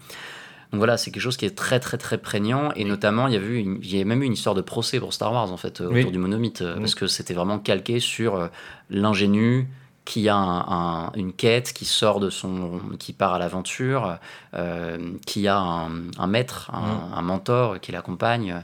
[0.74, 3.38] Donc voilà, c'est quelque chose qui est très très très prégnant et notamment il y
[3.38, 5.50] a eu une- il y a même eu une histoire de procès pour Star Wars
[5.50, 6.00] en fait euh, Oui.
[6.02, 8.48] autour du monomythe euh, parce que c'était vraiment calqué sur euh,
[8.90, 9.70] l'ingénu
[10.04, 10.66] qui a un-
[11.08, 14.18] un- une quête, qui sort de son, qui part à l'aventure,
[14.54, 17.14] euh, qui a un, un maître, un, Mm.
[17.16, 18.62] un mentor qui l'accompagne,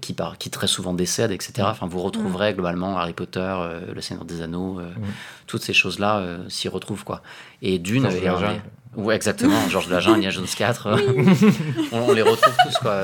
[0.00, 1.52] qui, part, qui très souvent décède, etc.
[1.58, 1.64] Mm.
[1.66, 5.04] Enfin, vous retrouverez globalement Harry Potter, euh, Le Seigneur des Anneaux, euh, Mm.
[5.46, 7.22] toutes ces choses-là euh, s'y retrouvent quoi.
[7.62, 8.60] Et Dune, Georges
[8.96, 9.68] Ouais, exactement.
[9.68, 10.88] Georges Lajeun, Indiana Jones 4.
[11.92, 13.02] on, on les retrouve tous, quoi.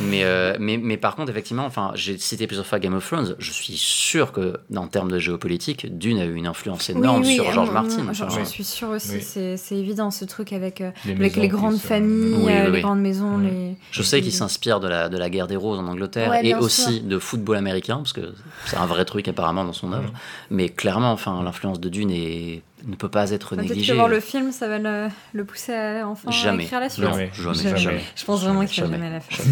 [0.02, 3.36] mais, euh, mais, mais par contre, effectivement, enfin, j'ai cité plusieurs fois Game of Thrones.
[3.38, 7.36] Je suis sûr que, en termes de géopolitique, Dune a eu une influence énorme oui,
[7.36, 8.12] sur oui, George Martin.
[8.14, 9.22] J'en Enfin, j'en suis sûre aussi, Oui.
[9.22, 12.52] c'est c'est évident ce truc avec, euh, Les avec maisons les grandes sont- familles, Oui,
[12.52, 12.82] euh, oui, les oui.
[12.82, 13.76] grandes maisons, les...
[13.92, 16.56] Je sais qu'il s'inspire de la, de la guerre des roses en Angleterre Ouais, et
[16.56, 17.04] aussi sûr.
[17.04, 18.34] de football américain, parce que
[18.66, 20.12] c'est un vrai truc apparemment dans son œuvre.
[20.50, 23.92] Mais clairement, enfin, l'influence de Dune est- ne peut pas être Peut-être négligée.
[23.94, 26.64] que voir le film, ça va le, le pousser à, enfin Jamais.
[26.64, 27.04] à écrire la suite.
[27.06, 27.32] Non, Jamais.
[27.34, 27.78] jamais, Jamais.
[27.78, 28.02] jamais.
[28.16, 28.98] Je pense vraiment qu'il va Jamais.
[28.98, 29.46] jamais la faire.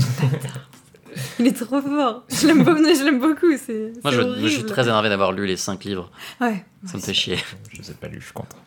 [1.40, 2.24] Il est trop fort.
[2.30, 2.78] Je l'aime beaucoup.
[2.84, 3.58] Je l'aime beaucoup.
[3.58, 3.91] C'est.
[4.04, 6.12] Moi, je, suis très énervé d'avoir lu les cinq livres.
[6.40, 6.64] Ouais.
[6.86, 7.38] Ça me fait chier.
[7.74, 8.58] Je ne sais pas lu, je suis content.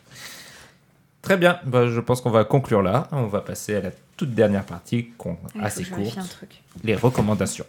[1.21, 3.07] Très bien, bah, je pense qu'on va conclure là.
[3.11, 6.61] On va passer à la toute dernière partie, qu'on- assez courte, un truc.
[6.83, 7.65] les recommandations.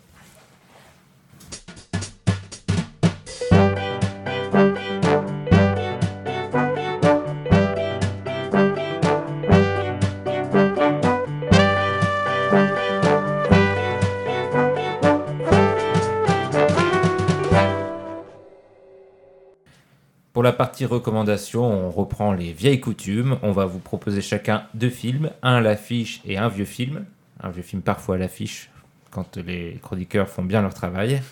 [20.42, 23.38] Pour la partie recommandation, on reprend les vieilles coutumes.
[23.42, 27.04] On va vous proposer chacun deux films, un à l'affiche et un vieux film.
[27.40, 28.68] Un vieux film parfois à l'affiche
[29.12, 31.22] quand les chroniqueurs font bien leur travail.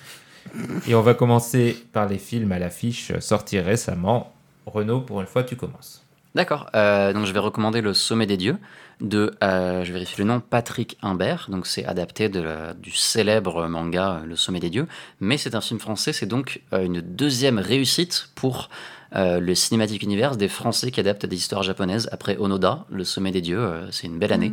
[0.86, 4.32] Et on va commencer par les films à l'affiche sortis récemment.
[4.66, 6.04] Renaud, pour une fois, tu commences.
[6.36, 6.70] D'accord.
[6.76, 8.58] Euh, donc je vais recommander Le Sommet des Dieux
[9.00, 11.48] de, euh, je vérifie le nom, Patrick Imbert.
[11.50, 14.86] Donc c'est adapté de du célèbre manga Le Sommet des Dieux.
[15.18, 16.12] Mais c'est un film français.
[16.12, 18.68] C'est donc euh, une deuxième réussite pour
[19.16, 23.32] euh, le cinématique univers des Français qui adaptent des histoires japonaises après Onoda, Le Sommet
[23.32, 23.58] des Dieux.
[23.58, 24.52] euh, c'est une belle année.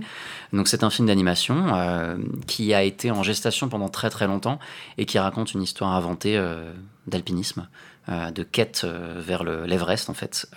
[0.53, 2.17] Donc c'est un film d'animation euh,
[2.47, 4.59] qui a été en gestation pendant très très longtemps
[4.97, 6.41] et qui raconte une histoire inventée
[7.05, 7.67] d'alpinisme,
[8.09, 8.85] de quête
[9.17, 10.47] vers le- l'Everest en fait.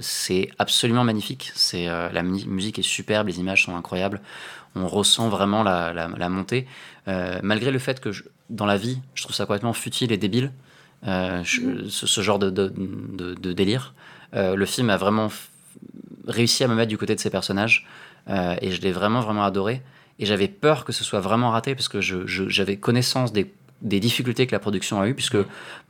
[0.00, 1.50] C'est absolument magnifique.
[1.54, 4.20] C'est la mu- musique est superbe, les images sont incroyables.
[4.76, 6.66] On ressent vraiment la, la- la montée,
[7.42, 10.52] malgré le fait que je- dans la vie, je trouve ça complètement futile et débile.
[11.06, 13.94] Euh, je- ce, ce genre de, de- de- de délire.
[14.34, 15.28] Euh, le film a vraiment
[16.26, 17.86] réussi à me mettre du côté de ces personnages.
[18.28, 19.80] euh, et je l'ai vraiment, vraiment adoré.
[20.18, 23.50] Et j'avais peur que ce soit vraiment raté parce que j'avais connaissance des,
[23.80, 25.38] des difficultés que la production a eues, puisque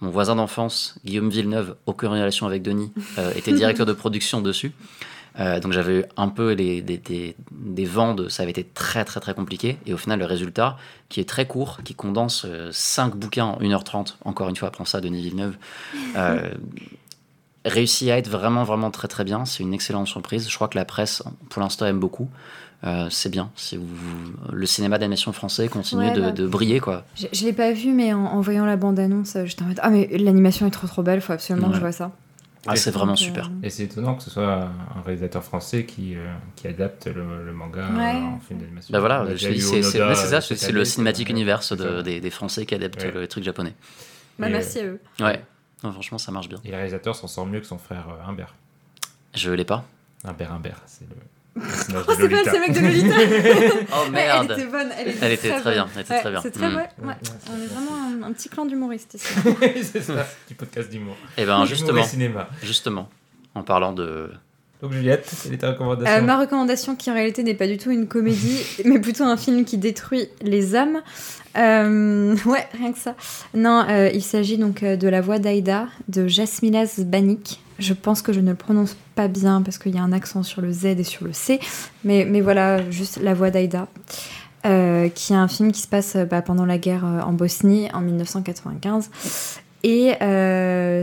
[0.01, 4.70] mon voisin d'enfance, Guillaume Villeneuve, aucune relation avec Denis, euh, était directeur de production dessus.
[5.40, 8.65] Euh, donc j'avais eu un peu les, des, des, des vents de ça avait été
[8.65, 10.77] très très très compliqué et au final le résultat
[11.09, 15.01] qui est très court qui condense 5 bouquins en 1h30 encore une fois prends ça
[15.01, 15.55] Denis Villeneuve
[16.16, 16.51] euh,
[17.65, 20.78] réussit à être vraiment vraiment très très bien c'est une excellente surprise je crois que
[20.78, 22.28] la presse pour l'instant aime beaucoup
[22.85, 23.85] Euh, c'est bien si vous,
[24.52, 26.31] le cinéma d'animation français continue Ouais, de, bah.
[26.31, 29.47] de briller quoi Je, je l'ai pas vu, mais en, en voyant la bande-annonce, euh,
[29.47, 31.86] j'étais en mode Ah, mais l'animation est trop trop belle, faut absolument que je Ouais.
[31.90, 32.12] vois ça.
[32.69, 33.51] Ah, c'est vraiment euh, super.
[33.62, 34.65] Et c'est étonnant que ce soit
[34.97, 36.27] un réalisateur français qui, euh,
[36.57, 38.15] qui adapte le, le manga Ouais.
[38.16, 38.93] euh, en film d'animation.
[38.93, 41.31] Bah voilà, c'est ça, c'est le cinématique
[41.77, 42.03] de- ça.
[42.03, 43.11] des, des Français qui adaptent Ouais.
[43.12, 43.74] le truc japonais.
[44.39, 45.01] Bah, merci à eux.
[45.20, 45.43] Ouais,
[45.82, 46.59] non, franchement, ça marche bien.
[46.65, 48.55] Et le réalisateur s'en sort mieux que son frère Humbert.
[49.35, 49.85] Je l'ai pas.
[50.24, 51.15] Humbert Humbert, c'est le.
[51.54, 53.14] Personnage Oh, c'est pas le mec de Lolita
[53.92, 56.30] Oh merde Elle était bonne, elle était, Elle était très bien, elle était Ouais, très
[56.30, 56.40] bien.
[56.42, 56.72] C'est très Mm.
[56.72, 57.06] vrai, ouais.
[57.08, 57.14] Ouais,
[57.52, 59.32] On est vraiment un, un petit clan d'humoristes ici.
[59.82, 61.16] c'est ça, petit podcast d'humour.
[61.36, 62.48] Et ben Humour justement, et cinéma.
[62.62, 63.08] justement,
[63.54, 64.30] en parlant de.
[64.80, 67.78] Donc Juliette, quelle est ta recommandation Euh, ma recommandation qui en réalité n'est pas du
[67.78, 71.00] tout une comédie, mais plutôt un film qui détruit les âmes.
[71.56, 73.16] Euh, ouais, rien que ça.
[73.54, 77.60] Non, euh, il s'agit donc de La Voix d'Aïda de Jasmila Zbanik.
[77.78, 80.42] Je pense que je ne le prononce pas bien parce qu'il y a un accent
[80.42, 81.60] sur le Z et sur le C,
[82.05, 83.88] mais, mais voilà, juste La Voix d'Aïda.
[84.66, 87.32] euh, qui est un film qui se passe euh, bah, pendant la guerre euh, en
[87.32, 89.10] Bosnie en 1995.
[89.84, 90.14] Et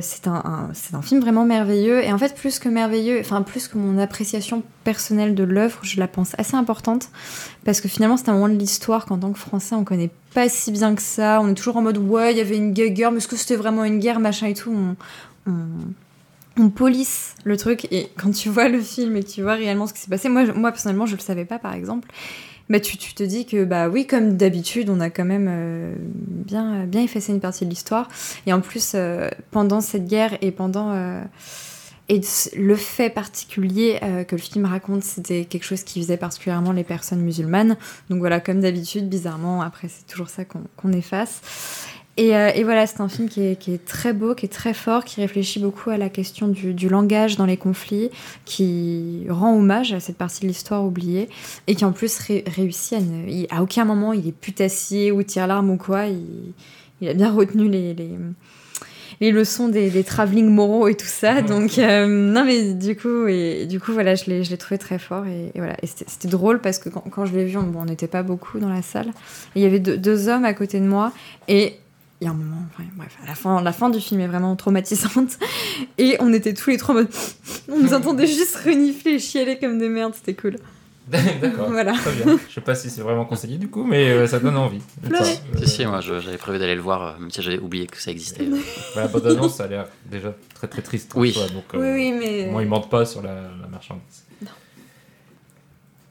[0.02, 2.04] c'est un, c'est un film vraiment merveilleux.
[2.04, 5.98] Et en fait, plus que merveilleux, enfin plus que mon appréciation personnelle de l'œuvre, je
[5.98, 7.08] la pense assez importante.
[7.64, 10.50] Parce que finalement, c'est un moment de l'histoire qu'en tant que Français, on connaît pas
[10.50, 11.40] si bien que ça.
[11.42, 13.56] On est toujours en mode, ouais, il y avait une guerre, mais est-ce que c'était
[13.56, 14.76] vraiment une guerre, machin et tout
[15.48, 15.56] on,
[16.58, 17.88] on polisse le truc.
[17.92, 20.30] Et quand tu vois le film et que tu vois réellement ce qui s'est passé,
[20.30, 22.10] moi, moi personnellement, je le savais pas, par exemple.
[22.70, 26.86] Bah, tu, te dis que, bah oui, comme d'habitude, on a quand même euh, bien,
[26.86, 28.10] bien effacé une partie de l'histoire.
[28.48, 30.92] Et en plus, euh, pendant cette guerre et pendant.
[30.92, 31.22] euh,
[32.08, 32.22] et
[32.56, 37.22] le fait particulier que le film raconte, c'était quelque chose qui faisait particulièrement les personnes
[37.22, 37.78] musulmanes.
[38.12, 41.42] Donc voilà, comme d'habitude, bizarrement, après, c'est toujours ça qu'on efface.
[42.18, 44.50] Et, euh, et voilà, c'est un film qui est, qui est très beau, qui est
[44.50, 48.10] très fort, qui réfléchit beaucoup à la question du, du langage dans les conflits,
[48.46, 51.28] qui rend hommage à cette partie de l'histoire oubliée,
[51.68, 53.28] et qui en plus ré- réussit à ne.
[53.30, 56.06] il- à aucun moment il est putassier ou tire l'arme ou quoi.
[56.06, 56.54] Il,
[57.02, 58.12] il a bien retenu les, les,
[59.20, 61.42] les leçons des, des travelling moraux et tout ça.
[61.42, 65.26] Donc, euh, non, mais du coup, et, du coup voilà, je l'ai trouvé très fort.
[65.26, 65.76] Et, et voilà.
[65.84, 68.70] C'était drôle parce que quand, quand je l'ai vu, on bon, n'était pas beaucoup dans
[68.70, 69.12] la salle.
[69.56, 71.12] Il y avait deux, deux hommes à côté de moi.
[71.50, 71.76] Et
[72.26, 74.56] y a un moment, enfin, bref, à la fin, la fin du film est vraiment
[74.56, 75.38] traumatisante.
[75.98, 77.10] Et on était tous les trois en mode.
[77.72, 80.58] On nous entendait juste renifler et chialer comme des merdes, c'était cool.
[81.08, 81.70] D'accord.
[81.70, 81.94] Voilà.
[81.94, 82.40] Très bien.
[82.50, 84.82] Je sais pas si c'est vraiment conseillé du coup, mais euh, ça donne envie.
[85.04, 85.34] Pleurer.
[85.54, 88.02] Enfin, Si, si, moi j'avais prévu d'aller le voir, euh, même si j'avais oublié que
[88.02, 88.46] ça existait.
[88.46, 88.58] bah,
[89.04, 91.12] la bande annonce, ça a l'air déjà très très triste.
[91.16, 91.32] en Oui.
[91.34, 94.24] soi, donc, Oui, oui, mais- moins, ils mentent pas sur la, la marchandise.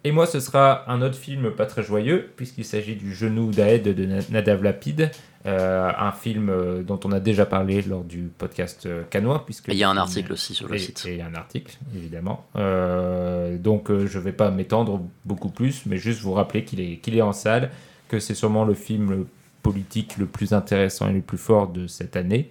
[0.06, 3.82] Et moi, ce sera un autre film pas très joyeux, puisqu'il s'agit du Genou d'Aed
[3.94, 5.10] de Na- Nadav Lapid,
[5.46, 9.44] euh, un film euh, dont on a déjà parlé lors du podcast euh, Canois.
[9.44, 11.04] Puisque Et il y a un article aussi sur le et- site.
[11.06, 12.46] Et il y a un article, évidemment.
[12.56, 16.96] Euh, donc, euh, je vais pas m'étendre beaucoup plus, mais juste vous rappeler qu'il est,
[16.98, 17.70] qu'il est en salle,
[18.08, 19.26] que c'est sûrement le film
[19.62, 22.50] politique le plus intéressant et le plus fort de cette année,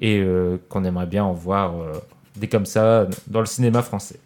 [0.00, 1.92] et euh, qu'on aimerait bien en voir euh,
[2.36, 4.18] des comme ça dans le cinéma français.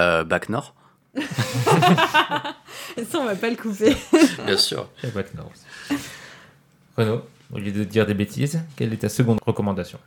[0.00, 0.74] Euh, Bac Nord,
[3.10, 3.96] Ça, on va pas le couper.
[4.44, 4.88] bien sûr.
[5.04, 6.00] Et Bac Nord aussi.
[6.96, 7.22] Renaud,
[7.52, 9.98] au lieu de dire des bêtises, quelle est ta seconde recommandation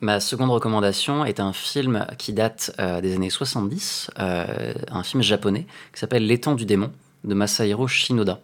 [0.00, 5.22] Ma seconde recommandation est un film qui date euh, des années 70, euh, un film
[5.22, 6.90] japonais qui s'appelle L'étang du démon
[7.24, 8.40] de Masahiro Shinoda.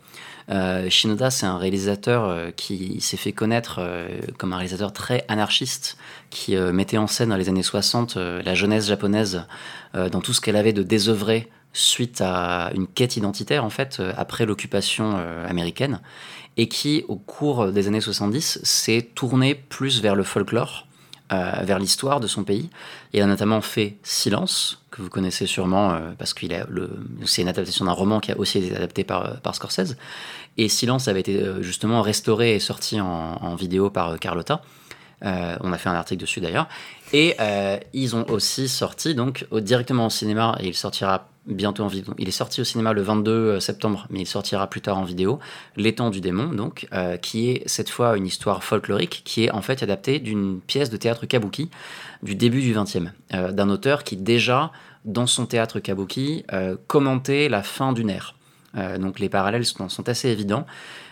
[0.51, 3.81] Euh, Shinoda, c'est un réalisateur euh, qui s'est fait connaître
[4.39, 5.99] comme un réalisateur très anarchiste,
[6.31, 9.45] qui mettait en scène dans les années 60 euh, la jeunesse japonaise
[9.95, 11.49] dans tout ce qu'elle avait de désœuvré
[11.79, 16.01] suite à une quête identitaire, en fait, euh, après l'occupation euh, américaine,
[16.57, 20.87] et qui, au cours des années 70, s'est tourné plus vers le folklore,
[21.33, 22.69] euh, vers l'histoire de son pays.
[23.13, 26.35] Il a notamment fait Silence, que vous connaissez sûrement euh, parce
[26.69, 26.91] le,
[27.27, 29.97] c'est une adaptation d'un roman qui a aussi été adapté par, par Scorsese.
[30.57, 34.63] Et Silence avait été justement restauré et sorti en, en vidéo par Carlotta.
[35.23, 36.67] On a fait un article dessus d'ailleurs.
[37.13, 41.87] Et euh, ils ont aussi sorti donc directement au cinéma, et il sortira bientôt en
[41.87, 42.13] vidéo.
[42.19, 45.39] Il est sorti au cinéma le 22 septembre, mais il sortira plus tard en vidéo.
[45.77, 49.63] L'étang du démon, donc, euh, qui est cette fois une histoire folklorique, qui est en
[49.63, 51.71] fait adaptée d'une pièce de théâtre kabuki
[52.23, 54.73] du début du XXe, euh, d'un auteur qui déjà
[55.05, 58.35] dans son théâtre kabuki, euh, commenter la fin d'une ère.
[58.77, 60.67] Euh, donc les parallèles sont, assez évidents.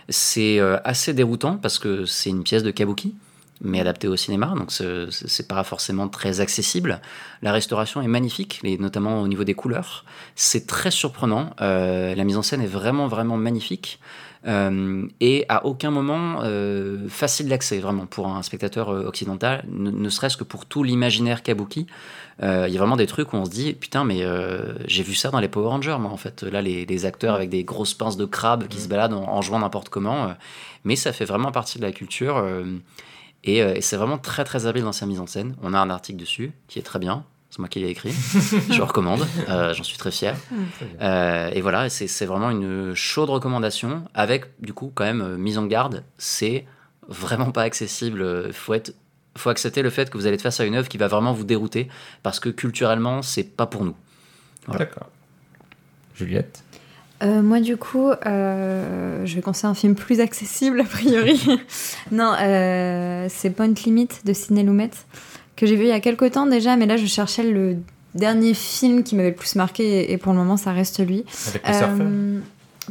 [0.09, 3.15] C'est euh, assez déroutant parce que c'est une pièce de kabuki,
[3.61, 7.01] mais adaptée au cinéma, donc ce- ce- c'est pas forcément très accessible.
[7.41, 10.05] La restauration est magnifique, et notamment au niveau des couleurs.
[10.35, 11.51] C'est très surprenant.
[11.61, 13.99] Euh, la mise en scène est vraiment, vraiment magnifique.
[14.45, 20.09] Euh, et à aucun moment euh, facile d'accès vraiment pour un spectateur occidental, ne, ne
[20.09, 21.87] serait-ce que pour tout l'imaginaire kabuki.
[22.39, 24.21] Il y a vraiment des trucs où on se dit putain mais
[24.85, 27.49] j'ai vu ça dans les Power Rangers moi en fait là les, les acteurs avec
[27.49, 30.35] des grosses pinces de crabe qui se baladent en, en jouant n'importe comment
[30.83, 32.45] mais ça fait vraiment partie de la culture
[33.43, 35.79] et, euh, et c'est vraiment très très habile dans sa mise en scène on a
[35.79, 38.11] un article dessus qui est très bien c'est moi qui l'ai écrit
[38.69, 40.35] je le recommande Euh, j'en suis très fier
[41.01, 45.65] euh, et voilà, c'est vraiment une chaude recommandation avec du coup quand même mise en
[45.65, 46.03] garde.
[46.17, 46.65] C'est
[47.07, 48.51] vraiment pas accessible.
[48.51, 48.93] Faut être,
[49.37, 51.31] faut accepter le fait que vous allez être face à une œuvre qui va vraiment
[51.31, 51.87] vous dérouter
[52.23, 53.95] parce que culturellement c'est pas pour nous.
[54.65, 54.85] Voilà.
[54.85, 55.07] D'accord.
[56.15, 56.63] Juliette?
[57.23, 61.41] Euh, moi, du coup, euh, je vais conseiller un film plus accessible, a priori.
[62.11, 64.91] non, euh, c'est Point Limit de Sidney Lumet,
[65.55, 67.77] que j'ai vu il y a quelques temps déjà, mais là, je cherchais le
[68.13, 71.25] dernier film qui m'avait le plus marqué, et, et pour le moment, ça reste lui.
[71.47, 72.07] Avec les surfeurs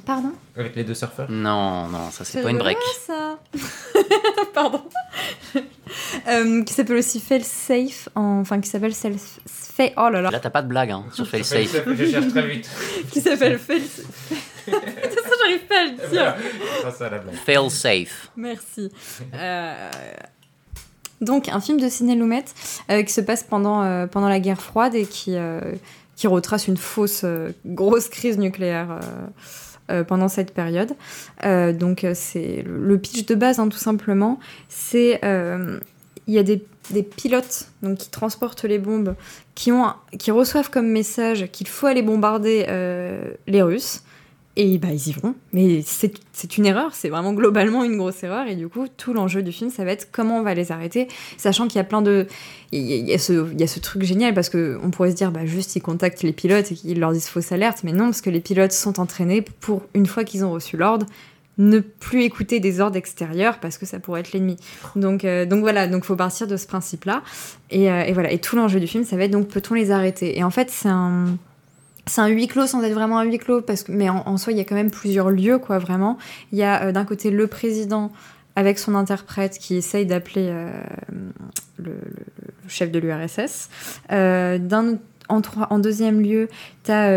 [0.04, 2.76] Pardon Avec les deux surfeurs Non, non, ça c'est pas une break.
[3.06, 3.38] ça
[4.54, 4.82] Pardon.
[6.28, 9.38] Euh, qui s'appelle aussi Fail Safe, en- enfin qui s'appelle Self...
[9.96, 10.30] Oh là là.
[10.30, 11.82] Là t'as pas de blague hein, sur Fail Safe.
[11.86, 12.68] Je cherche très vite.
[13.10, 13.82] qui s'appelle Fail...
[14.66, 16.34] ça, j'arrive pas à le dire.
[16.82, 17.34] Ça, ça, la blague.
[17.34, 18.30] Fail Safe.
[18.36, 18.90] Merci.
[19.34, 19.90] Euh,
[21.20, 22.44] Donc, un film de Sidney Lumet
[22.90, 25.60] euh, qui se passe pendant, euh, pendant la guerre froide et qui, euh,
[26.16, 29.00] qui retrace une fausse euh, grosse crise nucléaire euh,
[29.90, 30.92] euh, pendant cette période.
[31.44, 34.38] Euh, donc, c'est le, le pitch de base, hein, tout simplement.
[34.68, 35.20] C'est.
[35.24, 35.78] euh,
[36.26, 39.14] Il y a des, des pilotes donc, qui transportent les bombes,
[39.54, 39.86] qui, ont,
[40.18, 44.02] qui reçoivent comme message qu'il faut aller bombarder euh, les Russes.
[44.58, 45.34] Et bah, ils y vont.
[45.52, 48.46] Mais c'est une erreur, c'est vraiment globalement une grosse erreur.
[48.46, 51.08] Et du coup, tout l'enjeu du film, ça va être comment on va les arrêter,
[51.36, 52.26] sachant qu'il y a plein de.
[52.72, 54.90] Il y a, il y a ce, il y a ce truc génial parce qu'on
[54.90, 57.80] pourrait se dire, bah, juste ils contactent les pilotes et qu'ils leur disent fausse alerte.
[57.84, 61.04] Mais non, parce que les pilotes sont entraînés pour, une fois qu'ils ont reçu l'ordre,
[61.58, 64.56] ne plus écouter des ordres extérieurs parce que ça pourrait être l'ennemi.
[64.94, 67.22] Donc, euh, donc voilà, donc faut partir de ce principe-là.
[67.70, 69.90] Et, euh, et voilà, et tout l'enjeu du film, ça va être donc peut-on les
[69.90, 70.38] arrêter?
[70.38, 71.36] Et en fait, c'est un
[72.08, 74.52] c'est un huis clos sans être vraiment un huis clos, parce que, mais en, soi,
[74.52, 76.18] il y a quand même plusieurs lieux, quoi, vraiment.
[76.52, 78.12] Il y a euh, d'un côté le président
[78.54, 80.48] avec son interprète qui essaye d'appeler
[81.78, 82.00] le, le-
[82.68, 83.68] chef de l'URSS.
[84.10, 86.48] D'un- en, trois- en deuxième lieu,
[86.84, 87.10] tu as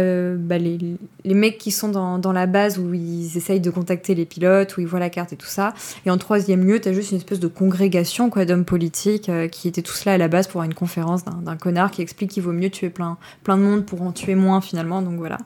[0.57, 0.77] les,
[1.26, 4.77] les mecs qui sont dans, dans la base où ils essayent de contacter les pilotes,
[4.77, 5.73] où ils voient la carte et tout ça.
[6.06, 9.48] Et en troisième lieu, tu as juste une espèce de congrégation quoi, d'hommes politiques euh,
[9.48, 12.31] qui étaient tous là à la base pour une conférence d'un d'un connard qui explique
[12.31, 15.02] qu'il vaut mieux tuer plein, plein de monde pour en tuer moins finalement.
[15.02, 15.38] Donc voilà.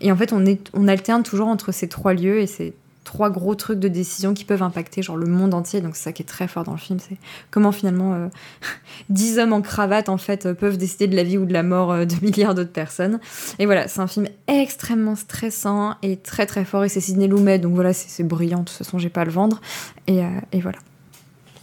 [0.00, 2.74] Et en fait, on, est, on alterne toujours entre ces trois lieux et ces
[3.04, 5.80] trois gros trucs de décision qui peuvent impacter genre le monde entier.
[5.80, 7.16] Donc c'est ça qui est très fort dans le film, c'est
[7.50, 8.28] comment finalement euh,
[9.08, 11.64] 10 hommes en cravate en fait euh, peuvent décider de la vie ou de la
[11.64, 13.18] mort euh, de milliards d'autres personnes.
[13.58, 17.58] Et voilà, c'est un film extrêmement stressant et très très fort et c'est Sidney Lumet
[17.58, 18.60] donc voilà, c'est c'est brillant.
[18.60, 19.60] De toute façon, j'ai pas à le vendre.
[20.06, 20.78] Et, euh, et voilà.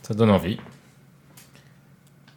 [0.04, 0.58] Ça donne envie.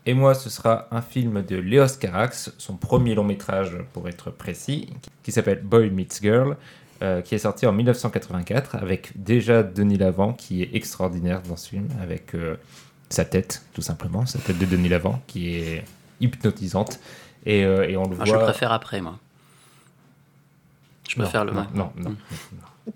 [0.04, 4.30] Et moi, ce sera un film de Léos Carax, son premier long métrage pour être
[4.30, 4.90] précis,
[5.22, 6.56] qui s'appelle Boy Meets Girl,
[7.02, 11.68] euh, qui est sorti en 1984 avec déjà Denis Lavant, qui est extraordinaire dans ce
[11.68, 12.56] film, avec euh,
[13.10, 15.84] sa tête, tout simplement, sa tête de Denis Lavant, qui est
[16.20, 17.00] hypnotisante.
[17.44, 18.38] Et, euh, et on le Ah, voit.
[18.38, 19.18] Je préfère après moi.
[21.08, 21.52] Je Non, préfère le.
[21.52, 22.16] non, non, non.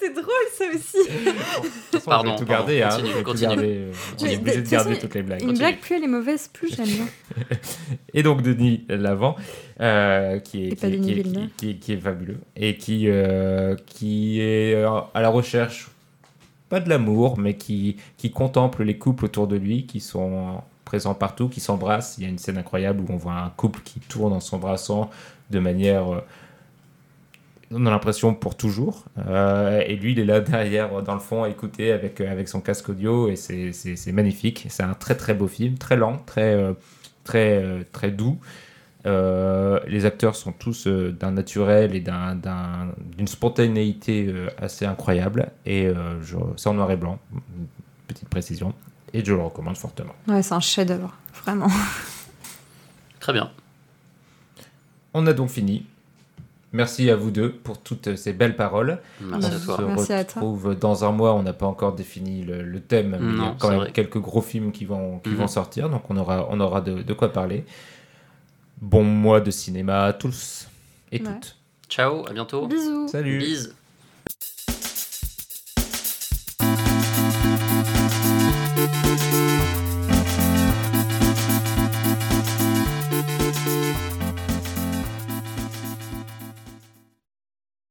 [0.00, 1.08] C'était drôle ça aussi.
[1.92, 3.48] Façon, Pardon, on va tout pardon, garder, hein, continue, continue.
[3.48, 5.42] garder, euh, on est obligé de garder façon, toutes les blagues.
[5.42, 7.06] Une blague, plus elle est mauvaise, plus j'aime bien.
[8.14, 9.36] Et donc Denis Lavant,
[9.80, 11.48] euh, qui, est, Et qui, pas est- Denis qui est- Villeneuve.
[11.56, 15.90] qui est- qui est fabuleux et qui, euh, qui est euh, à la recherche,
[16.68, 21.14] pas de l'amour, mais qui, qui contemple les couples autour de lui, qui sont présents
[21.14, 22.14] partout, qui s'embrassent.
[22.18, 25.10] Il y a une scène incroyable où on voit un couple qui tourne en s'embrassant
[25.50, 26.22] de manière...
[27.72, 29.04] euh, on a l'impression pour toujours.
[29.28, 32.60] Euh, et lui, il est là derrière, dans le fond, à écouter avec, avec son
[32.60, 33.28] casque audio.
[33.28, 34.66] Et c'est- magnifique.
[34.70, 36.72] C'est un très très beau film, très lent, très, euh,
[37.24, 38.38] très, euh, très doux.
[39.06, 44.84] Euh, les acteurs sont tous euh, d'un naturel et d'un- d'un- d'une spontanéité euh, assez
[44.84, 45.50] incroyable.
[45.64, 47.18] Et euh, je- c'est en noir et blanc,
[48.08, 48.74] petite précision.
[49.14, 50.12] Et je le recommande fortement.
[50.28, 51.68] Ouais, c'est un chef-d'œuvre, vraiment.
[53.20, 53.50] Très bien.
[55.14, 55.86] On a donc fini.
[56.72, 59.00] Merci à vous deux pour toutes ces belles paroles.
[59.20, 59.76] Merci on à toi.
[59.76, 60.40] se Merci à toi.
[60.42, 61.34] retrouve dans un mois.
[61.34, 63.92] On n'a pas encore défini le, le thème, mais il y a quand même vrai.
[63.92, 65.36] quelques gros films qui vont, qui Mhm.
[65.36, 67.64] vont sortir, donc on aura, on aura de, de quoi parler.
[68.80, 70.68] Bon mois de cinéma à tous
[71.12, 71.24] et Ouais.
[71.26, 71.56] toutes.
[71.88, 72.68] Ciao, à bientôt.
[72.68, 73.08] Bisous.
[73.08, 73.38] Salut.
[73.38, 73.74] Bise.